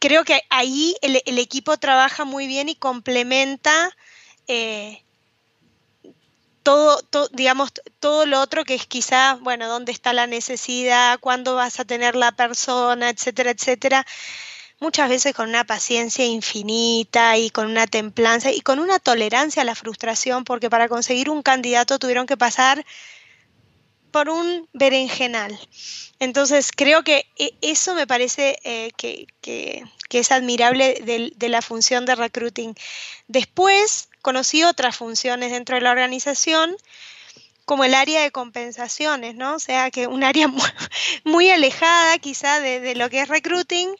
[0.00, 3.96] creo que ahí el, equipo trabaja muy bien y complementa
[4.48, 5.04] eh,
[6.62, 7.00] todo,
[7.32, 11.84] digamos, todo lo otro que es quizá, bueno, dónde está la necesidad, cuándo vas a
[11.84, 14.06] tener la persona, etcétera, etcétera.
[14.80, 19.64] Muchas veces con una paciencia infinita y con una templanza y con una tolerancia a
[19.64, 22.84] la frustración, porque para conseguir un candidato tuvieron que pasar
[24.12, 25.58] por un berenjenal.
[26.20, 29.26] Entonces, creo que e, eso me parece eh, que,
[30.10, 31.02] es admirable
[31.36, 32.76] de, la función de recruiting.
[33.26, 36.76] Después, conocí otras funciones dentro de la organización,
[37.64, 39.56] como el área de compensaciones, ¿no?
[39.56, 40.48] O sea, que un área
[41.24, 43.94] muy, alejada quizá de, lo que es recruiting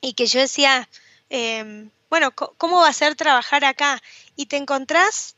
[0.00, 0.88] y que yo decía,
[1.30, 4.02] em, bueno, ¿cómo va a ser trabajar acá?
[4.36, 5.36] Y te encontrás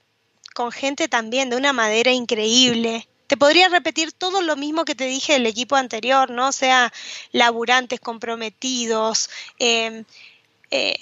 [0.55, 3.09] con gente también de una madera increíble.
[3.27, 6.49] Te podría repetir todo lo mismo que te dije del equipo anterior, ¿no?
[6.49, 6.93] O sea,
[7.33, 10.05] laburantes, comprometidos, eh,
[10.71, 10.99] eh,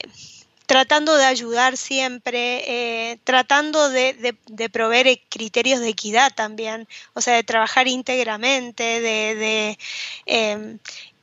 [0.69, 4.37] tratando de ayudar siempre, eh, tratando de,
[4.71, 9.79] proveer criterios de equidad también, o sea, de trabajar íntegramente, de,
[10.27, 10.79] em,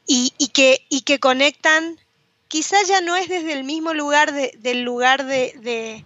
[0.07, 1.99] y, que, y que conectan,
[2.47, 6.03] quizás ya no es desde el mismo lugar, del lugar de,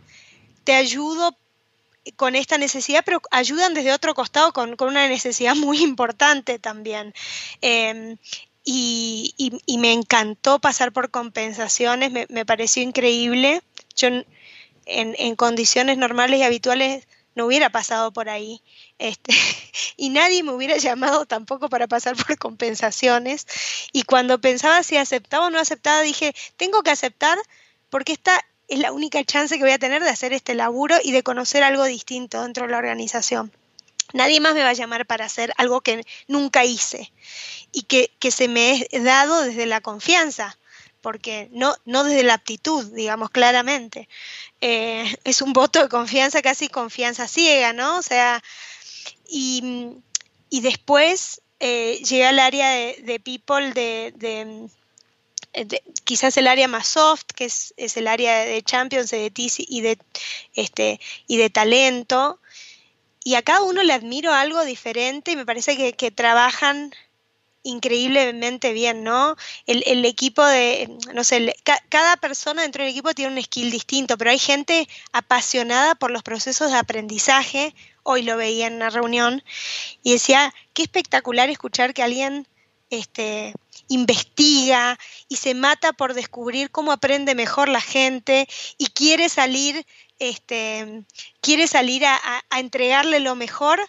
[0.65, 1.33] te ayudo
[2.17, 7.13] con esta necesidad, pero ayudan desde otro costado con, una necesidad muy importante también.
[7.61, 8.17] Em,
[8.71, 13.63] y, me encantó pasar por compensaciones, me, pareció increíble.
[13.95, 14.09] Yo
[14.85, 18.61] en, condiciones normales y habituales no hubiera pasado por ahí.
[18.99, 19.33] Este,
[19.97, 23.47] y nadie me hubiera llamado tampoco para pasar por compensaciones.
[23.91, 27.37] Y cuando pensaba si aceptaba o no aceptaba, dije, tengo que aceptar
[27.89, 31.11] porque esta es la única chance que voy a tener de hacer este laburo y
[31.11, 33.51] de conocer algo distinto dentro de la organización.
[34.13, 37.11] Nadie más me va a llamar para hacer algo que nunca hice
[37.71, 40.57] y que, se me es dado desde la confianza,
[41.01, 44.09] porque no, no desde la aptitud, digamos claramente.
[44.61, 47.97] Eh, es un voto de confianza, casi confianza ciega, ¿no?
[47.97, 48.43] O sea,
[49.27, 50.01] y,
[50.49, 54.69] después eh, llegué al área de, people de,
[56.03, 59.99] quizás el área más soft, que es, el área de champions, de y de,
[60.55, 62.39] este, y de talento,
[63.23, 66.93] y a cada uno le admiro algo diferente y me parece que, trabajan
[67.63, 69.35] increíblemente bien, ¿no?
[69.67, 71.53] El, equipo de, no sé,
[71.89, 76.23] cada persona dentro del equipo tiene un skill distinto, pero hay gente apasionada por los
[76.23, 77.75] procesos de aprendizaje.
[78.03, 79.43] Hoy lo veía en una reunión
[80.01, 82.47] y decía, qué espectacular escuchar que alguien
[82.89, 83.53] este,
[83.89, 84.97] investiga
[85.27, 88.47] y se mata por descubrir cómo aprende mejor la gente
[88.77, 89.85] y quiere salir
[90.19, 91.03] este,
[91.41, 92.19] quiere salir a,
[92.57, 93.79] entregarle lo mejor,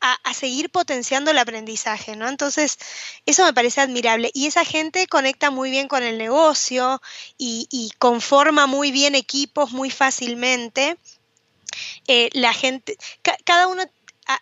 [0.00, 2.28] a, seguir potenciando el aprendizaje, ¿no?
[2.28, 2.78] Entonces,
[3.26, 4.30] eso me parece admirable.
[4.34, 7.00] Y esa gente conecta muy bien con el negocio
[7.38, 10.96] y, conforma muy bien equipos muy fácilmente.
[12.08, 12.96] Eh, la gente,
[13.44, 13.84] cada uno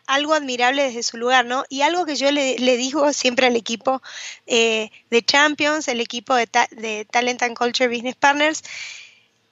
[0.06, 1.64] algo admirable desde su lugar, ¿no?
[1.68, 4.02] Y algo que yo le, digo siempre al equipo
[4.46, 8.62] eh, de Champions, el equipo de, de Talent and Culture Business Partners,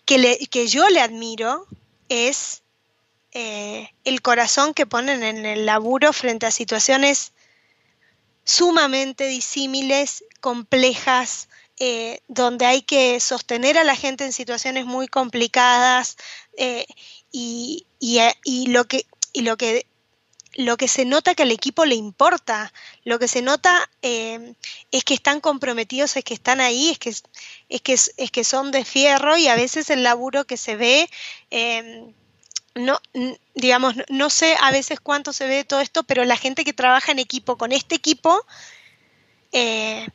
[0.07, 1.67] que, que yo le admiro
[2.09, 2.63] es
[3.33, 7.33] eh, el corazón que ponen en el laburo frente a situaciones
[8.45, 11.49] sumamente disímiles, complejas,
[11.79, 16.17] eh, donde hay que sostener a la gente en situaciones muy complicadas
[16.57, 16.87] eh,
[17.31, 17.85] y,
[18.69, 19.05] lo que,
[19.35, 19.87] y lo que
[20.57, 22.73] lo que se nota que al equipo le importa,
[23.05, 27.23] lo que se nota es que están comprometidos, es que están ahí, es que, es,
[27.83, 31.09] que, es que son de fierro y a veces el laburo que se ve
[32.77, 33.01] no,
[33.55, 37.13] digamos, no sé a veces cuánto se ve todo esto, pero la gente que trabaja
[37.13, 38.45] en equipo con este equipo,
[39.53, 40.07] eh,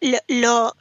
[0.00, 0.76] lo,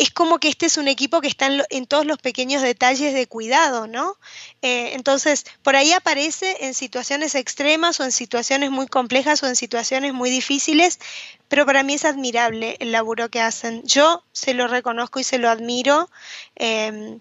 [0.00, 3.26] es como que este es un equipo que está en, todos los pequeños detalles de
[3.26, 4.16] cuidado, ¿no?
[4.62, 9.56] Eh, entonces, por ahí aparece en situaciones extremas o en situaciones muy complejas o en
[9.56, 10.98] situaciones muy difíciles,
[11.48, 13.82] pero para mí es admirable el laburo que hacen.
[13.84, 16.08] Yo se lo reconozco y se lo admiro.
[16.56, 17.18] Eh,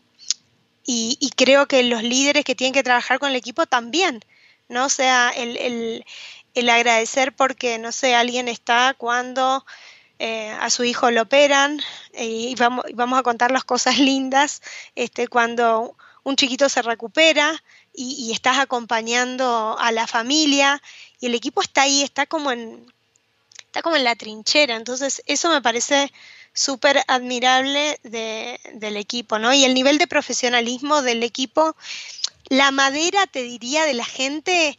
[0.92, 4.22] y, creo que los líderes que tienen que trabajar con el equipo también,
[4.70, 4.86] ¿no?
[4.86, 6.04] O sea, el,
[6.68, 9.66] agradecer porque, no sé, alguien está cuando
[10.20, 11.80] eh, a su hijo lo operan
[12.14, 14.62] eh, y vamos, vamos a contar las cosas lindas,
[14.96, 17.64] este, cuando un chiquito se recupera
[17.94, 20.82] y, estás acompañando a la familia
[21.20, 22.86] y el equipo está ahí, está como en,
[23.66, 24.76] está como en la trinchera.
[24.76, 26.12] Entonces, eso me parece
[26.54, 29.54] súper admirable del equipo, ¿no?
[29.54, 31.76] Y el nivel de profesionalismo del equipo,
[32.48, 34.78] la madera, te diría, de la gente,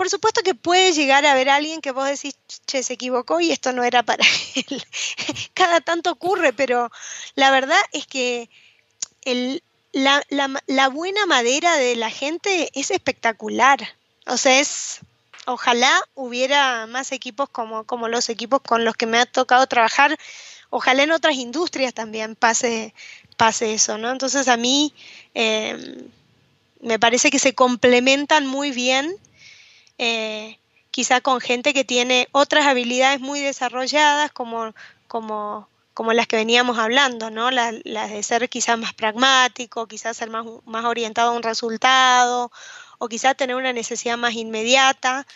[0.00, 2.34] por supuesto que puede llegar a haber alguien que vos decís,
[2.66, 4.24] che, se equivocó y esto no era para
[4.54, 4.82] él.
[5.52, 6.90] Cada tanto ocurre, pero
[7.34, 8.48] la verdad es que
[9.92, 13.78] la, buena madera de la gente es espectacular.
[14.26, 15.00] O sea, es,
[15.44, 20.18] ojalá hubiera más equipos como, como los equipos con los que me ha tocado trabajar.
[20.70, 22.94] Ojalá en otras industrias también pase,
[23.36, 24.10] pase eso, ¿no?
[24.10, 24.94] Entonces a mí
[25.34, 26.08] eh,
[26.80, 29.14] me parece que se complementan muy bien,
[30.02, 30.58] eh,
[30.90, 34.74] quizá con gente que tiene otras habilidades muy desarrolladas, como,
[35.08, 37.50] como, como las que veníamos hablando, ¿no?
[37.50, 42.50] Las, de ser quizás más pragmático, quizás ser más, más orientado a un resultado,
[42.96, 45.26] o quizá tener una necesidad más inmediata,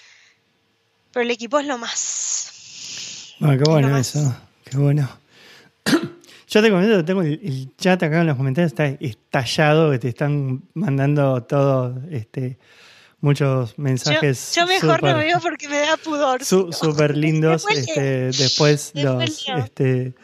[1.13, 3.35] pero el equipo es lo más.
[3.41, 4.35] Bueno, qué bueno eso,
[4.65, 5.07] qué bueno.
[6.49, 10.63] Yo te comento, tengo el, chat acá en los comentarios, está estallado, que te están
[10.73, 12.57] mandando todo, este,
[13.25, 14.55] muchos mensajes.
[14.55, 16.45] Yo, mejor no veo porque me da pudor.
[16.45, 20.15] Súper lindos, este, después, los, este,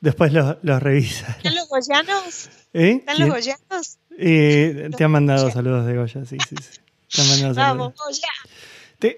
[0.00, 1.36] después los, los revisas.
[1.36, 2.48] ¿Están los goyanos?
[2.72, 2.90] ¿Eh?
[3.00, 3.98] ¿Están los goyanos?
[4.16, 6.80] Eh, te han mandado saludos de Goya, sí, sí, sí.
[7.56, 7.92] Vamos,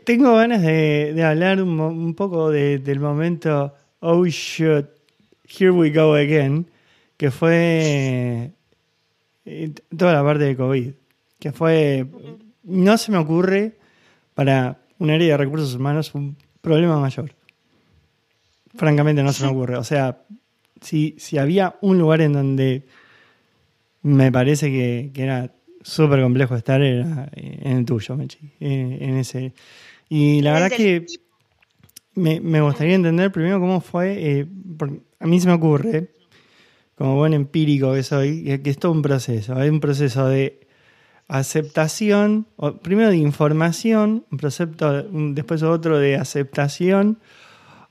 [0.04, 4.86] tengo ganas de, hablar un, poco del momento Oh shit,
[5.44, 6.66] here we go again,
[7.16, 8.52] que fue
[9.44, 10.92] eh, toda la parte de COVID,
[11.38, 12.06] que fue,
[12.66, 13.78] no se me ocurre
[14.34, 17.32] para un área de recursos humanos un problema mayor.
[18.74, 19.76] Francamente no se me ocurre.
[19.76, 20.22] O sea,
[20.80, 22.86] si, si había un lugar en donde
[24.02, 25.52] me parece que, que era
[25.82, 27.28] súper complejo estar en
[27.64, 28.52] el tuyo, Mechi.
[28.60, 29.54] En, ese.
[30.08, 31.06] Y la verdad que
[32.14, 34.38] me, gustaría entender primero cómo fue.
[34.38, 34.46] Eh,
[35.20, 36.10] a mí se me ocurre,
[36.96, 39.54] como buen empírico que soy, que es todo un proceso.
[39.54, 40.65] Hay un proceso de
[41.28, 42.46] aceptación,
[42.82, 44.66] primero de información, un proceso,
[45.34, 47.18] después otro de aceptación,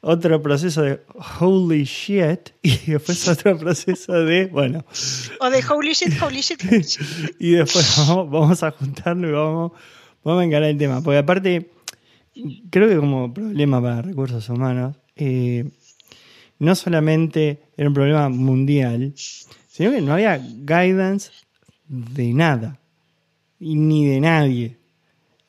[0.08, 1.02] otro proceso de
[1.40, 4.86] holy shit y después otro proceso de, bueno.
[5.40, 6.62] O de holy shit, holy shit,
[7.40, 9.72] y después vamos, a juntarlo y vamos,
[10.24, 11.02] vamos a encarar el tema.
[11.02, 11.72] Porque aparte,
[12.70, 15.70] creo que como problema para recursos humanos, eh,
[16.60, 21.32] no solamente era un problema mundial, sino que no había guidance
[21.88, 22.80] de nada,
[23.60, 24.78] y ni de nadie.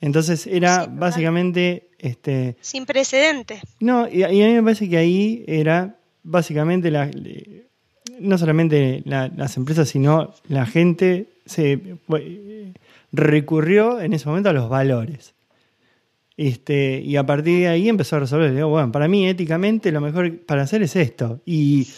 [0.01, 3.61] Entonces era básicamente este, Sin precedente.
[3.81, 7.11] No, y, a mí me parece que ahí era básicamente la,
[8.21, 11.81] no solamente las empresas, sino la gente se
[13.13, 15.35] recurrió en ese momento a los valores.
[16.37, 18.63] Este, y a partir de ahí empezó a resolver.
[18.65, 21.41] bueno, para mí éticamente lo mejor para hacer es esto.
[21.47, 21.89] Y,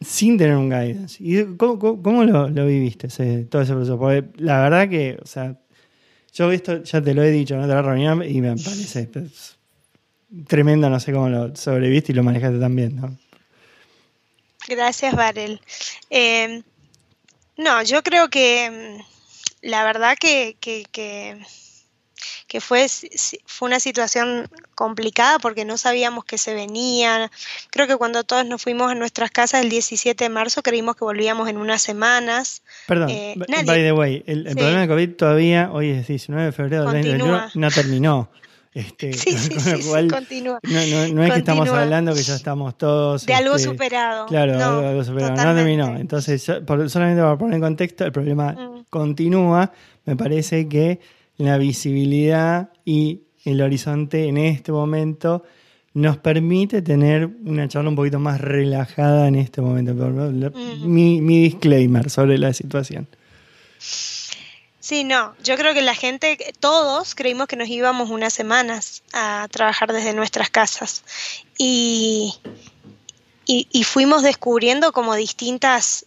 [0.00, 1.16] sin tener un guidance.
[1.20, 3.08] ¿Y cómo, lo, viviste
[3.46, 3.98] todo ese proceso?
[3.98, 5.56] Porque la verdad que, o sea,
[6.32, 9.56] yo esto ya te lo he dicho en otra reunión y me parece pues,
[10.46, 13.16] tremendo, no sé cómo lo sobreviste y lo manejaste también, ¿no?
[14.68, 15.60] Gracias, Varel.
[16.10, 16.62] Eh,
[17.56, 21.40] no, yo creo que mm, la verdad que, que
[22.60, 22.86] fue,
[23.46, 27.30] fue una situación complicada porque no sabíamos que se venía.
[27.70, 31.04] Creo que cuando todos nos fuimos a nuestras casas el 17 de marzo creímos que
[31.04, 32.62] volvíamos en unas semanas.
[32.86, 36.84] Perdón, eh, by the way, el, problema de COVID todavía, hoy es 19 de febrero
[36.84, 38.30] del 2021, no terminó.
[38.74, 40.58] Este, sí, sí, sí, continúa.
[40.62, 43.26] No, es que estamos hablando que ya estamos todos.
[43.26, 44.26] De algo este, superado.
[44.26, 44.54] Claro,
[44.88, 45.36] algo superado.
[45.36, 45.96] No terminó.
[45.96, 48.84] Entonces, solamente para poner en contexto, el problema mm.
[48.88, 49.72] continúa.
[50.04, 51.00] Me parece que
[51.36, 55.44] la visibilidad y el horizonte en este momento
[55.94, 59.94] nos permite tener una charla un poquito más relajada en este momento.
[60.84, 63.08] Mi, mi disclaimer sobre la situación.
[64.82, 69.48] Sí, no, yo creo que la gente, todos creímos que nos íbamos unas semanas a
[69.50, 71.02] trabajar desde nuestras casas
[71.56, 72.34] y,
[73.46, 76.04] y, fuimos descubriendo como distintas,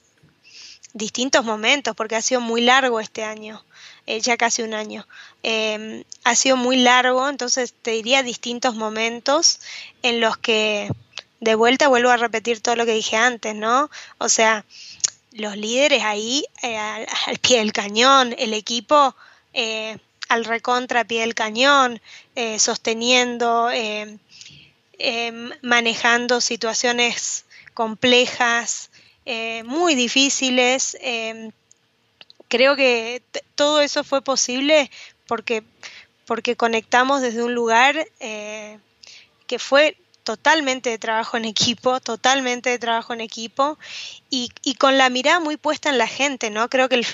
[0.94, 3.65] distintos momentos, porque ha sido muy largo este año,
[4.08, 5.08] eh, ya casi un año.
[5.42, 9.60] Em, ha sido muy largo, entonces te diría distintos momentos
[10.04, 10.90] en los que
[11.40, 13.90] de vuelta vuelvo a repetir todo lo que dije antes, ¿no?
[14.20, 14.64] O sea,
[15.32, 19.16] los líderes ahí eh, al, pie del cañón, el equipo
[19.54, 19.98] eh,
[20.30, 22.02] al recontra pie del cañón,
[22.58, 23.70] sosteniendo,
[25.62, 28.90] manejando situaciones complejas,
[29.66, 30.98] muy difíciles.
[32.48, 33.22] Creo que
[33.56, 34.90] todo eso fue posible
[35.28, 35.64] porque,
[36.26, 43.14] porque conectamos desde un lugar que fue totalmente de trabajo en equipo, totalmente de trabajo
[43.14, 43.78] en equipo
[44.32, 46.68] y, con la mirada muy puesta en la gente, ¿no?
[46.68, 47.06] Creo que,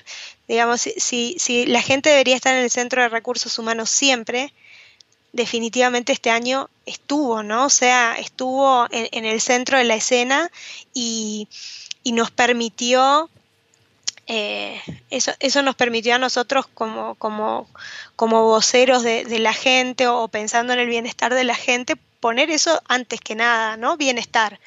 [0.47, 4.53] digamos, si, si, la gente debería estar en el centro de recursos humanos siempre,
[5.33, 7.65] definitivamente este año estuvo, ¿no?
[7.65, 10.49] O sea, estuvo en, el centro de la escena
[10.93, 11.47] y,
[12.05, 13.29] nos permitió
[14.27, 17.67] eh, eso, eso, nos permitió a nosotros como, como,
[18.15, 22.49] como voceros de, de, la gente o pensando en el bienestar de la gente, poner
[22.49, 23.97] eso antes que nada, ¿no?
[23.97, 24.59] Bienestar.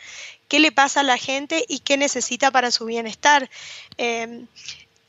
[0.48, 3.48] ¿Qué le pasa a la gente y qué necesita para su bienestar?
[3.96, 4.46] Em,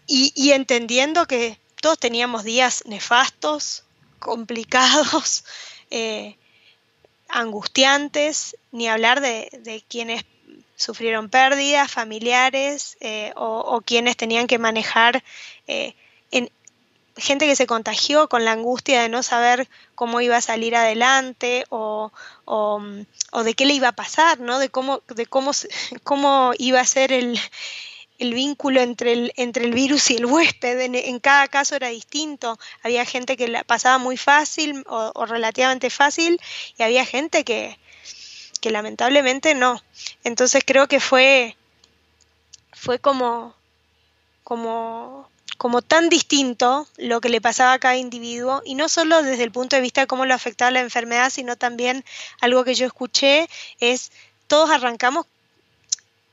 [0.08, 3.84] y, entendiendo que todos teníamos días nefastos,
[4.20, 5.44] complicados,
[5.92, 6.38] eh,
[7.28, 10.24] angustiantes, ni hablar de, quienes
[10.76, 15.24] sufrieron pérdidas familiares eh, o, quienes tenían que manejar
[15.68, 15.96] eh,
[16.32, 16.50] en,
[17.18, 21.66] gente que se contagió con la angustia de no saber cómo iba a salir adelante
[21.70, 22.12] o,
[23.44, 24.60] de qué le iba a pasar, ¿no?
[24.60, 25.52] De cómo, de cómo,
[26.04, 27.40] cómo iba a ser el,
[28.20, 30.80] vínculo entre el, entre el virus y el huésped.
[30.80, 32.58] En, cada caso era distinto.
[32.84, 36.40] Había gente que la pasaba muy fácil o, relativamente fácil
[36.78, 37.78] y había gente que,
[38.66, 39.80] que lamentablemente no.
[40.24, 41.56] Entonces creo que fue,
[42.74, 43.54] fue como,
[44.44, 49.44] como como tan distinto lo que le pasaba a cada individuo, y no solo desde
[49.44, 52.04] el punto de vista de cómo lo afectaba la enfermedad, sino también
[52.42, 53.48] algo que yo escuché
[53.80, 54.12] es,
[54.48, 55.28] todos arrancamos,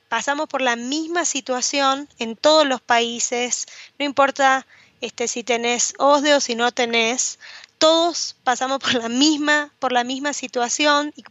[0.08, 3.66] pasamos por la misma situación en todos los países,
[3.98, 4.66] no importa
[5.02, 7.38] este, si tenés OSDE o si no tenés,
[7.82, 11.24] todos pasamos por la misma, por la misma situación y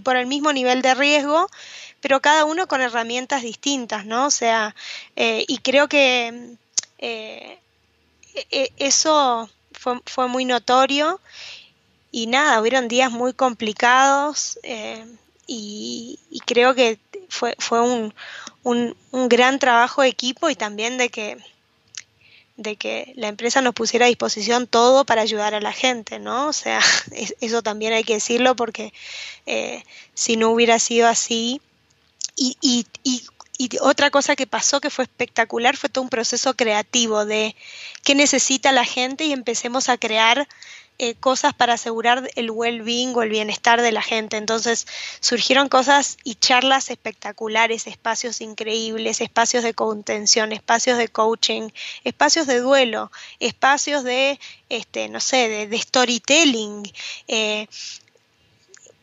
[0.00, 1.48] por, el mismo nivel de riesgo,
[2.00, 4.26] pero cada uno con herramientas distintas, ¿no?
[4.26, 4.76] O sea,
[5.16, 6.54] eh, y creo que
[6.98, 7.58] eh,
[8.34, 11.20] e, e, eso fue, muy notorio
[12.12, 15.04] y nada, hubieron días muy complicados eh,
[15.48, 18.14] y, creo que fue, fue un,
[18.62, 18.94] un,
[19.28, 21.36] gran trabajo de equipo y también de que
[22.56, 26.48] de que la empresa nos pusiera a disposición todo para ayudar a la gente, ¿no?
[26.48, 26.80] O sea,
[27.40, 28.92] eso también hay que decirlo porque
[29.46, 29.84] eh,
[30.14, 31.60] si no hubiera sido así,
[32.36, 33.22] y, y, y
[33.58, 37.56] y otra cosa que pasó que fue espectacular fue todo un proceso creativo de
[38.02, 40.46] qué necesita la gente y empecemos a crear
[40.98, 44.36] eh, cosas para asegurar el well-being o el bienestar de la gente.
[44.36, 44.86] Entonces
[45.20, 51.70] surgieron cosas y charlas espectaculares, espacios increíbles, espacios de contención, espacios de coaching,
[52.04, 54.38] espacios de duelo, espacios de,
[54.68, 56.90] este, no sé, de, storytelling.
[57.28, 57.66] Eh,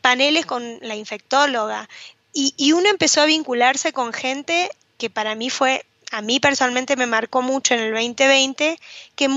[0.00, 1.88] paneles con la infectóloga,
[2.36, 4.68] y, uno empezó a vincularse con gente
[4.98, 8.76] que para mí fue, a mí personalmente me marcó mucho en el 2020,
[9.14, 9.28] que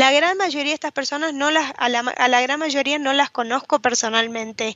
[0.00, 3.12] la gran mayoría de estas personas no las, a la, a la, gran mayoría no
[3.12, 4.74] las conozco personalmente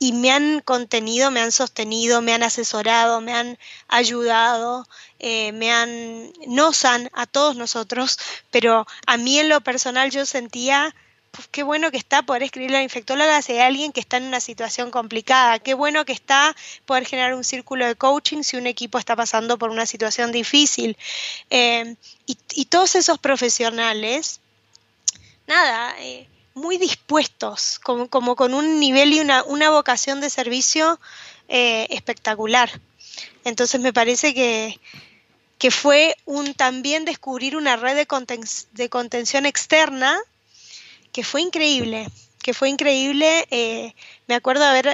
[0.00, 3.56] y me han contenido, me han sostenido, me han asesorado, me han
[3.86, 4.88] ayudado,
[5.20, 8.18] eh, me han, nos han a todos nosotros,
[8.50, 10.92] pero a mí en lo personal yo sentía
[11.30, 14.24] pues qué bueno que está poder escribir la infectóloga si hay alguien que está en
[14.24, 18.66] una situación complicada, qué bueno que está poder generar un círculo de coaching si un
[18.66, 20.96] equipo está pasando por una situación difícil.
[21.50, 21.94] Eh,
[22.26, 24.40] y, todos esos profesionales,
[25.46, 31.00] nada, eh, muy dispuestos, como, como con un nivel y una, una vocación de servicio
[31.48, 32.80] eh, espectacular.
[33.44, 34.78] Entonces me parece que,
[35.58, 38.06] que fue un también descubrir una red de,
[38.72, 40.18] de contención externa
[41.12, 42.08] que fue increíble,
[42.44, 43.46] que fue increíble.
[43.50, 43.94] Eh,
[44.28, 44.86] me acuerdo haber,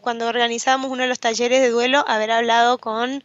[0.00, 3.22] cuando organizábamos uno de los talleres de duelo, haber hablado con,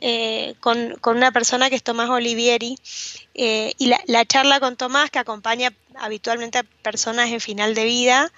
[0.00, 2.78] eh, con, una persona que es Tomás Olivieri,
[3.34, 8.32] y la, la, charla con Tomás, que acompaña habitualmente a personas en final de vida,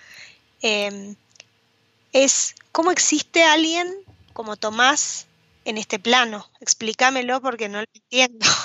[2.12, 3.94] es cómo existe alguien
[4.32, 5.26] como Tomás
[5.64, 6.50] en este plano.
[6.60, 8.46] Explícamelo porque no lo entiendo.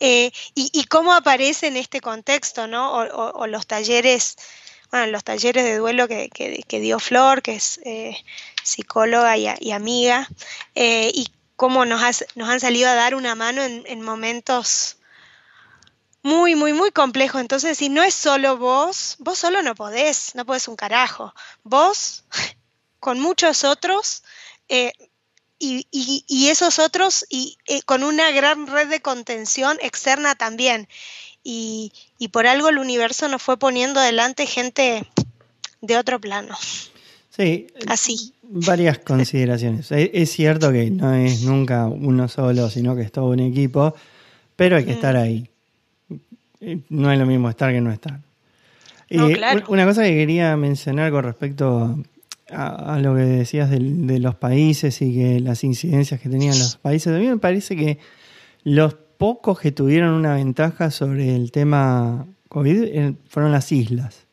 [0.00, 2.92] Eh, y, cómo aparece en este contexto, ¿no?
[2.92, 4.36] O, los talleres,
[4.90, 6.30] bueno, los talleres de duelo que,
[6.68, 8.16] dio Flor, que es eh,
[8.62, 10.28] psicóloga y, amiga,
[10.74, 14.96] eh, y cómo nos, nos, han salido a dar una mano en, en momentos
[16.22, 17.40] muy, muy, muy complejos.
[17.40, 21.34] Entonces, si no es solo vos, vos solo no podés, no podés un carajo.
[21.62, 22.24] Vos,
[23.00, 24.22] con muchos otros,
[25.58, 30.88] y, esos otros y eh, con una gran red de contención externa también.
[31.46, 31.92] Y,
[32.32, 35.06] por algo el universo nos fue poniendo delante gente
[35.82, 36.56] de otro plano.
[37.28, 38.32] Sí, así.
[38.42, 39.92] Varias consideraciones.
[39.92, 43.94] es, cierto que no es nunca uno solo, sino que es todo un equipo,
[44.56, 44.94] pero hay que mm.
[44.94, 45.48] estar ahí.
[46.60, 48.20] Eh, no es lo mismo estar que no estar.
[49.10, 49.18] Eh,
[49.68, 52.02] una cosa que quería mencionar con respecto
[52.50, 57.12] a, lo que decías de, los países y que las incidencias que tenían los países,
[57.12, 57.98] a mí me parece que
[58.62, 64.26] los pocos que tuvieron una ventaja sobre el tema COVID eh, fueron las islas.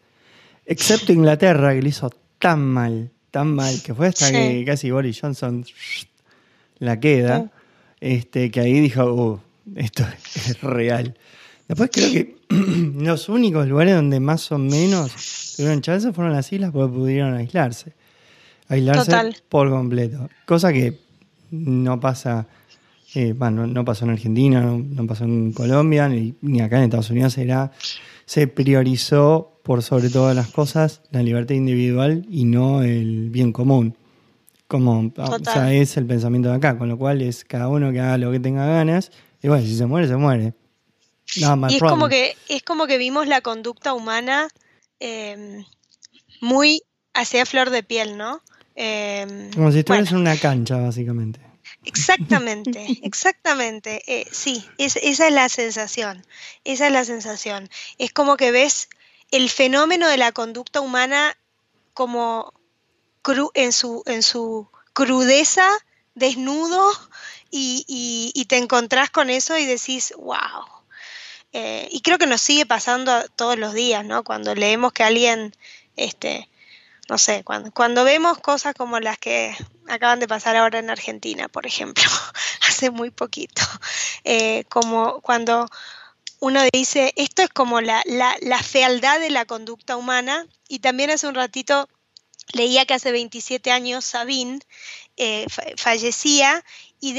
[0.66, 5.22] Excepto Inglaterra, que lo hizo tan mal, tan mal, que fue hasta que casi Boris
[5.22, 5.64] Johnson
[6.80, 7.50] la queda,
[8.02, 9.40] este, que ahí dijo, uh,
[9.78, 10.04] esto
[10.36, 11.16] es real.
[11.70, 16.72] Después creo que los únicos lugares donde más o menos tuvieron chance fueron las islas
[16.74, 17.94] porque pudieron aislarse
[18.68, 20.30] aislarse por completo.
[20.46, 21.00] Cosa que
[21.50, 22.46] no pasa,
[23.14, 27.38] eh, bueno, no pasó en Argentina, no, pasó en Colombia, ni, acá en Estados Unidos.
[27.38, 27.72] Era,
[28.26, 33.98] se priorizó por sobre todas las cosas la libertad individual y no el bien común.
[34.68, 38.00] Como o sea, es el pensamiento de acá, con lo cual es cada uno que
[38.00, 39.12] haga lo que tenga ganas.
[39.44, 40.54] Y bueno, si se muere, se muere.
[41.36, 44.48] y es como, que, es como que vimos la conducta humana
[45.02, 45.66] eh,
[46.40, 46.84] muy
[47.14, 48.42] hacia flor de piel, ¿no?
[48.76, 51.51] Em, Como si estuvieras en una cancha, básicamente.
[51.84, 54.04] Exactamente, exactamente.
[54.08, 56.26] Eh, sí, esa es la sensación.
[56.64, 57.70] Esa es la sensación.
[57.98, 58.90] Es como que ves
[59.32, 61.38] el fenómeno de la conducta humana
[61.94, 62.54] como
[63.54, 65.68] en, su, en su crudeza,
[66.16, 66.92] desnudo,
[67.50, 70.66] y, te encontrás con eso y decís, wow.
[71.54, 74.24] Eh, y creo que nos sigue pasando todos los días, ¿no?
[74.24, 75.54] Cuando leemos que alguien
[75.98, 76.50] este,
[77.10, 79.56] no sé, cuando, cuando vemos cosas como las que
[79.88, 82.04] acaban de pasar ahora en Argentina, por ejemplo,
[82.68, 83.62] hace muy poquito,
[84.24, 85.68] eh, como cuando
[86.40, 88.04] uno dice, esto es como la,
[88.64, 91.88] fealdad de la conducta humana, y también hace un ratito
[92.54, 94.60] leía que hace 27 años Sabine
[95.18, 95.46] eh,
[95.78, 96.66] fallecía
[97.00, 97.14] y,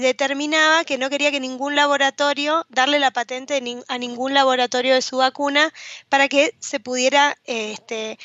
[0.00, 5.18] determinaba que no quería que ningún laboratorio, darle la patente a ningún laboratorio de su
[5.18, 5.72] vacuna
[6.08, 8.18] para que se pudiera este,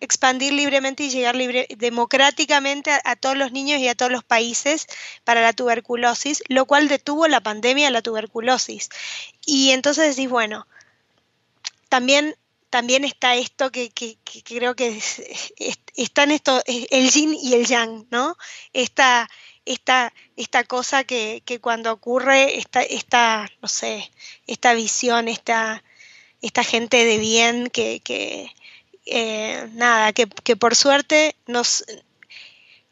[0.00, 4.86] expandir libremente y llegar libre, democráticamente a, todos los niños y a todos los países
[5.24, 8.88] para la tuberculosis, lo cual detuvo la pandemia de la tuberculosis.
[9.44, 10.66] Y entonces decís, bueno,
[11.88, 12.36] también,
[12.70, 13.90] también está esto que,
[14.44, 15.00] creo que
[15.96, 18.36] están esto, el yin y el yang, ¿no?
[18.72, 19.28] Esta,
[19.64, 24.10] esta, esta cosa que, cuando ocurre, esta, esta, no sé,
[24.46, 25.82] esta visión, esta,
[26.40, 28.50] esta gente de bien que, que,
[29.10, 31.84] eh, nada, que, por suerte nos,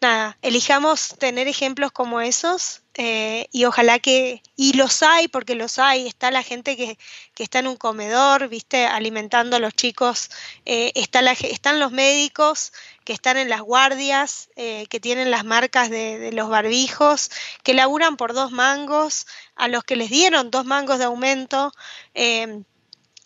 [0.00, 5.78] nada, elijamos tener ejemplos como esos eh, y ojalá que, y los hay, porque los
[5.78, 6.98] hay, está la gente que,
[7.36, 10.30] está en un comedor, viste, alimentando a los chicos,
[10.64, 12.72] eh, está la, están los médicos
[13.04, 17.30] que están en las guardias, que tienen las marcas de, de, los barbijos,
[17.62, 21.72] que laburan por dos mangos, a los que les dieron dos mangos de aumento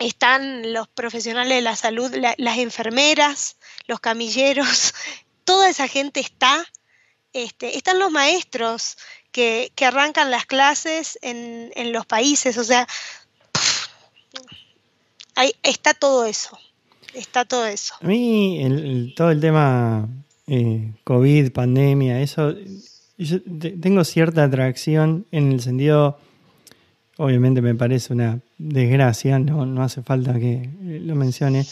[0.00, 4.94] están los profesionales de la salud, las enfermeras, los camilleros,
[5.44, 6.66] toda esa gente está.
[7.32, 8.96] Este, están los maestros
[9.30, 12.88] que, arrancan las clases en, los países, o sea,
[15.36, 16.58] ahí está todo eso,
[17.14, 17.94] está todo eso.
[18.00, 20.08] A mí todo el tema
[20.48, 22.52] eh, COVID, pandemia, eso,
[23.16, 23.38] yo
[23.80, 26.18] tengo cierta atracción en el sentido
[27.20, 31.66] obviamente me parece una desgracia, no, no hace falta que lo mencione,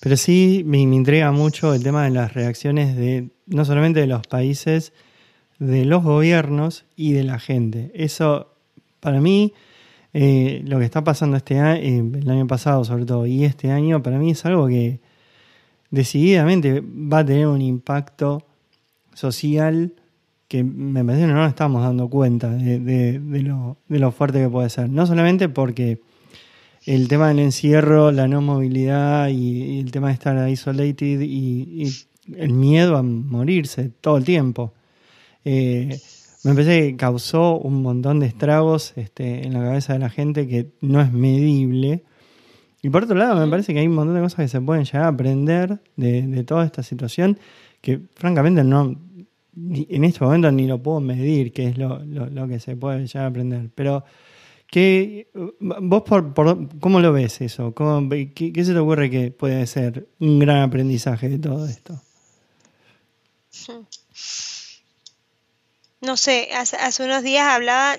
[0.00, 4.06] pero sí me, me intriga mucho el tema de las reacciones de no solamente de
[4.06, 4.92] los países,
[5.58, 7.90] de los gobiernos y de la gente.
[7.94, 8.54] Eso,
[9.00, 9.52] para mí,
[10.14, 13.72] eh, lo que está pasando este año, eh, el año pasado sobre todo, y este
[13.72, 15.00] año, para mí es algo que
[15.90, 18.46] decididamente va a tener un impacto
[19.14, 19.94] social
[20.52, 24.50] que me parece que no nos estamos dando cuenta de, lo, de lo fuerte que
[24.50, 24.90] puede ser.
[24.90, 26.02] No solamente porque
[26.84, 31.92] el tema del encierro, la no movilidad y, el tema de estar isolated y, y,
[32.36, 34.74] el miedo a morirse todo el tiempo.
[35.46, 35.98] Eh,
[36.44, 40.46] me parece que causó un montón de estragos este, en la cabeza de la gente
[40.46, 42.04] que no es medible.
[42.82, 44.84] Y por otro lado, me parece que hay un montón de cosas que se pueden
[44.84, 47.38] llegar a aprender de, toda esta situación
[47.80, 48.94] que francamente no
[49.54, 53.28] en este momento ni lo puedo medir, qué es lo, que se puede llegar a
[53.28, 53.70] aprender.
[53.74, 54.04] Pero,
[54.66, 55.28] ¿qué,
[55.60, 56.32] ¿vos por,
[56.80, 57.74] cómo lo ves eso?
[57.74, 62.00] qué, se te ocurre que puede ser un gran aprendizaje de todo esto?
[66.00, 67.96] No sé, hace, unos días hablaba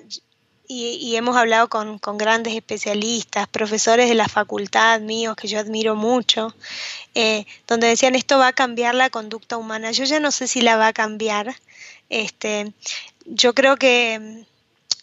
[0.73, 6.53] y, hemos hablado con, grandes especialistas, profesores de la facultad míos que yo admiro mucho,
[7.15, 9.91] eh, donde decían esto va a cambiar la conducta humana.
[9.91, 11.55] Yo ya no sé si la va a cambiar.
[12.09, 12.73] Este,
[13.25, 14.45] yo creo que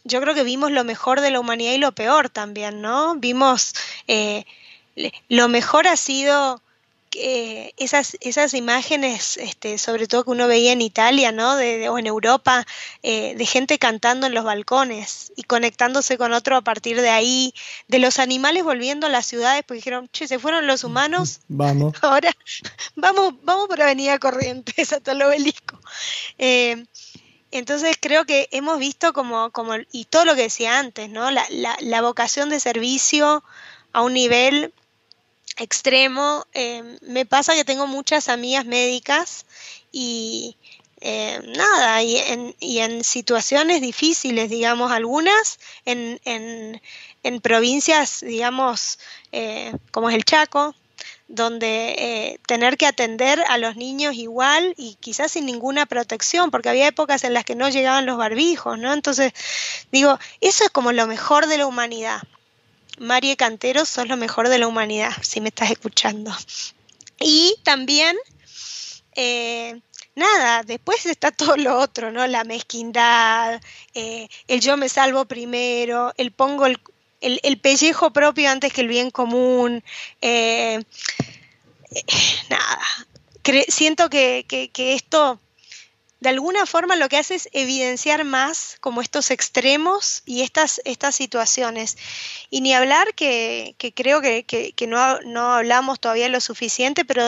[0.04, 3.16] yo creo que vimos lo mejor de la humanidad y lo peor también, ¿no?
[3.16, 3.74] Vimos
[4.08, 4.44] eh,
[5.28, 6.62] lo mejor ha sido
[7.12, 11.56] esas, esas imágenes, este, sobre todo que uno veía en Italia, ¿no?
[11.56, 12.66] De, o en Europa,
[13.02, 17.52] eh, de gente cantando en los balcones y conectándose con otro a partir de ahí,
[17.88, 21.94] de los animales volviendo a las ciudades, porque dijeron, che, se fueron los humanos, vamos.
[22.02, 22.30] Ahora
[22.94, 25.80] vamos, vamos por Avenida Corrientes hasta el obelisco.
[26.38, 26.84] Eh,
[27.50, 31.32] entonces creo que hemos visto como, como, y todo lo que decía antes, ¿no?
[31.32, 33.42] La, la, la vocación de servicio
[33.92, 34.72] a un nivel
[35.57, 36.46] extremo.
[36.53, 39.46] Em, me pasa que tengo muchas amigas médicas
[39.92, 40.57] y
[41.01, 46.80] em, nada, y en, y en, situaciones difíciles, digamos, algunas en, en,
[47.22, 48.98] en provincias, digamos,
[49.32, 50.74] eh, como es el Chaco,
[51.30, 56.68] donde eh, tener que atender a los niños igual y quizás sin ninguna protección, porque
[56.68, 58.92] había épocas en las que no llegaban los barbijos, ¿no?
[58.92, 59.32] Entonces,
[59.92, 62.20] digo, eso es como lo mejor de la humanidad.
[63.01, 66.30] Marie Cantero, sos lo mejor de la humanidad, si me estás escuchando.
[67.18, 68.14] Y también,
[69.16, 69.80] eh,
[70.14, 72.26] nada, después está todo lo otro, ¿no?
[72.26, 73.59] La mezquindad,
[73.94, 79.11] eh, el yo me salvo primero, el pongo el, pellejo propio antes que el bien
[79.11, 79.82] común.
[80.20, 80.82] Eh,
[82.51, 82.80] nada,
[83.68, 85.40] siento que, que esto
[86.20, 91.14] de alguna forma lo que hace es evidenciar más como estos extremos y estas, estas
[91.14, 91.96] situaciones.
[92.50, 97.22] Y ni hablar que, creo que, no, no, hablamos todavía lo suficiente, pero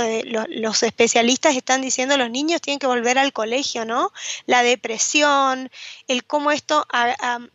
[0.48, 4.12] los especialistas están diciendo los niños tienen que volver al colegio, ¿no?
[4.46, 5.70] La depresión,
[6.06, 6.86] el cómo esto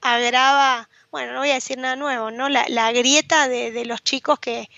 [0.01, 2.49] agrava, bueno, no voy a decir nada nuevo, ¿no?
[2.49, 4.69] La, la grieta de, de los chicos que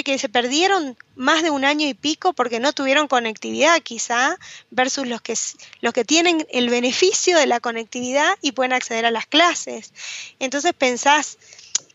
[0.00, 4.38] que se perdieron más de un año y pico porque no tuvieron conectividad quizá,
[4.70, 5.34] versus los que,
[5.82, 9.92] los que tienen el beneficio de la conectividad y pueden acceder a las clases.
[10.38, 11.36] Entonces pensás,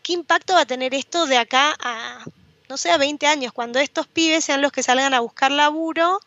[0.04, 2.24] ¿qué impacto va a tener esto de acá a,
[2.68, 6.20] no sé, a 20 años, cuando estos pibes sean los que salgan a buscar laburo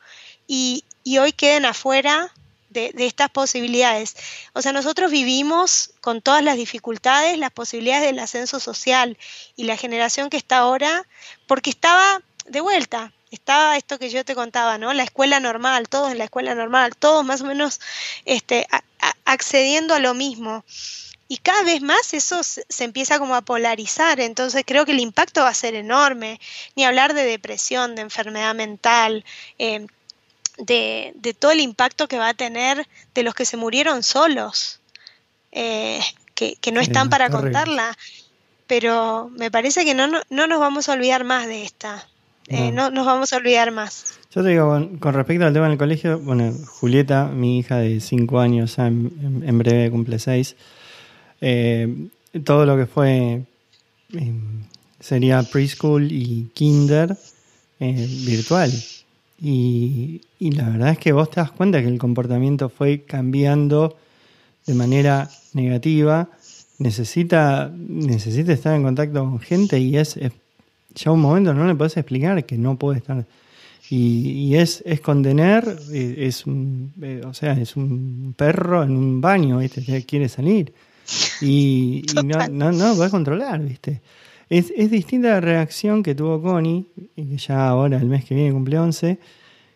[0.48, 2.34] y, y hoy queden afuera
[2.72, 4.16] de, estas posibilidades.
[4.54, 9.18] O sea, nosotros vivimos con todas las dificultades, las posibilidades del ascenso social
[9.56, 11.06] y la generación que está ahora,
[11.48, 14.94] porque estaba de vuelta, estaba esto que yo te contaba, ¿no?
[14.94, 17.80] La escuela normal, todos en la escuela normal, todos más o menos
[18.26, 18.68] este,
[19.26, 20.64] accediendo a lo mismo.
[21.28, 25.44] Y cada vez más eso se, empieza como a polarizar, entonces creo que el impacto
[25.44, 26.42] va a ser enorme,
[26.76, 29.24] ni hablar de depresión, de enfermedad mental,
[29.58, 29.88] eh,
[30.62, 34.80] de, todo el impacto que va a tener de los que se murieron solos,
[35.52, 36.00] eh,
[36.36, 37.98] que, no están para contarla.
[38.68, 42.08] Pero me parece que no, no, nos vamos a olvidar más de esta.
[42.48, 42.90] Eh, no.
[42.90, 44.20] nos vamos a olvidar más.
[44.34, 48.40] Yo te digo, con, respecto al tema del colegio, bueno, Julieta, mi hija de 5
[48.40, 50.56] años, en, en, breve cumple 6,
[51.42, 52.08] eh,
[52.44, 53.44] todo lo que fue
[55.00, 57.18] sería preschool y kinder
[57.80, 58.72] virtual.
[59.42, 63.98] Y, la verdad es que vos te das cuenta que el comportamiento fue cambiando
[64.68, 66.30] de manera negativa.
[66.78, 70.20] Necesita, necesita estar en contacto con gente y es,
[70.94, 73.26] ya un momento no le puedes explicar que no puede estar.
[73.90, 79.20] Y, es, es contener, eh, es un, eh, o sea, es un perro en un
[79.20, 80.06] baño, ¿viste?
[80.06, 80.72] quiere salir.
[81.42, 84.02] Y, no, no, no lo podés controlar, ¿viste?
[84.52, 88.52] Es, es distinta la reacción que tuvo Connie, que ya ahora el mes que viene
[88.52, 89.18] cumple 11,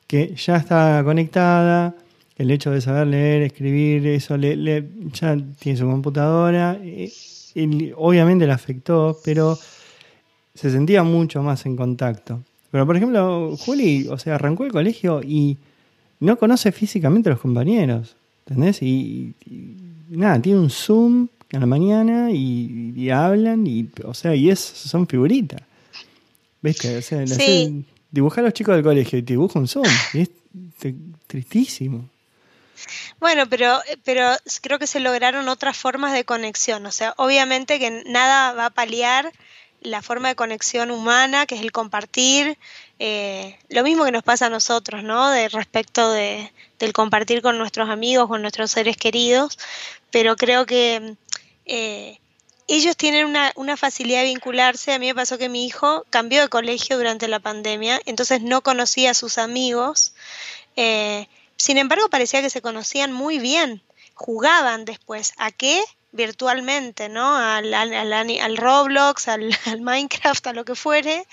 [0.05, 1.95] que ya está conectada,
[2.35, 7.09] el hecho de saber leer, escribir, eso le, ya tiene su computadora, y,
[7.95, 9.57] obviamente le afectó, pero
[10.53, 12.43] se sentía mucho más en contacto.
[12.69, 15.57] Pero por ejemplo, Juli, o sea, arrancó el colegio y
[16.19, 18.81] no conoce físicamente a los compañeros, ¿entendés?
[18.81, 19.35] Y,
[20.09, 25.07] nada, tiene un Zoom a la mañana y, hablan, y, o sea, y es, son
[25.07, 25.61] figuritas.
[26.61, 26.97] ¿Ves que?
[26.97, 27.23] O sea,
[28.11, 30.29] dibujar a los chicos del colegio y te dibuja un Zoom, y es
[31.27, 32.09] tristísimo.
[33.19, 34.27] Bueno, pero, pero
[34.61, 36.85] creo que se lograron otras formas de conexión.
[36.85, 39.31] O sea, obviamente que nada va a paliar
[39.85, 42.57] la forma de conexión humana, que es el compartir.
[42.99, 45.29] Eh, lo mismo que nos pasa a nosotros, ¿no?
[45.29, 49.57] De respecto de, del compartir con nuestros amigos, con nuestros seres queridos.
[50.11, 51.15] Pero creo que
[51.65, 52.19] eh,
[52.67, 54.93] ellos tienen una, una, facilidad de vincularse.
[54.93, 58.61] A mí me pasó que mi hijo cambió de colegio durante la pandemia, entonces no
[58.61, 60.13] conocía a sus amigos.
[60.75, 63.81] Eh, sin embargo, parecía que se conocían muy bien,
[64.13, 65.33] jugaban después.
[65.37, 65.83] ¿A qué?
[66.15, 67.35] Virtualmente, ¿no?
[67.35, 69.51] Al, al, Roblox, al,
[69.81, 71.27] Minecraft, a lo que fuere.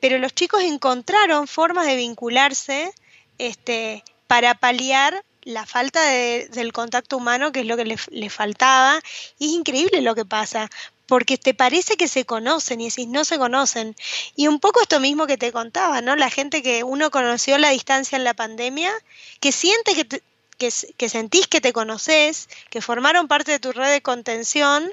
[0.00, 2.92] Pero los chicos encontraron formas de vincularse
[3.38, 8.30] este, para paliar la falta de, del contacto humano, que es lo que les le
[8.30, 9.00] faltaba.
[9.38, 10.68] Y es increíble lo que pasa,
[11.06, 13.94] porque te parece que se conocen y decís no se conocen.
[14.34, 16.16] Y un poco esto mismo que te contaba, ¿no?
[16.16, 18.92] La gente que uno conoció la distancia en la pandemia,
[19.38, 20.22] que siente que,
[20.60, 24.92] que, sentís que te conoces, que formaron parte de tu red de contención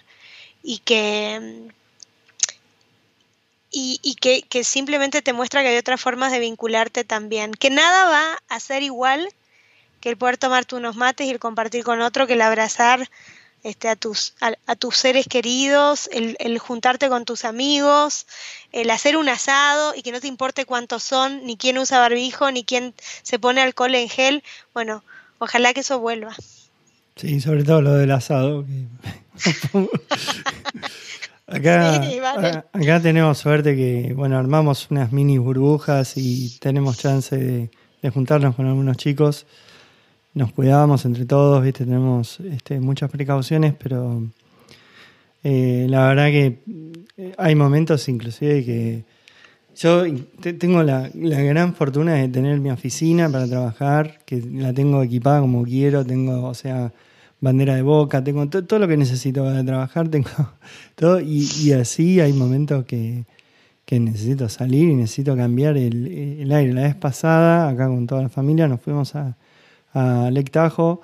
[0.64, 1.70] y que
[3.70, 7.52] y, que, simplemente te muestra que hay otras formas de vincularte también.
[7.52, 9.30] Que nada va a ser igual
[10.00, 13.08] que el poder tomarte unos mates y el compartir con otro, que el abrazar
[13.64, 18.26] este, a, tus, a, tus seres queridos, el, juntarte con tus amigos,
[18.72, 22.50] el hacer un asado y que no te importe cuántos son, ni quién usa barbijo,
[22.50, 24.44] ni quién se pone alcohol en gel.
[24.74, 25.04] Bueno,
[25.40, 26.36] ojalá que eso vuelva.
[27.16, 28.66] Sí, sobre todo lo del asado.
[31.48, 38.10] acá, acá tenemos suerte que, bueno, armamos unas mini burbujas y tenemos chance de, de
[38.10, 39.46] juntarnos con algunos chicos
[40.38, 41.84] nos cuidamos entre todos, ¿viste?
[41.84, 44.22] tenemos este, muchas precauciones, pero
[45.44, 46.60] eh, la verdad que
[47.18, 49.04] eh, hay momentos inclusive que
[49.78, 50.06] yo
[50.58, 55.64] tengo la, gran fortuna de tener mi oficina para trabajar, que la tengo equipada como
[55.64, 56.92] quiero, tengo, o sea,
[57.40, 60.30] bandera de boca, tengo todo lo que necesito para trabajar, tengo
[60.96, 63.26] todo, y, así hay momentos que,
[63.90, 66.08] necesito salir y necesito cambiar el,
[66.42, 66.74] el aire.
[66.74, 69.38] La vez pasada, acá con toda la familia, nos fuimos a,
[69.94, 71.02] a Lectajo,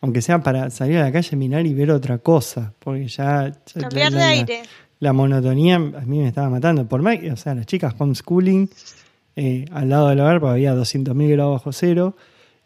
[0.00, 3.52] aunque sea para salir a la calle, mirar y ver otra cosa, porque ya...
[3.78, 4.62] Cambiar de aire.
[4.98, 6.86] La monotonía a mí me estaba matando.
[6.86, 8.68] Por más o sea, las chicas homeschooling,
[9.36, 12.16] eh, al lado del hogar, había 200.000 grados bajo cero,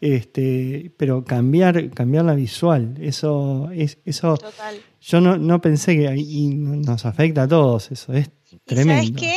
[0.01, 4.37] este, pero cambiar, cambiar la visual, eso, es, eso
[5.01, 8.29] yo no, no pensé que y nos afecta a todos, eso es
[8.65, 9.03] tremendo.
[9.03, 9.35] ¿Sabes qué?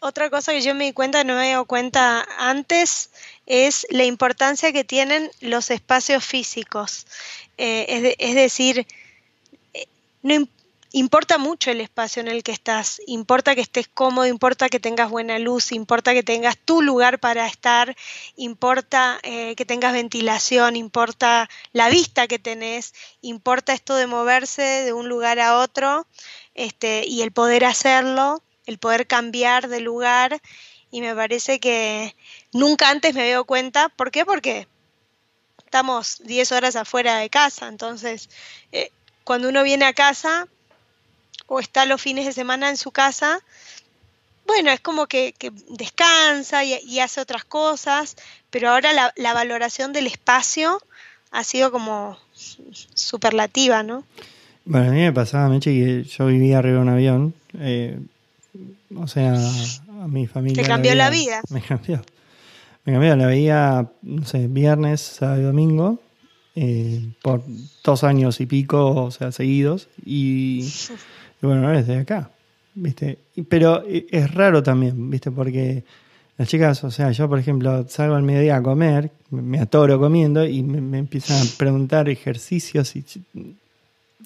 [0.00, 3.10] Otra cosa que yo me di cuenta, no me había dado cuenta antes,
[3.46, 7.06] es la importancia que tienen los espacios físicos.
[7.58, 8.86] Eh, es, decir,
[9.74, 9.86] eh,
[10.22, 10.48] no
[10.92, 15.10] importa mucho el espacio en el que estás, importa que estés cómodo, importa que tengas
[15.10, 17.96] buena luz, importa que tengas tu lugar para estar,
[18.36, 24.92] importa eh, que tengas ventilación, importa la vista que tenés, importa esto de moverse de
[24.92, 26.06] un lugar a otro
[26.54, 30.40] este, y el poder hacerlo el poder cambiar de lugar
[30.90, 32.14] y me parece que
[32.54, 33.90] nunca antes me había dado cuenta.
[33.90, 34.24] ¿Por qué?
[34.24, 34.66] Porque
[35.58, 38.30] estamos 10 horas afuera de casa, entonces
[38.72, 38.90] eh,
[39.24, 40.46] cuando uno viene a casa
[41.46, 43.40] o está los fines de semana en su casa,
[44.46, 45.34] bueno, es como que,
[45.70, 48.16] descansa y, hace otras cosas,
[48.50, 50.80] pero ahora la, valoración del espacio
[51.30, 52.18] ha sido como
[52.94, 54.04] superlativa, ¿no?
[54.64, 57.34] Bueno, a mí me pasaba, Meche, que yo vivía arriba de un avión.
[57.58, 57.98] Eh,
[58.96, 60.62] o sea, a mi familia.
[60.62, 62.02] Te cambió la vida, Me cambió.
[62.84, 66.00] Me cambió, la veía, no sé, viernes, sábado y domingo,
[66.54, 67.42] eh, por
[67.82, 69.88] dos años y pico, o sea, seguidos.
[70.04, 70.68] Y,
[71.40, 72.30] bueno, ahora desde acá,
[72.74, 73.18] ¿viste?
[73.48, 75.30] Pero es raro también, ¿viste?
[75.30, 75.82] Porque
[76.36, 80.44] las chicas, o sea, yo por ejemplo salgo al mediodía a comer, me atoro comiendo
[80.44, 83.04] y me, empiezan a preguntar ejercicios y,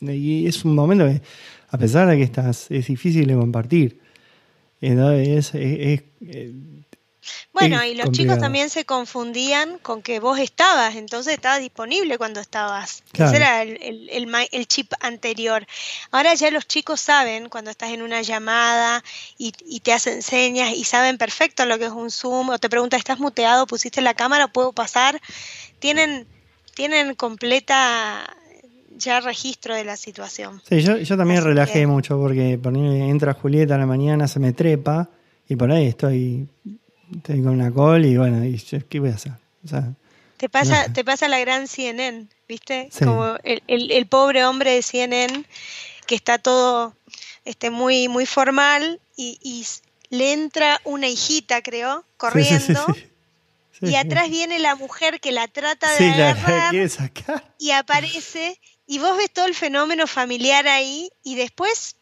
[0.00, 1.20] y, es un momento que,
[1.70, 4.00] a pesar de que estás, es difícil de compartir.
[4.80, 6.52] Entonces, es, eh,
[7.52, 12.40] Bueno, y los chicos también se confundían con que vos estabas, entonces estabas disponible cuando
[12.40, 13.02] estabas.
[13.12, 14.08] Ese era el,
[14.52, 15.66] el, chip anterior.
[16.10, 19.02] Ahora ya los chicos saben cuando estás en una llamada
[19.38, 22.68] y, y, te hacen señas y saben perfecto lo que es un Zoom o te
[22.68, 23.66] preguntan, ¿estás muteado?
[23.66, 24.48] ¿Pusiste la cámara?
[24.48, 25.20] ¿Puedo pasar?
[25.78, 26.26] Tienen,
[26.74, 28.36] tienen completa
[28.98, 30.60] ya registro de la situación.
[30.68, 34.52] Sí, yo, yo también relajé mucho porque por entra Julieta a la mañana, se me
[34.52, 35.08] trepa
[35.48, 36.48] y por ahí estoy,
[37.16, 38.58] estoy con una call y bueno, y
[38.88, 39.32] ¿qué voy a hacer?
[40.38, 42.88] te pasa, te pasa la gran CNN, ¿viste?
[42.98, 45.44] Como el, el, pobre hombre de CNN
[46.06, 46.94] que está todo
[47.44, 49.66] este, muy, muy formal y, y
[50.10, 52.86] le entra una hijita, creo, corriendo.
[53.80, 56.74] y atrás viene la mujer que la trata de agarrar
[57.58, 61.96] y aparece y vos ves todo el fenómeno familiar ahí y después,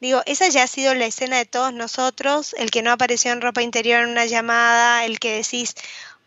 [0.00, 3.40] digo, esa ya ha sido la escena de todos nosotros, el que no apareció en
[3.40, 5.74] ropa interior en una llamada, el que decís,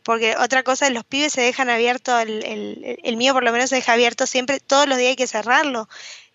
[0.03, 3.75] porque otra cosa, los pibes se dejan abierto, el, el, mío por lo menos se
[3.75, 5.87] deja abierto siempre, todos los días hay que cerrarlo.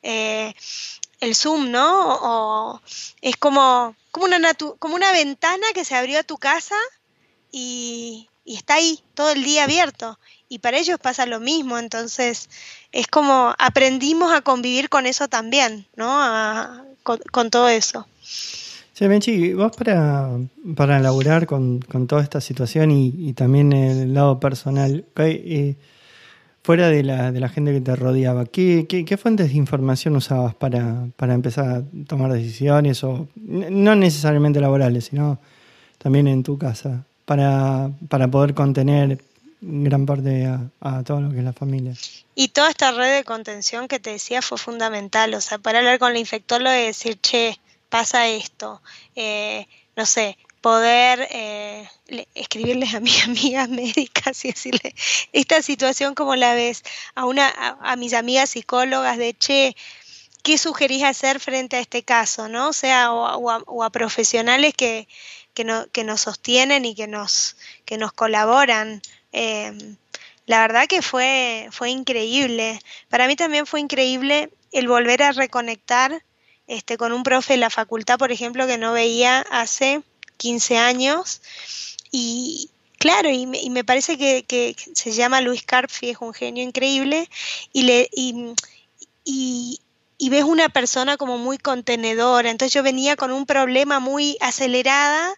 [0.02, 0.54] Eh,
[1.20, 2.18] el Zoom, ¿no?
[2.20, 2.80] O,
[3.22, 6.76] es como, como, una como una ventana que se abrió a tu casa
[7.50, 10.18] y, y está ahí todo el día abierto.
[10.48, 12.48] Y para ellos pasa lo mismo, entonces
[12.92, 16.86] es como aprendimos a convivir con eso también, ¿no?
[17.30, 18.06] Con, todo eso.
[18.20, 20.30] Sí, vos para,
[20.74, 25.76] para laburar con, toda esta situación y, también el lado personal, eh,
[26.62, 30.54] fuera de la, de la gente que te rodeaba, ¿qué, qué, fuentes de información usabas
[30.54, 35.38] para, para empezar a tomar decisiones, o no necesariamente laborales, sino
[35.98, 39.18] también en tu casa, para, para poder contener
[39.60, 40.46] gran parte
[40.80, 41.94] a, todo lo que es la familia.
[42.38, 45.98] Y toda esta red de contención que te decía fue fundamental, o sea, para hablar
[45.98, 47.58] con la infectóloga y decir, che,
[47.88, 48.82] pasa esto,
[49.14, 51.88] eh, no sé, poder eh,
[52.34, 54.94] escribirles a mis amigas médicas y decirle
[55.32, 56.82] esta situación como la ves,
[57.14, 57.48] a, una,
[57.80, 59.74] a, mis amigas psicólogas de, che,
[60.42, 62.48] ¿qué sugerís hacer frente a este caso?
[62.50, 62.68] ¿no?
[62.68, 65.08] O sea, o, a, profesionales que,
[65.54, 67.56] que, no, que nos sostienen y que nos,
[67.86, 69.00] que nos colaboran.
[69.32, 69.96] Em,
[70.46, 72.80] la verdad que fue, fue increíble.
[73.08, 76.22] Para mí también fue increíble el volver a reconectar
[76.68, 80.02] este, con un profe de la facultad, por ejemplo, que no veía hace
[80.36, 81.42] 15 años.
[82.12, 87.28] Y claro, y me, parece que, se llama Luis Carpfi, es un genio increíble.
[87.72, 89.80] Y, le, y
[90.30, 92.50] ves una persona como muy contenedora.
[92.50, 95.34] Entonces yo venía con un problema muy acelerada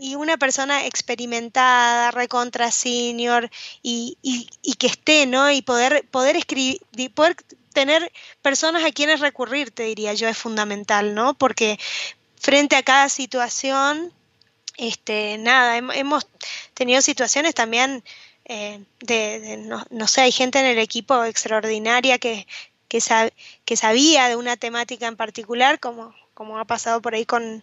[0.00, 3.50] y una persona experimentada, recontra senior
[3.82, 5.50] y, y, que esté, ¿no?
[5.50, 6.80] Y poder, poder escribir,
[7.14, 7.36] poder
[7.74, 8.10] tener
[8.40, 11.34] personas a quienes recurrir, te diría yo, es fundamental, ¿no?
[11.34, 11.78] Porque
[12.36, 14.10] frente a cada situación,
[14.78, 16.26] este, nada, hemos
[16.72, 18.02] tenido situaciones también
[18.46, 19.58] eh, de,
[19.90, 22.46] no, sé, hay gente en el equipo extraordinaria que,
[22.88, 23.00] que,
[23.66, 27.62] que sabía de una temática en particular, como, como ha pasado por ahí con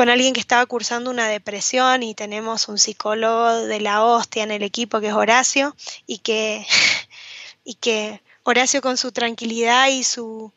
[0.00, 4.50] con alguien que estaba cursando una depresión y tenemos un psicólogo de la hostia en
[4.50, 6.66] el equipo que es Horacio y que,
[7.64, 10.54] y que Horacio con su tranquilidad y su,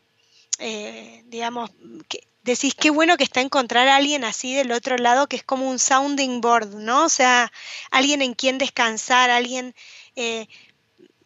[0.60, 1.72] eh, digamos,
[2.07, 5.44] que, decís qué bueno que está encontrar a alguien así del otro lado que es
[5.44, 7.03] como un sounding board, ¿no?
[7.03, 7.52] O sea,
[7.91, 9.76] alguien en quien descansar, alguien,
[10.15, 10.48] eh,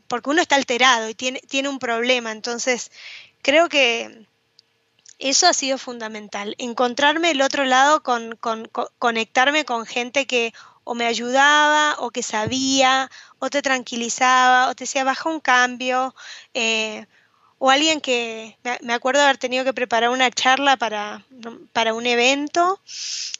[0.07, 2.89] porque uno está alterado y tiene, tiene un problema, entonces
[3.43, 4.25] creo que
[5.19, 8.37] eso ha sido fundamental, encontrarme el otro lado, con,
[8.99, 10.53] conectarme con gente que
[10.83, 16.15] o me ayudaba, o que sabía, o te tranquilizaba, o te decía, baja un cambio,
[16.53, 17.05] eh,
[17.59, 21.25] o alguien que, me acuerdo de haber tenido que preparar una charla para,
[21.73, 22.79] para un evento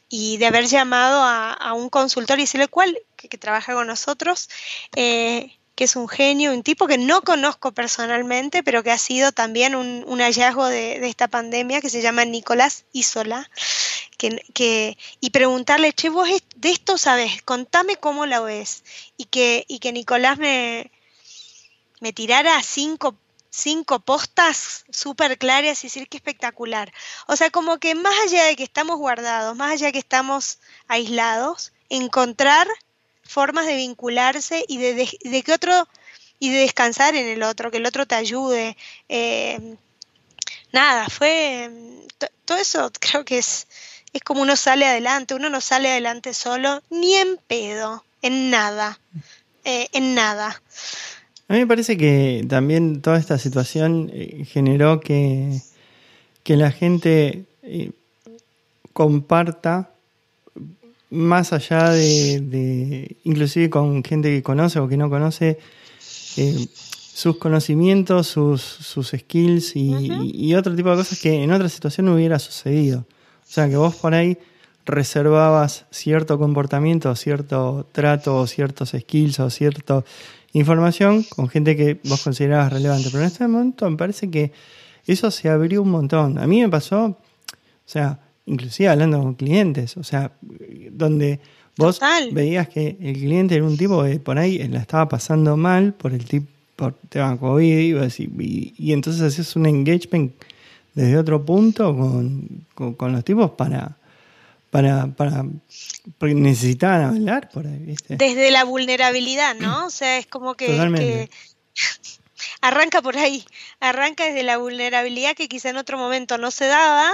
[0.10, 4.50] y de haber llamado a, un consultor y decirle cuál, que, trabaja con nosotros,
[4.96, 9.32] eh, que es un genio, un tipo que no conozco personalmente, pero que ha sido
[9.32, 13.48] también un, hallazgo de, esta pandemia, que se llama Nicolás Isola,
[14.18, 18.84] que, y preguntarle, che, vos de esto sabes, contame cómo la ves,
[19.18, 20.92] y que, y que Nicolás me,
[22.00, 23.16] me tirara cinco
[23.52, 26.92] cinco postas súper claras y decir qué espectacular.
[27.28, 30.60] O sea, como que más allá de que estamos guardados, más allá de que estamos
[30.88, 32.68] aislados, encontrar
[33.28, 35.88] formas de vincularse y de, que otro
[36.40, 38.78] y de descansar en el otro, que el otro te ayude.
[39.10, 39.76] Eh,
[40.72, 41.70] nada, fue
[42.46, 43.68] todo eso creo que es,
[44.14, 49.00] es como uno sale adelante, uno no sale adelante solo, ni en pedo, en nada,
[49.64, 50.62] eh, en nada.
[51.50, 55.62] A mí me parece que también toda esta situación eh, generó que,
[56.44, 57.46] que la gente
[58.94, 59.92] comparta
[61.10, 65.58] más allá de, inclusive con gente que conoce o que no conoce,
[66.38, 66.68] eh,
[67.18, 72.14] sus conocimientos, sus, sus skills y, otro tipo de cosas que en otra situación no
[72.14, 73.00] hubiera sucedido.
[73.00, 74.38] O sea, que vos por ahí
[74.86, 80.04] reservabas cierto comportamiento, cierto trato, o ciertos skills o cierta
[80.54, 83.10] información con gente que vos considerabas relevante.
[83.12, 84.52] Pero en este momento me parece que
[85.08, 86.38] eso se abrió un montón.
[86.38, 87.18] A mí me pasó, o
[87.86, 90.32] sea, inclusive hablando con clientes, o sea,
[90.92, 91.40] donde
[91.78, 92.00] vos
[92.32, 96.14] veías que el cliente era un tipo que por ahí la estaba pasando mal por
[96.14, 96.48] el tipo
[96.78, 100.32] por tema COVID y, y, entonces hacías un engagement
[100.94, 102.66] desde otro punto con,
[103.12, 103.98] los tipos para,
[104.70, 105.44] para, para
[106.20, 108.16] porque necesitaban hablar por ahí, ¿viste?
[108.16, 109.88] Desde la vulnerabilidad, ¿no?
[109.88, 111.30] O sea, es como que
[112.62, 113.44] arranca por ahí,
[113.80, 117.12] arranca desde la vulnerabilidad que quizá en otro momento no se daba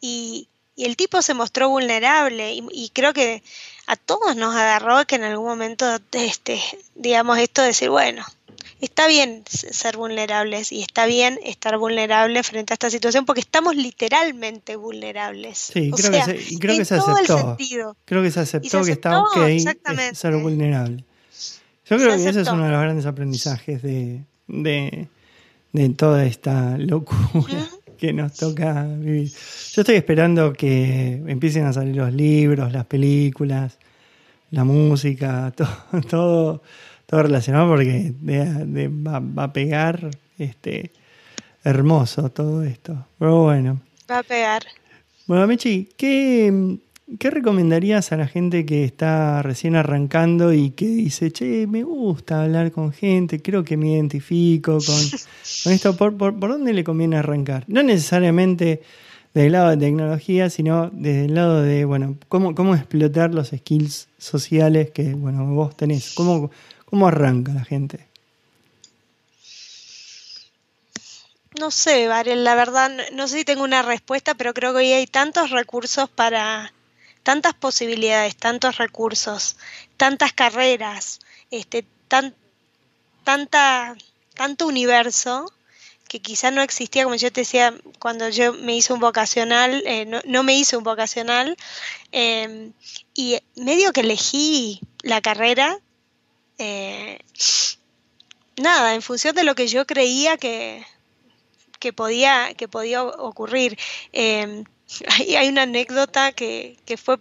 [0.00, 3.42] y, y el tipo se mostró vulnerable y, creo que
[3.86, 6.60] a todos nos agarró que en algún momento, este,
[6.94, 8.24] digamos, esto de decir, bueno,
[8.80, 13.76] está bien ser vulnerables y está bien estar vulnerables frente a esta situación porque estamos
[13.76, 15.58] literalmente vulnerables.
[15.58, 17.56] Sí, creo, que, se, creo que se aceptó.
[18.04, 19.36] Creo que se aceptó, que está ok
[20.14, 21.04] ser vulnerable.
[21.84, 25.08] Yo creo que ese es uno de los grandes aprendizajes de, de,
[25.96, 27.68] toda esta locura
[28.02, 29.28] que nos toca vivir.
[29.28, 33.78] Yo estoy esperando que empiecen a salir los libros, las películas,
[34.50, 36.62] la música, todo, todo,
[37.06, 40.90] todo relacionado porque va, a pegar este
[41.62, 43.06] hermoso todo esto.
[43.20, 43.80] Pero bueno.
[44.10, 44.64] Va a pegar.
[45.28, 46.78] Bueno, Mechi, ¿qué,
[47.18, 52.42] ¿Qué recomendarías a la gente que está recién arrancando y que dice, che, me gusta
[52.42, 55.96] hablar con gente, creo que me identifico con, esto?
[55.96, 57.64] ¿Por, por, dónde le conviene arrancar?
[57.66, 58.82] No necesariamente
[59.34, 63.48] desde el lado de tecnología, sino desde el lado de, bueno, cómo, cómo explotar los
[63.48, 66.14] skills sociales que, bueno, vos tenés.
[66.14, 66.50] ¿Cómo,
[66.84, 68.06] cómo arranca la gente?
[71.58, 74.92] No sé, Varel, la verdad, no sé si tengo una respuesta, pero creo que hoy
[74.92, 76.72] hay tantos recursos para
[77.22, 79.56] tantas posibilidades, tantos recursos,
[79.96, 81.20] tantas carreras,
[81.50, 82.34] este, tan,
[83.24, 83.96] tanta,
[84.34, 85.52] tanto universo
[86.08, 90.04] que quizá no existía, como yo te decía, cuando yo me hice un vocacional, eh,
[90.26, 91.56] no, me hice un vocacional,
[92.10, 92.74] em,
[93.14, 95.78] y medio que elegí la carrera,
[96.58, 97.18] eh,
[98.56, 100.84] nada, en función de lo que yo creía que,
[101.78, 103.78] que, podía, que podía ocurrir.
[105.00, 107.18] Em, hay, una anécdota que, fue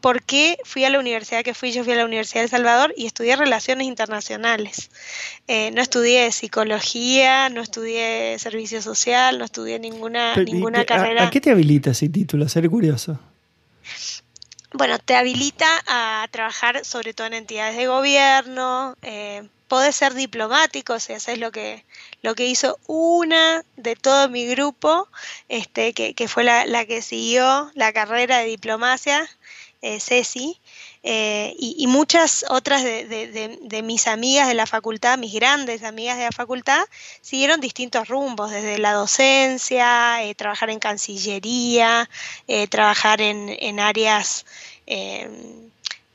[0.00, 1.72] por qué fui a la universidad que fui.
[1.72, 4.90] Yo fui a la Universidad de Salvador y estudié relaciones internacionales.
[5.48, 11.24] Eh, no estudié psicología, no estudié servicio social, no estudié ninguna, ninguna carrera.
[11.24, 12.48] ¿a, qué te habilita ese título?
[12.48, 13.18] Ser curioso.
[14.72, 21.00] Bueno, te habilita a trabajar sobre todo en entidades de gobierno, eh, podés ser diplomático,
[21.00, 21.84] si haces lo que,
[22.22, 25.08] lo que hizo una de todo mi grupo,
[25.48, 29.28] este, que, fue la, que siguió la carrera de diplomacia,
[29.82, 30.58] eh, Ceci,
[31.02, 36.32] eh, y, muchas otras de, mis amigas de la facultad, mis grandes amigas de la
[36.32, 36.84] facultad,
[37.20, 42.08] siguieron distintos rumbos, desde la docencia, eh, trabajar en cancillería,
[42.70, 44.46] trabajar en, en áreas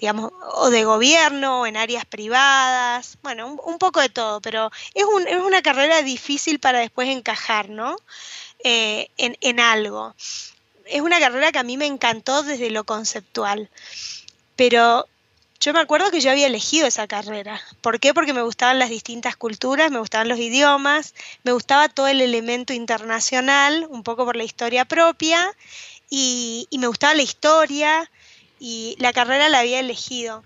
[0.01, 5.05] digamos, o de gobierno, o en áreas privadas, bueno, un, poco de todo, pero es,
[5.05, 7.95] un, es, una carrera difícil para después encajar, ¿no?
[8.63, 10.15] Eh, en, algo.
[10.85, 13.69] Es una carrera que a mí me encantó desde lo conceptual,
[14.55, 15.07] pero
[15.59, 17.61] yo me acuerdo que yo había elegido esa carrera.
[17.81, 18.15] ¿Por qué?
[18.15, 21.13] Porque me gustaban las distintas culturas, me gustaban los idiomas,
[21.43, 25.55] me gustaba todo el elemento internacional, un poco por la historia propia,
[26.09, 28.09] y me gustaba la historia,
[28.63, 30.43] y la carrera la había elegido.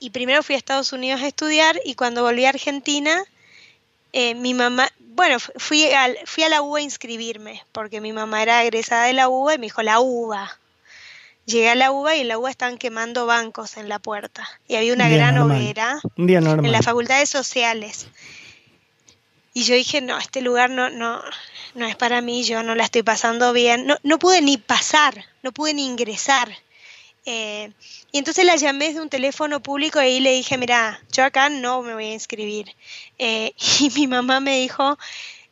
[0.00, 3.22] Y primero fui a Estados Unidos a estudiar y cuando volví a Argentina,
[4.12, 8.42] eh, mi mamá, bueno, fui, al, fui a la UBA a inscribirme, porque mi mamá
[8.42, 10.58] era egresada de la UBA y me dijo, la UBA.
[11.44, 14.48] Llegué a la UBA y en la UBA estaban quemando bancos en la puerta.
[14.66, 18.08] Y había una gran hoguera en la Facultad de Sociales.
[19.54, 21.22] Y yo dije, no, este lugar no, no,
[21.76, 23.86] no es para mí, yo no la estoy pasando bien.
[23.86, 26.50] No, no pude ni pasar, no pude ni ingresar.
[27.26, 27.72] Eh,
[28.12, 31.48] y entonces la llamé de un teléfono público y ahí le dije, mira, yo acá
[31.48, 32.68] no me voy a inscribir.
[33.18, 34.96] Eh, y mi mamá me dijo,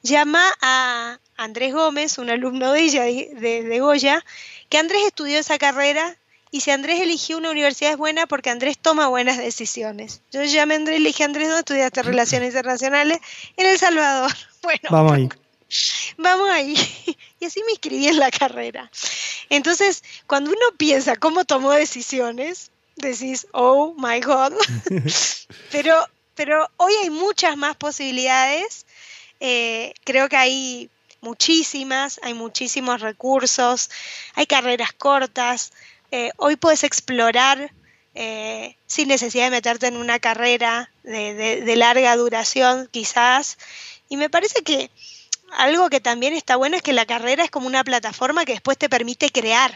[0.02, 4.24] llama a Andrés Gómez, un alumno de ella, de, Goya,
[4.68, 6.16] que Andrés estudió esa carrera
[6.52, 10.22] y si Andrés eligió una universidad es buena porque Andrés toma buenas decisiones.
[10.30, 13.18] Yo llamé a Andrés y le dije, Andrés, ¿dónde estudiaste Relaciones Internacionales?
[13.56, 14.30] En El Salvador.
[14.62, 15.28] Bueno, vamos ahí.
[16.16, 16.74] Vamos ahí.
[17.44, 18.90] Y así me inscribí en la carrera.
[19.50, 24.54] Entonces, cuando uno piensa cómo tomó decisiones, decís, oh my God.
[25.70, 28.86] pero, pero hoy hay muchas más posibilidades.
[29.40, 30.90] Eh, creo que hay
[31.20, 33.90] muchísimas, hay muchísimos recursos,
[34.32, 35.74] hay carreras cortas.
[36.12, 37.72] Eh, hoy puedes explorar
[38.14, 43.58] eh, sin necesidad de meterte en una carrera de, larga duración, quizás.
[44.08, 44.90] Y me parece que
[45.56, 48.78] algo que también está bueno es que la carrera es como una plataforma que después
[48.78, 49.72] te permite crear.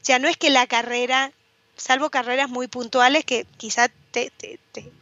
[0.00, 1.32] O sea, no es que la carrera,
[1.76, 4.32] salvo carreras muy puntuales que quizás te,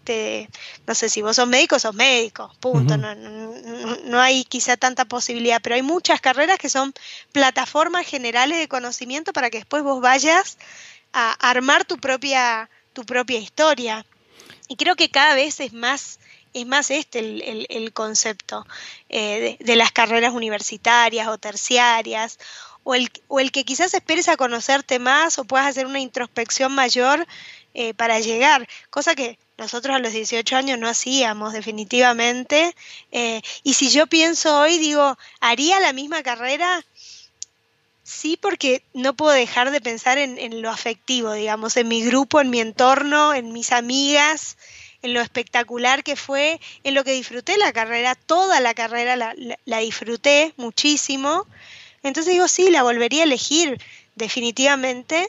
[0.05, 0.49] te,
[0.87, 2.97] no sé, si vos sos médico, sos médico, punto.
[2.97, 6.93] no, no, no, hay quizá tanta posibilidad, pero hay muchas carreras que son
[7.33, 10.59] plataformas generales de conocimiento para que después vos vayas
[11.13, 14.05] a armar tu propia, tu propia historia.
[14.69, 16.19] Y creo que cada vez es más,
[16.55, 18.67] es más este el, concepto
[19.09, 22.39] eh, de, las carreras universitarias o terciarias,
[22.85, 26.73] o el, o el que quizás esperes a conocerte más o puedas hacer una introspección
[26.73, 27.27] mayor
[27.75, 32.75] eh, para llegar, cosa que nosotros a los 18 años no hacíamos definitivamente.
[33.11, 36.85] Eh, y si yo pienso hoy, digo, ¿haría la misma carrera?
[38.05, 42.49] Sí, porque no puedo dejar de pensar en, lo afectivo, digamos, en mi grupo, en
[42.49, 44.57] mi entorno, en mis amigas,
[45.03, 49.79] en lo espectacular que fue, en lo que disfruté la carrera, toda la carrera la,
[49.79, 51.47] disfruté muchísimo.
[52.03, 53.81] Entonces digo, sí, la volvería a elegir
[54.17, 55.29] definitivamente,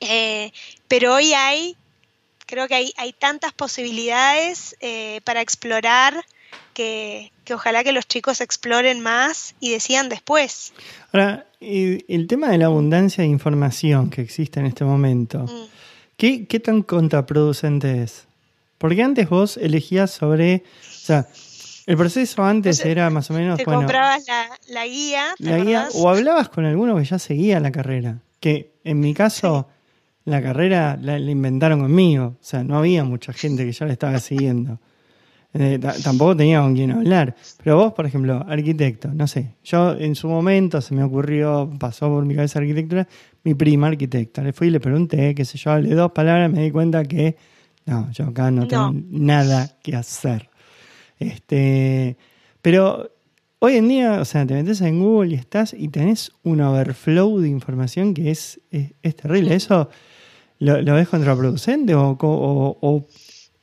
[0.00, 0.52] eh,
[0.88, 1.76] pero hoy hay,
[2.46, 6.24] creo que hay, hay tantas posibilidades eh, para explorar
[6.72, 10.72] que, ojalá que los chicos exploren más y decían después.
[11.12, 15.66] Ahora, el tema de la abundancia de información que existe en este momento, mm.
[16.16, 18.26] ¿qué, tan contraproducente es?
[18.82, 21.28] Porque antes vos elegías sobre, o sea,
[21.86, 23.56] el proceso antes era más o menos.
[23.56, 24.26] Te comprabas
[24.68, 25.22] la, guía.
[25.38, 28.18] la guía, o hablabas con alguno que ya seguía la carrera.
[28.40, 29.68] Que en mi caso,
[30.24, 32.34] la carrera la, la, inventaron conmigo.
[32.40, 34.80] O sea, no había mucha gente que ya la estaba siguiendo.
[35.54, 37.36] Eh, tampoco tenía con quién hablar.
[37.62, 42.08] Pero vos, por ejemplo, arquitecto, no sé, yo en su momento se me ocurrió, pasó
[42.08, 43.06] por mi cabeza arquitectura,
[43.44, 44.42] mi prima arquitecta.
[44.42, 47.36] Le fui y le pregunté, qué sé yo, hablé dos palabras, me di cuenta que
[47.86, 50.48] no, yo acá no, tengo nada que hacer.
[51.18, 52.16] Este,
[52.60, 53.10] pero
[53.58, 57.38] hoy en día, o sea, te metes en Google y estás y tenés un overflow
[57.38, 59.54] de información que es, es, terrible.
[59.54, 59.88] ¿Eso
[60.58, 63.06] lo, lo, ves contraproducente o, o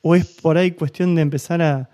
[0.02, 1.90] ¿O es por ahí cuestión de empezar a,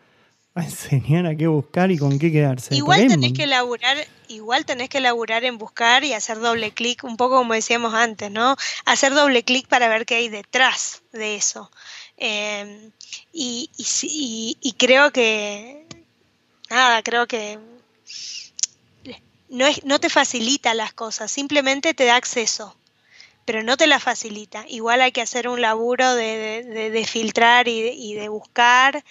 [0.54, 2.74] enseñar a qué buscar y con qué quedarse?
[2.74, 3.96] Igual tenés que laburar,
[4.28, 8.30] igual tenés que laburar en buscar y hacer doble clic, un poco como decíamos antes,
[8.30, 8.56] ¿no?
[8.84, 11.70] Hacer doble clic para ver qué hay detrás de eso.
[12.16, 12.90] Em,
[13.32, 15.86] y, y, creo que,
[16.70, 17.58] nada, creo que
[19.48, 22.76] no, es, no te facilita las cosas, simplemente te da acceso
[23.46, 24.66] pero no te la facilita.
[24.68, 29.04] Igual hay que hacer un laburo de, filtrar y, de, buscar.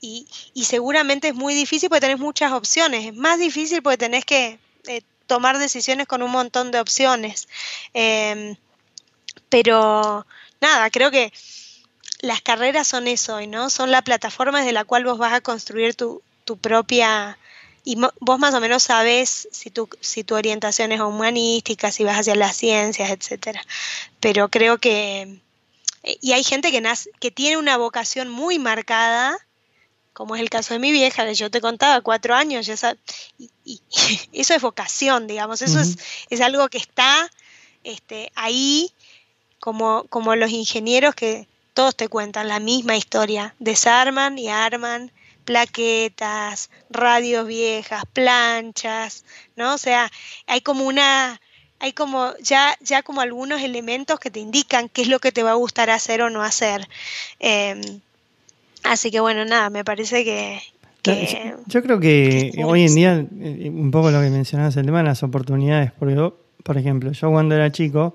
[0.00, 0.26] Y,
[0.64, 3.06] seguramente es muy difícil porque tenés muchas opciones.
[3.06, 7.48] Es más difícil porque tenés que eh, tomar decisiones con un montón de opciones.
[7.92, 8.56] Em,
[9.48, 10.24] pero
[10.60, 11.32] nada, creo que
[12.20, 13.70] las carreras son eso, ¿no?
[13.70, 17.38] Son la plataforma desde la cual vos vas a construir tu, tu propia
[17.82, 22.18] y vos más o menos sabes si tu, si tu orientación es humanística, si vas
[22.18, 23.62] hacia las ciencias, etcétera.
[24.20, 25.40] Pero creo que
[26.02, 29.36] eh, y hay gente que nace, que tiene una vocación muy marcada,
[30.12, 32.68] como es el caso de mi vieja, que yo te contaba, cuatro años,
[33.38, 33.80] y,
[34.32, 35.98] eso es vocación, digamos, eso es,
[36.30, 37.30] es, algo que está
[37.84, 38.92] este, ahí,
[39.58, 45.12] como, como los ingenieros que todos te cuentan la misma historia, desarman y arman
[45.44, 49.24] plaquetas, radios viejas, planchas,
[49.56, 49.74] ¿no?
[49.74, 50.10] O sea,
[50.46, 51.40] hay como una,
[51.78, 55.42] hay como ya, ya como algunos elementos que te indican qué es lo que te
[55.42, 56.86] va a gustar hacer o no hacer.
[57.38, 57.80] Em,
[58.84, 60.60] así que bueno, nada, me parece que,
[61.66, 65.04] yo, creo que hoy en día, eh, un poco lo que mencionabas el tema de
[65.04, 66.30] las oportunidades, porque
[66.62, 68.14] por ejemplo, yo cuando era chico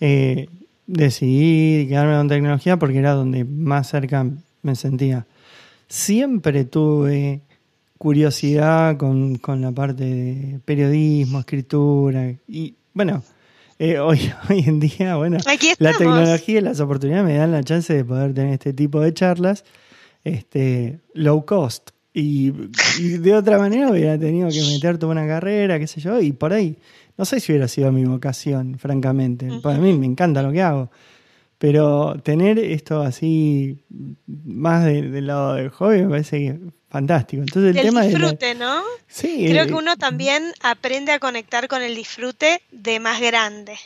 [0.00, 0.48] eh,
[0.86, 4.26] decidí quedarme con tecnología porque era donde más cerca
[4.62, 5.26] me sentía.
[5.88, 7.40] Siempre tuve
[7.98, 13.22] curiosidad con, la parte de periodismo, escritura y bueno,
[13.78, 15.38] eh, hoy, hoy en día, bueno,
[15.78, 19.12] la tecnología y las oportunidades me dan la chance de poder tener este tipo de
[19.14, 19.64] charlas
[20.26, 21.90] este, low cost.
[22.12, 26.32] Y, de otra manera hubiera tenido que meter toda una carrera, qué sé yo, y
[26.32, 26.76] por ahí,
[27.16, 29.48] no sé si hubiera sido mi vocación, francamente.
[29.62, 30.90] Para mí me encanta lo que hago.
[31.58, 33.82] Pero tener esto así
[34.26, 36.58] más del lado del hobby me parece
[36.90, 37.42] fantástico.
[37.42, 38.82] Entonces el, tema disfrute, ¿no?
[39.08, 39.46] Sí.
[39.48, 43.78] Creo que uno también aprende a conectar con el disfrute de más grande.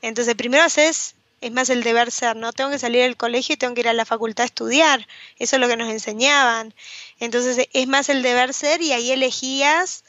[0.00, 2.52] Entonces primero haces es más el deber ser, ¿no?
[2.52, 5.06] Tengo que salir del colegio y tengo que ir a la facultad a estudiar.
[5.38, 6.74] Eso es lo que nos enseñaban.
[7.20, 10.02] Entonces es más el deber ser y ahí elegías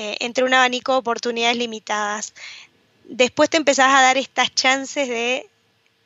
[0.00, 2.32] eh, entre un abanico de oportunidades limitadas.
[3.02, 5.48] Después te empezás a dar estas chances de,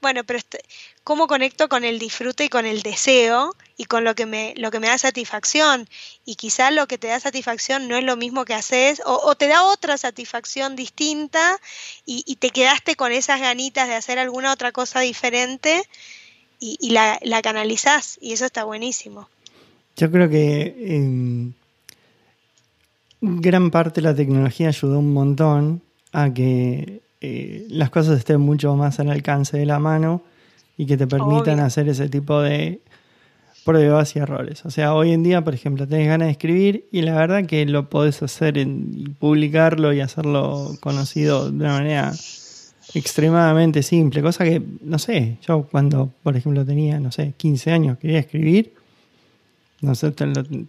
[0.01, 0.65] bueno, pero este,
[1.05, 4.71] ¿cómo conecto con el disfrute y con el deseo y con lo que me, lo
[4.71, 5.87] que me da satisfacción?
[6.25, 9.47] Y quizá lo que te da satisfacción no es lo mismo que haces, o, te
[9.47, 11.61] da otra satisfacción distinta
[12.07, 15.87] y, te quedaste con esas ganitas de hacer alguna otra cosa diferente
[16.59, 19.29] y, la, la canalizás y eso está buenísimo.
[19.97, 21.53] Yo creo que em,
[23.23, 25.81] gran parte de la tecnología ayudó un montón
[26.13, 30.23] a que eh, las cosas estén mucho más al alcance de la mano
[30.77, 32.81] y que te permitan hacer ese tipo de
[33.65, 34.65] pruebas y errores.
[34.67, 37.65] O sea, hoy en día, por ejemplo, tenés ganas de escribir y la verdad que
[37.65, 42.13] lo podés hacer en, publicarlo y hacerlo conocido de una manera
[42.95, 47.99] extremadamente simple, cosa que, no sé, yo cuando, por ejemplo, tenía, no sé, 15 años,
[47.99, 48.75] quería escribir,
[49.83, 50.15] no, sé,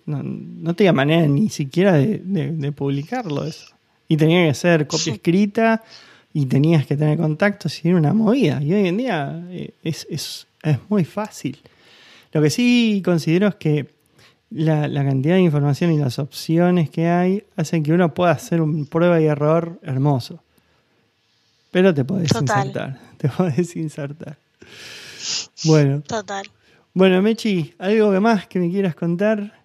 [0.05, 3.67] no, no tenía manera ni siquiera de, publicarlo eso.
[4.07, 5.83] Y tenía que ser copia escrita
[6.33, 8.61] y tenías que tener contactos y era una movida.
[8.61, 11.59] Y hoy en día eh, es, es, es muy fácil.
[12.31, 13.87] Lo que sí considero es que
[14.49, 18.61] la, la, cantidad de información y las opciones que hay hacen que uno pueda hacer
[18.61, 20.43] un prueba y error hermoso.
[21.69, 22.99] Pero te podés insertar.
[23.17, 24.37] Te podés insertar.
[25.63, 26.01] Bueno.
[26.01, 26.45] Total.
[26.95, 29.63] Bueno, Mechi, ¿algo más que me quieras contar?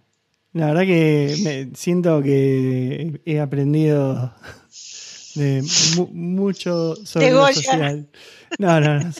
[0.54, 4.32] La verdad que me siento que he aprendido
[5.34, 5.62] de
[6.12, 8.08] mucho sobre lo social.
[8.58, 9.10] No, no, no.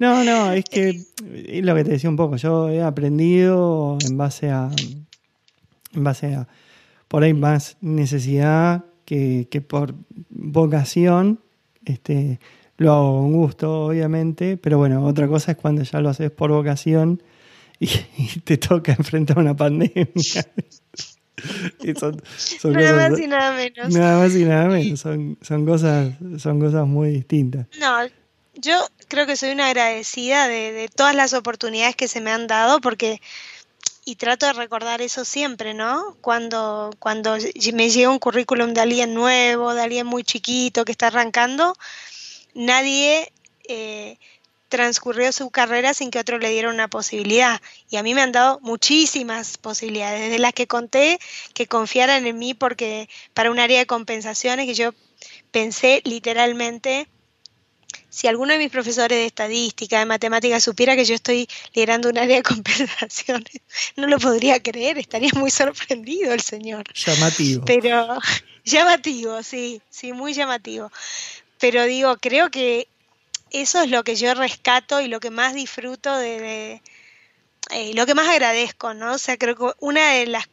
[0.00, 2.36] No, no, es que es lo que te decía un poco.
[2.36, 4.70] Yo he aprendido en base a.
[5.92, 6.48] En base a.
[7.08, 9.94] Por ahí más necesidad que, que por
[10.30, 11.40] vocación.
[11.84, 12.40] Este,
[12.76, 16.50] lo hago con gusto, obviamente, pero bueno, otra cosa es cuando ya lo haces por
[16.50, 17.22] vocación
[17.78, 17.88] y,
[18.44, 20.04] te toca enfrentar una pandemia.
[22.64, 23.94] nada más y nada menos.
[23.94, 25.00] Nada más y nada menos.
[25.00, 27.66] Son, son, cosas, son cosas muy distintas.
[27.78, 28.06] No,
[28.54, 32.46] yo creo que soy una agradecida de, de todas las oportunidades que se me han
[32.46, 33.20] dado porque
[34.04, 36.16] y trato de recordar eso siempre, ¿no?
[36.20, 37.36] Cuando, cuando
[37.72, 41.74] me llega un currículum de alguien nuevo, de alguien muy chiquito que está arrancando,
[42.54, 43.32] nadie
[43.68, 44.16] eh,
[44.74, 47.60] transcurrió su carrera sin que otro le diera una posibilidad.
[47.90, 51.20] Y a mí me han dado muchísimas posibilidades, desde las que conté
[51.52, 54.92] que confiaran en mí porque para un área de compensaciones que yo
[55.52, 57.06] pensé literalmente,
[58.10, 62.18] si alguno de mis profesores de estadística, de matemáticas supiera que yo estoy liderando un
[62.18, 63.60] área de compensaciones,
[63.96, 66.84] no lo podría creer, estaría muy sorprendido el señor.
[66.94, 67.64] Llamativo.
[67.64, 68.18] Pero
[68.64, 70.90] llamativo, sí, sí, muy llamativo
[71.64, 72.88] pero digo, creo que
[73.50, 76.82] eso es lo que yo rescato y lo que más disfruto de,
[77.70, 79.14] eh, lo que más agradezco, ¿no?
[79.14, 80.44] O sea, creo que una de las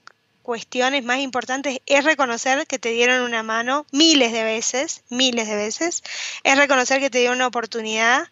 [0.41, 5.57] cuestiones más importantes es reconocer que te dieron una mano miles de veces, miles de
[5.57, 6.01] veces,
[6.45, 8.29] es reconocer que te dieron una oportunidad,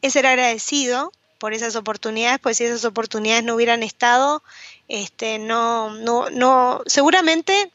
[0.00, 4.42] es ser agradecido por esas oportunidades, pues si esas oportunidades no hubieran estado,
[4.88, 7.70] este, no, no, no, seguramente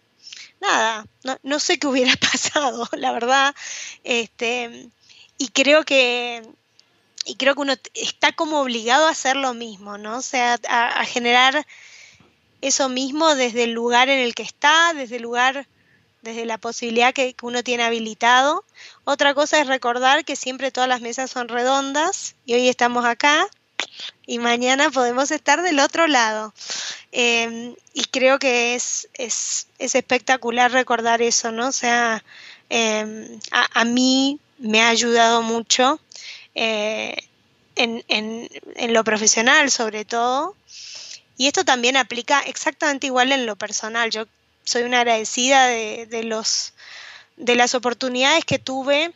[0.61, 1.06] nada,
[1.44, 3.56] no, sé qué hubiera pasado, la verdad.
[4.03, 4.90] Este,
[5.38, 6.44] y creo que
[7.26, 10.18] y creo que uno está como obligado a hacer lo mismo, ¿no?
[10.18, 11.65] O sea, a, generar
[12.61, 15.68] eso mismo desde el lugar en el que está, desde el lugar,
[16.22, 18.64] desde la posibilidad que, uno tiene habilitado.
[19.03, 23.48] Otra cosa es recordar que siempre todas las mesas son redondas y hoy estamos acá
[24.30, 26.53] y mañana podemos estar del otro lado.
[27.11, 31.69] Em, y creo que es, es, es, espectacular recordar eso, ¿no?
[31.69, 32.23] O sea,
[32.69, 35.99] em, a, mí me ha ayudado mucho
[36.53, 37.15] eh,
[37.76, 40.56] en, en, en, lo profesional sobre todo.
[41.35, 44.11] Y esto también aplica exactamente igual en lo personal.
[44.11, 44.27] Yo
[44.64, 46.73] soy una agradecida de, de los,
[47.35, 49.11] de las oportunidades que tuve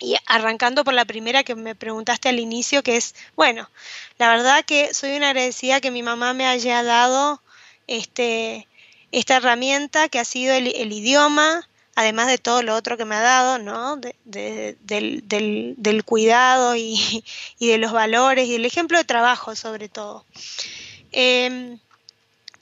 [0.00, 3.70] y arrancando por la primera que me preguntaste al inicio, que es, bueno,
[4.18, 7.42] la verdad que soy una agradecida que mi mamá me haya dado
[7.86, 8.66] este,
[9.12, 13.20] esta herramienta que ha sido el, idioma, además de todo lo otro que me ha
[13.20, 13.96] dado, ¿no?
[14.24, 17.22] del, del, cuidado y,
[17.58, 20.24] y, de los valores y el ejemplo de trabajo sobre todo.
[21.12, 21.78] Em,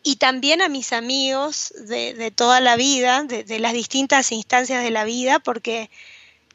[0.03, 4.91] y también a mis amigos de, de toda la vida, de, las distintas instancias de
[4.91, 5.91] la vida, porque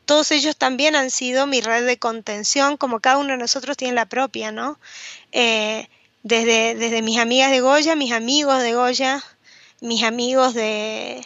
[0.05, 3.93] todos ellos también han sido mi red de contención, como cada uno de nosotros tiene
[3.93, 4.79] la propia, ¿no?
[5.31, 5.87] Eh,
[6.23, 9.23] desde, desde mis amigas de Goya, mis amigos de Goya,
[9.81, 11.25] mis amigos de,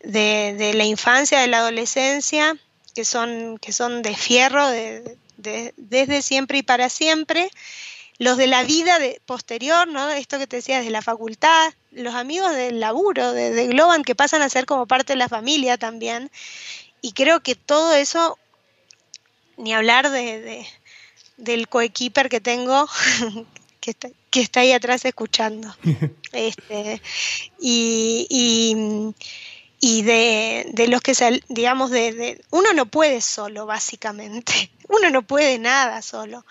[0.00, 2.56] de, la infancia, de la adolescencia,
[2.94, 4.68] que son, que son de fierro
[5.36, 7.50] desde siempre y para siempre,
[8.18, 10.10] los de la vida de, posterior, ¿no?
[10.10, 14.42] Esto que te decía, desde la facultad, los amigos del laburo, de, Globan, que pasan
[14.42, 16.30] a ser como parte de la familia también.
[17.04, 18.38] Y creo que todo eso,
[19.58, 20.66] ni hablar de,
[21.36, 22.88] del coequiper que tengo,
[23.80, 25.76] que está, que está ahí atrás escuchando.
[26.32, 27.02] este,
[27.60, 29.14] y,
[29.80, 31.12] y, de, de, los que,
[31.50, 34.70] digamos, de, uno no puede solo, básicamente.
[34.88, 36.46] Uno no puede nada solo.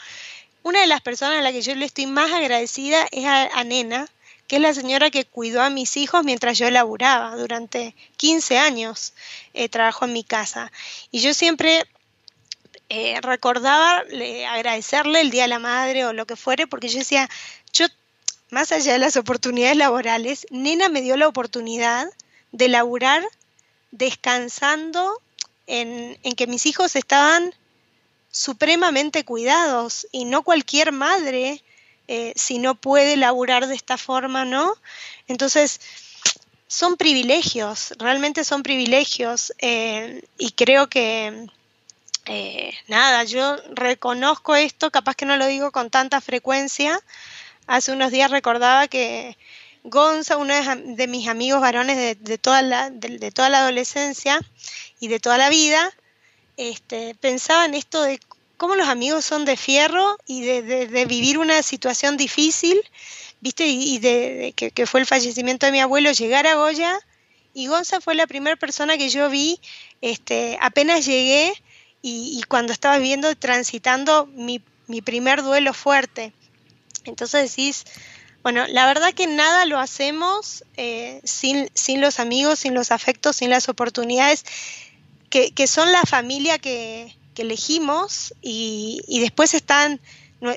[0.61, 4.07] Una de las personas a la que yo le estoy más agradecida es a, Nena,
[4.47, 7.35] que es la señora que cuidó a mis hijos mientras yo laburaba.
[7.35, 9.13] Durante 15 años
[9.53, 10.71] eh, trabajó en mi casa.
[11.11, 11.85] Y yo siempre
[12.89, 14.03] eh, recordaba
[14.49, 17.29] agradecerle el Día de la Madre o lo que fuere, porque yo decía,
[17.71, 17.87] yo,
[18.49, 22.07] más allá de las oportunidades laborales, Nena me dio la oportunidad
[22.51, 23.23] de laburar
[23.91, 25.19] descansando
[25.65, 27.53] en, en que mis hijos estaban
[28.29, 31.63] supremamente cuidados y no cualquier madre,
[32.15, 34.75] eh, si no puede laburar de esta forma, ¿no?
[35.27, 35.81] Entonces,
[36.67, 41.47] son privilegios, realmente son privilegios eh, y creo que,
[42.27, 46.99] eh, nada, yo reconozco esto, capaz que no lo digo con tanta frecuencia.
[47.65, 49.35] Hace unos días recordaba que
[49.83, 54.39] Gonza, uno de, mis amigos varones de, toda la, de, toda la adolescencia
[54.99, 55.91] y de toda la vida,
[56.57, 58.19] este, pensaba en esto de
[58.57, 62.81] cómo los amigos son de fierro y de, vivir una situación difícil,
[63.41, 63.67] ¿viste?
[63.67, 66.99] Y, de, que, fue el fallecimiento de mi abuelo, llegar a Goya.
[67.53, 69.59] Y Gonza fue la primera persona que yo vi
[70.01, 71.53] este, apenas llegué
[72.01, 74.59] y, cuando estaba viendo, transitando mi,
[75.01, 76.33] primer duelo fuerte.
[77.05, 77.85] Entonces decís,
[78.41, 83.37] bueno, la verdad que nada lo hacemos eh, sin, sin los amigos, sin los afectos,
[83.37, 84.43] sin las oportunidades
[85.29, 89.99] que, son la familia que, elegimos y, después están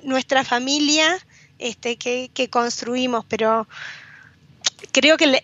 [0.02, 1.16] nuestra familia
[1.58, 3.66] este, que, construimos, pero
[4.92, 5.42] creo que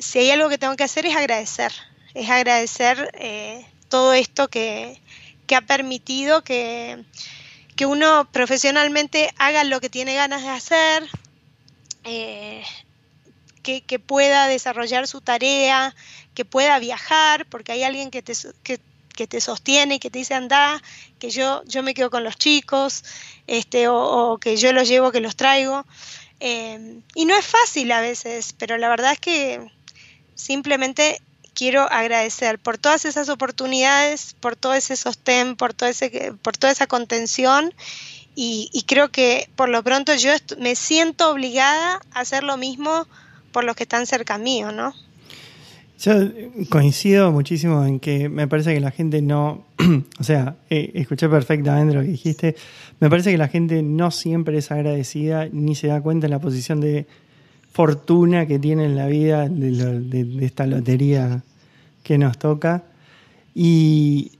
[0.00, 1.72] si hay algo que tengo que hacer es agradecer,
[2.14, 5.00] es agradecer eh, todo esto que,
[5.54, 7.04] ha permitido que,
[7.76, 11.08] que, uno profesionalmente haga lo que tiene ganas de hacer,
[12.04, 12.62] eh,
[13.62, 15.94] que, pueda desarrollar su tarea,
[16.34, 18.34] que pueda viajar, porque hay alguien que te,
[19.16, 20.80] que, te sostiene, que te dice anda,
[21.18, 23.02] que yo, yo me quedo con los chicos,
[23.48, 25.84] este, o, que yo los llevo, que los traigo.
[26.38, 29.72] Eh, y no es fácil a veces, pero la verdad es que
[30.34, 31.20] simplemente
[31.54, 36.72] quiero agradecer por todas esas oportunidades, por todo ese sostén, por, todo ese, por toda
[36.72, 37.74] esa contención.
[38.34, 43.08] Y, y creo que por lo pronto yo me siento obligada a hacer lo mismo
[43.50, 44.92] por los que están cerca mío, ¿no?
[45.98, 46.12] Yo
[46.68, 49.64] coincido muchísimo en que me parece que la gente no,
[50.20, 52.56] o sea, eh, escuché perfectamente lo que dijiste,
[53.00, 56.38] me parece que la gente no siempre es agradecida ni se da cuenta en la
[56.38, 57.06] posición de
[57.72, 61.42] fortuna que tiene en la vida de, esta lotería
[62.02, 62.84] que nos toca.
[63.54, 64.32] Y,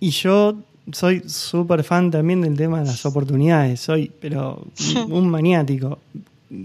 [0.00, 0.58] y yo
[0.92, 4.66] soy súper fan también del tema de las oportunidades, soy, pero
[5.08, 5.98] un maniático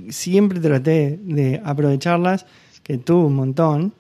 [0.10, 2.46] siempre traté de aprovecharlas,
[2.84, 3.94] que tuve un montón,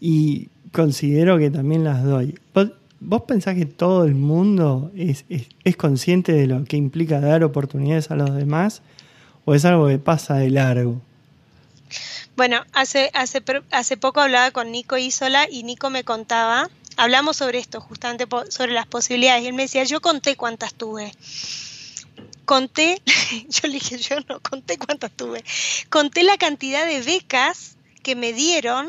[0.00, 2.38] y considero que también las doy.
[3.00, 5.24] ¿Vos, pensás que todo el mundo es,
[5.76, 8.82] consciente de lo que implica dar oportunidades a los demás
[9.44, 11.00] o es algo que pasa de largo?
[12.36, 17.58] Bueno, hace, hace, hace poco hablaba con Nico Isola y Nico me contaba, hablamos sobre
[17.58, 21.12] esto, justamente sobre las posibilidades, y él me decía, yo conté cuántas tuve
[22.48, 23.02] conté,
[23.48, 25.44] yo le dije, yo no conté cuántas tuve,
[25.90, 28.88] conté la cantidad de becas que me dieron,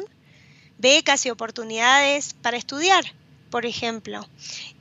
[0.80, 3.04] becas y oportunidades para estudiar,
[3.52, 4.28] por ejemplo.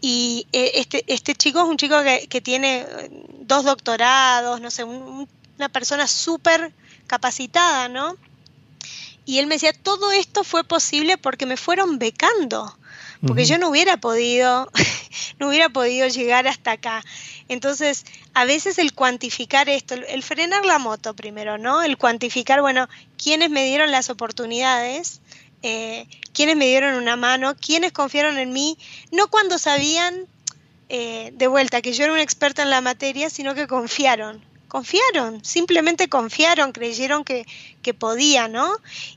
[0.00, 1.96] Y eh, este, este chico es un chico
[2.28, 3.10] que, tiene eh,
[3.40, 6.72] dos doctorados, no sé, una persona súper
[7.06, 8.16] capacitada, ¿no?
[9.26, 12.74] Y él me decía, todo esto fue posible porque me fueron becando
[13.26, 14.70] porque yo no hubiera podido,
[15.38, 17.02] no hubiera podido llegar hasta acá.
[17.48, 18.04] Entonces,
[18.34, 21.82] a veces el cuantificar esto, el frenar la moto primero, ¿no?
[21.82, 22.88] El cuantificar, bueno,
[23.22, 25.20] quiénes me dieron las oportunidades,
[25.62, 28.78] eh, quiénes me dieron una mano, quiénes confiaron en mí,
[29.10, 30.26] no cuando sabían
[30.88, 35.44] eh, de vuelta que yo era una experta en la materia, sino que confiaron, confiaron,
[35.44, 37.46] simplemente confiaron, creyeron que,
[37.82, 38.70] que podía, ¿no?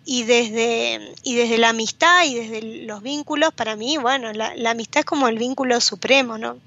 [0.03, 4.71] Y desde, y desde la amistad y desde los vínculos, para mí, bueno, la, la
[4.71, 6.57] amistad es como el vínculo supremo, ¿no?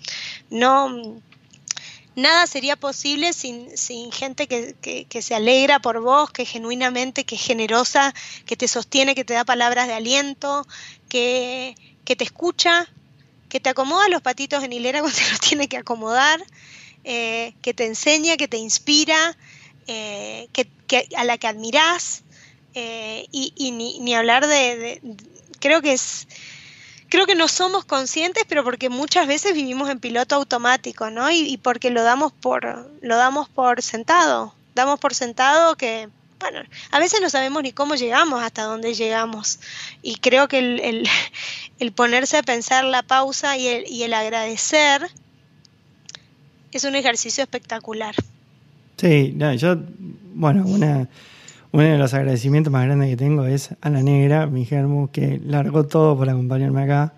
[0.50, 1.20] No
[2.16, 4.74] nada sería posible sin, sin gente que,
[5.08, 8.14] que, se alegra por vos, que genuinamente, que es generosa,
[8.46, 10.66] que te sostiene, que te da palabras de aliento,
[11.08, 11.74] que,
[12.04, 12.88] que te escucha,
[13.48, 16.44] que te acomoda los patitos en hilera cuando se los tiene que acomodar,
[17.04, 19.36] eh, que te enseña, que te inspira,
[19.86, 20.68] eh, que,
[21.16, 22.22] a la que admirás,
[22.74, 25.00] eh, y, ni, ni, hablar de,
[25.60, 26.26] creo que es
[27.14, 31.30] creo que no somos conscientes, pero porque muchas veces vivimos en piloto automático, ¿no?
[31.30, 36.08] Y, porque lo damos por lo damos por sentado, damos por sentado que
[36.40, 36.58] bueno,
[36.90, 39.60] a veces no sabemos ni cómo llegamos hasta dónde llegamos.
[40.02, 41.06] Y creo que el,
[41.78, 45.08] el, ponerse a pensar la pausa y el, y el agradecer
[46.72, 48.16] es un ejercicio espectacular.
[48.96, 49.76] Sí, no, yo,
[50.34, 51.08] bueno, una,
[51.74, 55.40] uno de los agradecimientos más grandes que tengo es a la negra, mi germo, que
[55.44, 57.14] largó todo por acompañarme acá,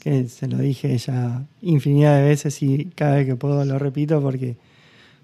[0.00, 4.20] que se lo dije ya infinidad de veces y cada vez que puedo lo repito
[4.20, 4.56] porque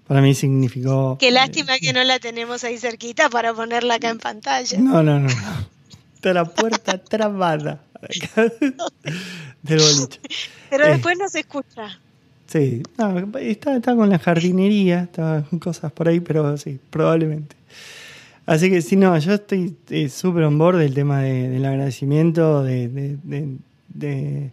[0.07, 1.17] para mí significó...
[1.19, 4.79] Qué lástima que no la tenemos ahí cerquita para ponerla acá en pantalla.
[4.79, 5.27] No, no, no.
[6.15, 7.81] Está la puerta trabada
[9.63, 10.21] del boliche.
[10.69, 10.91] Pero eh.
[10.91, 11.99] después no se escucha.
[12.47, 17.56] Sí, no, está, con la jardinería, está cosas por ahí, pero sí, probablemente.
[18.47, 22.87] Así que sí, no, yo estoy eh, súper on board del tema del agradecimiento, de,
[22.87, 24.51] de,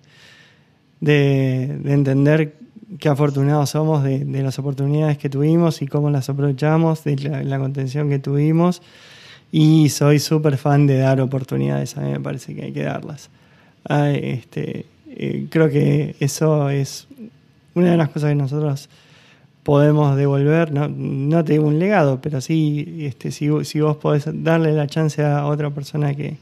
[1.01, 2.57] de, entender
[2.99, 8.11] qué afortunados somos de, las oportunidades que tuvimos y cómo las aprovechamos, de la, contención
[8.11, 8.83] que tuvimos.
[9.53, 13.31] Y soy súper fan de dar oportunidades, a mí me parece que hay que darlas.
[13.89, 17.07] este, eh, creo que eso es
[17.77, 18.89] una de las cosas que nosotros
[19.65, 24.25] podemos devolver, no, no te digo un legado, pero sí, este, si, si vos podés
[24.45, 26.37] darle la chance a otra persona que,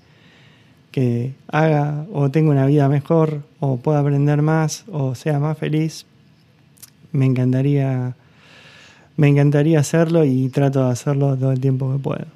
[0.91, 6.05] que haga o tenga una vida mejor o pueda aprender más o sea más feliz,
[7.13, 8.17] me encantaría,
[9.17, 12.27] me encantaría hacerlo y trato de hacerlo todo el tiempo que puedo.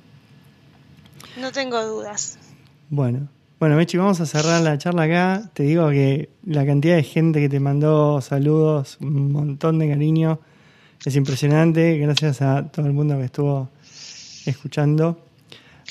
[1.41, 2.39] No tengo dudas.
[2.89, 5.51] Bueno, bueno, Mechi, vamos a cerrar la charla acá.
[5.53, 10.39] Te digo que la cantidad de gente que te mandó saludos, un montón de cariño,
[11.05, 11.99] es impresionante.
[11.99, 13.69] Gracias a todo el mundo que estuvo
[14.47, 15.21] escuchando.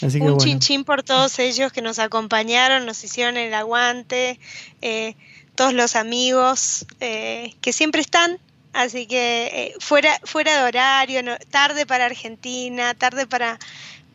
[0.01, 4.39] Así un chinchín por todos ellos que nos acompañaron, nos hicieron el aguante,
[4.81, 5.15] eh,
[5.55, 8.37] todos los amigos eh, que siempre están.
[8.73, 13.57] Así que eh, fuera, fuera de horario, tarde para Argentina, tarde para,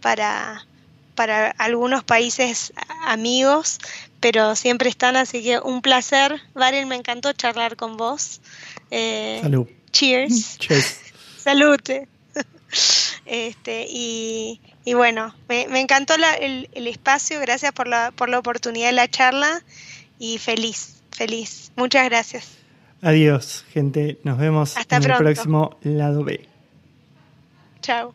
[0.02, 0.66] para
[1.20, 2.72] para algunos países
[3.04, 3.78] amigos,
[4.20, 6.40] pero siempre están, así que un placer.
[6.54, 8.40] Varen, me encantó charlar con vos.
[8.90, 9.66] Eh, Salud.
[9.92, 10.58] Cheers.
[10.58, 10.98] Cheers.
[11.38, 12.08] Salute.
[13.26, 14.60] Este, y,
[14.94, 19.62] bueno, me, encantó el, espacio, gracias por la, por la oportunidad de la charla
[20.18, 21.72] y feliz, feliz.
[21.76, 22.58] Muchas gracias.
[23.02, 24.18] Adiós, gente.
[24.24, 26.46] Nos vemos en el próximo lado B.
[27.80, 28.14] Chao.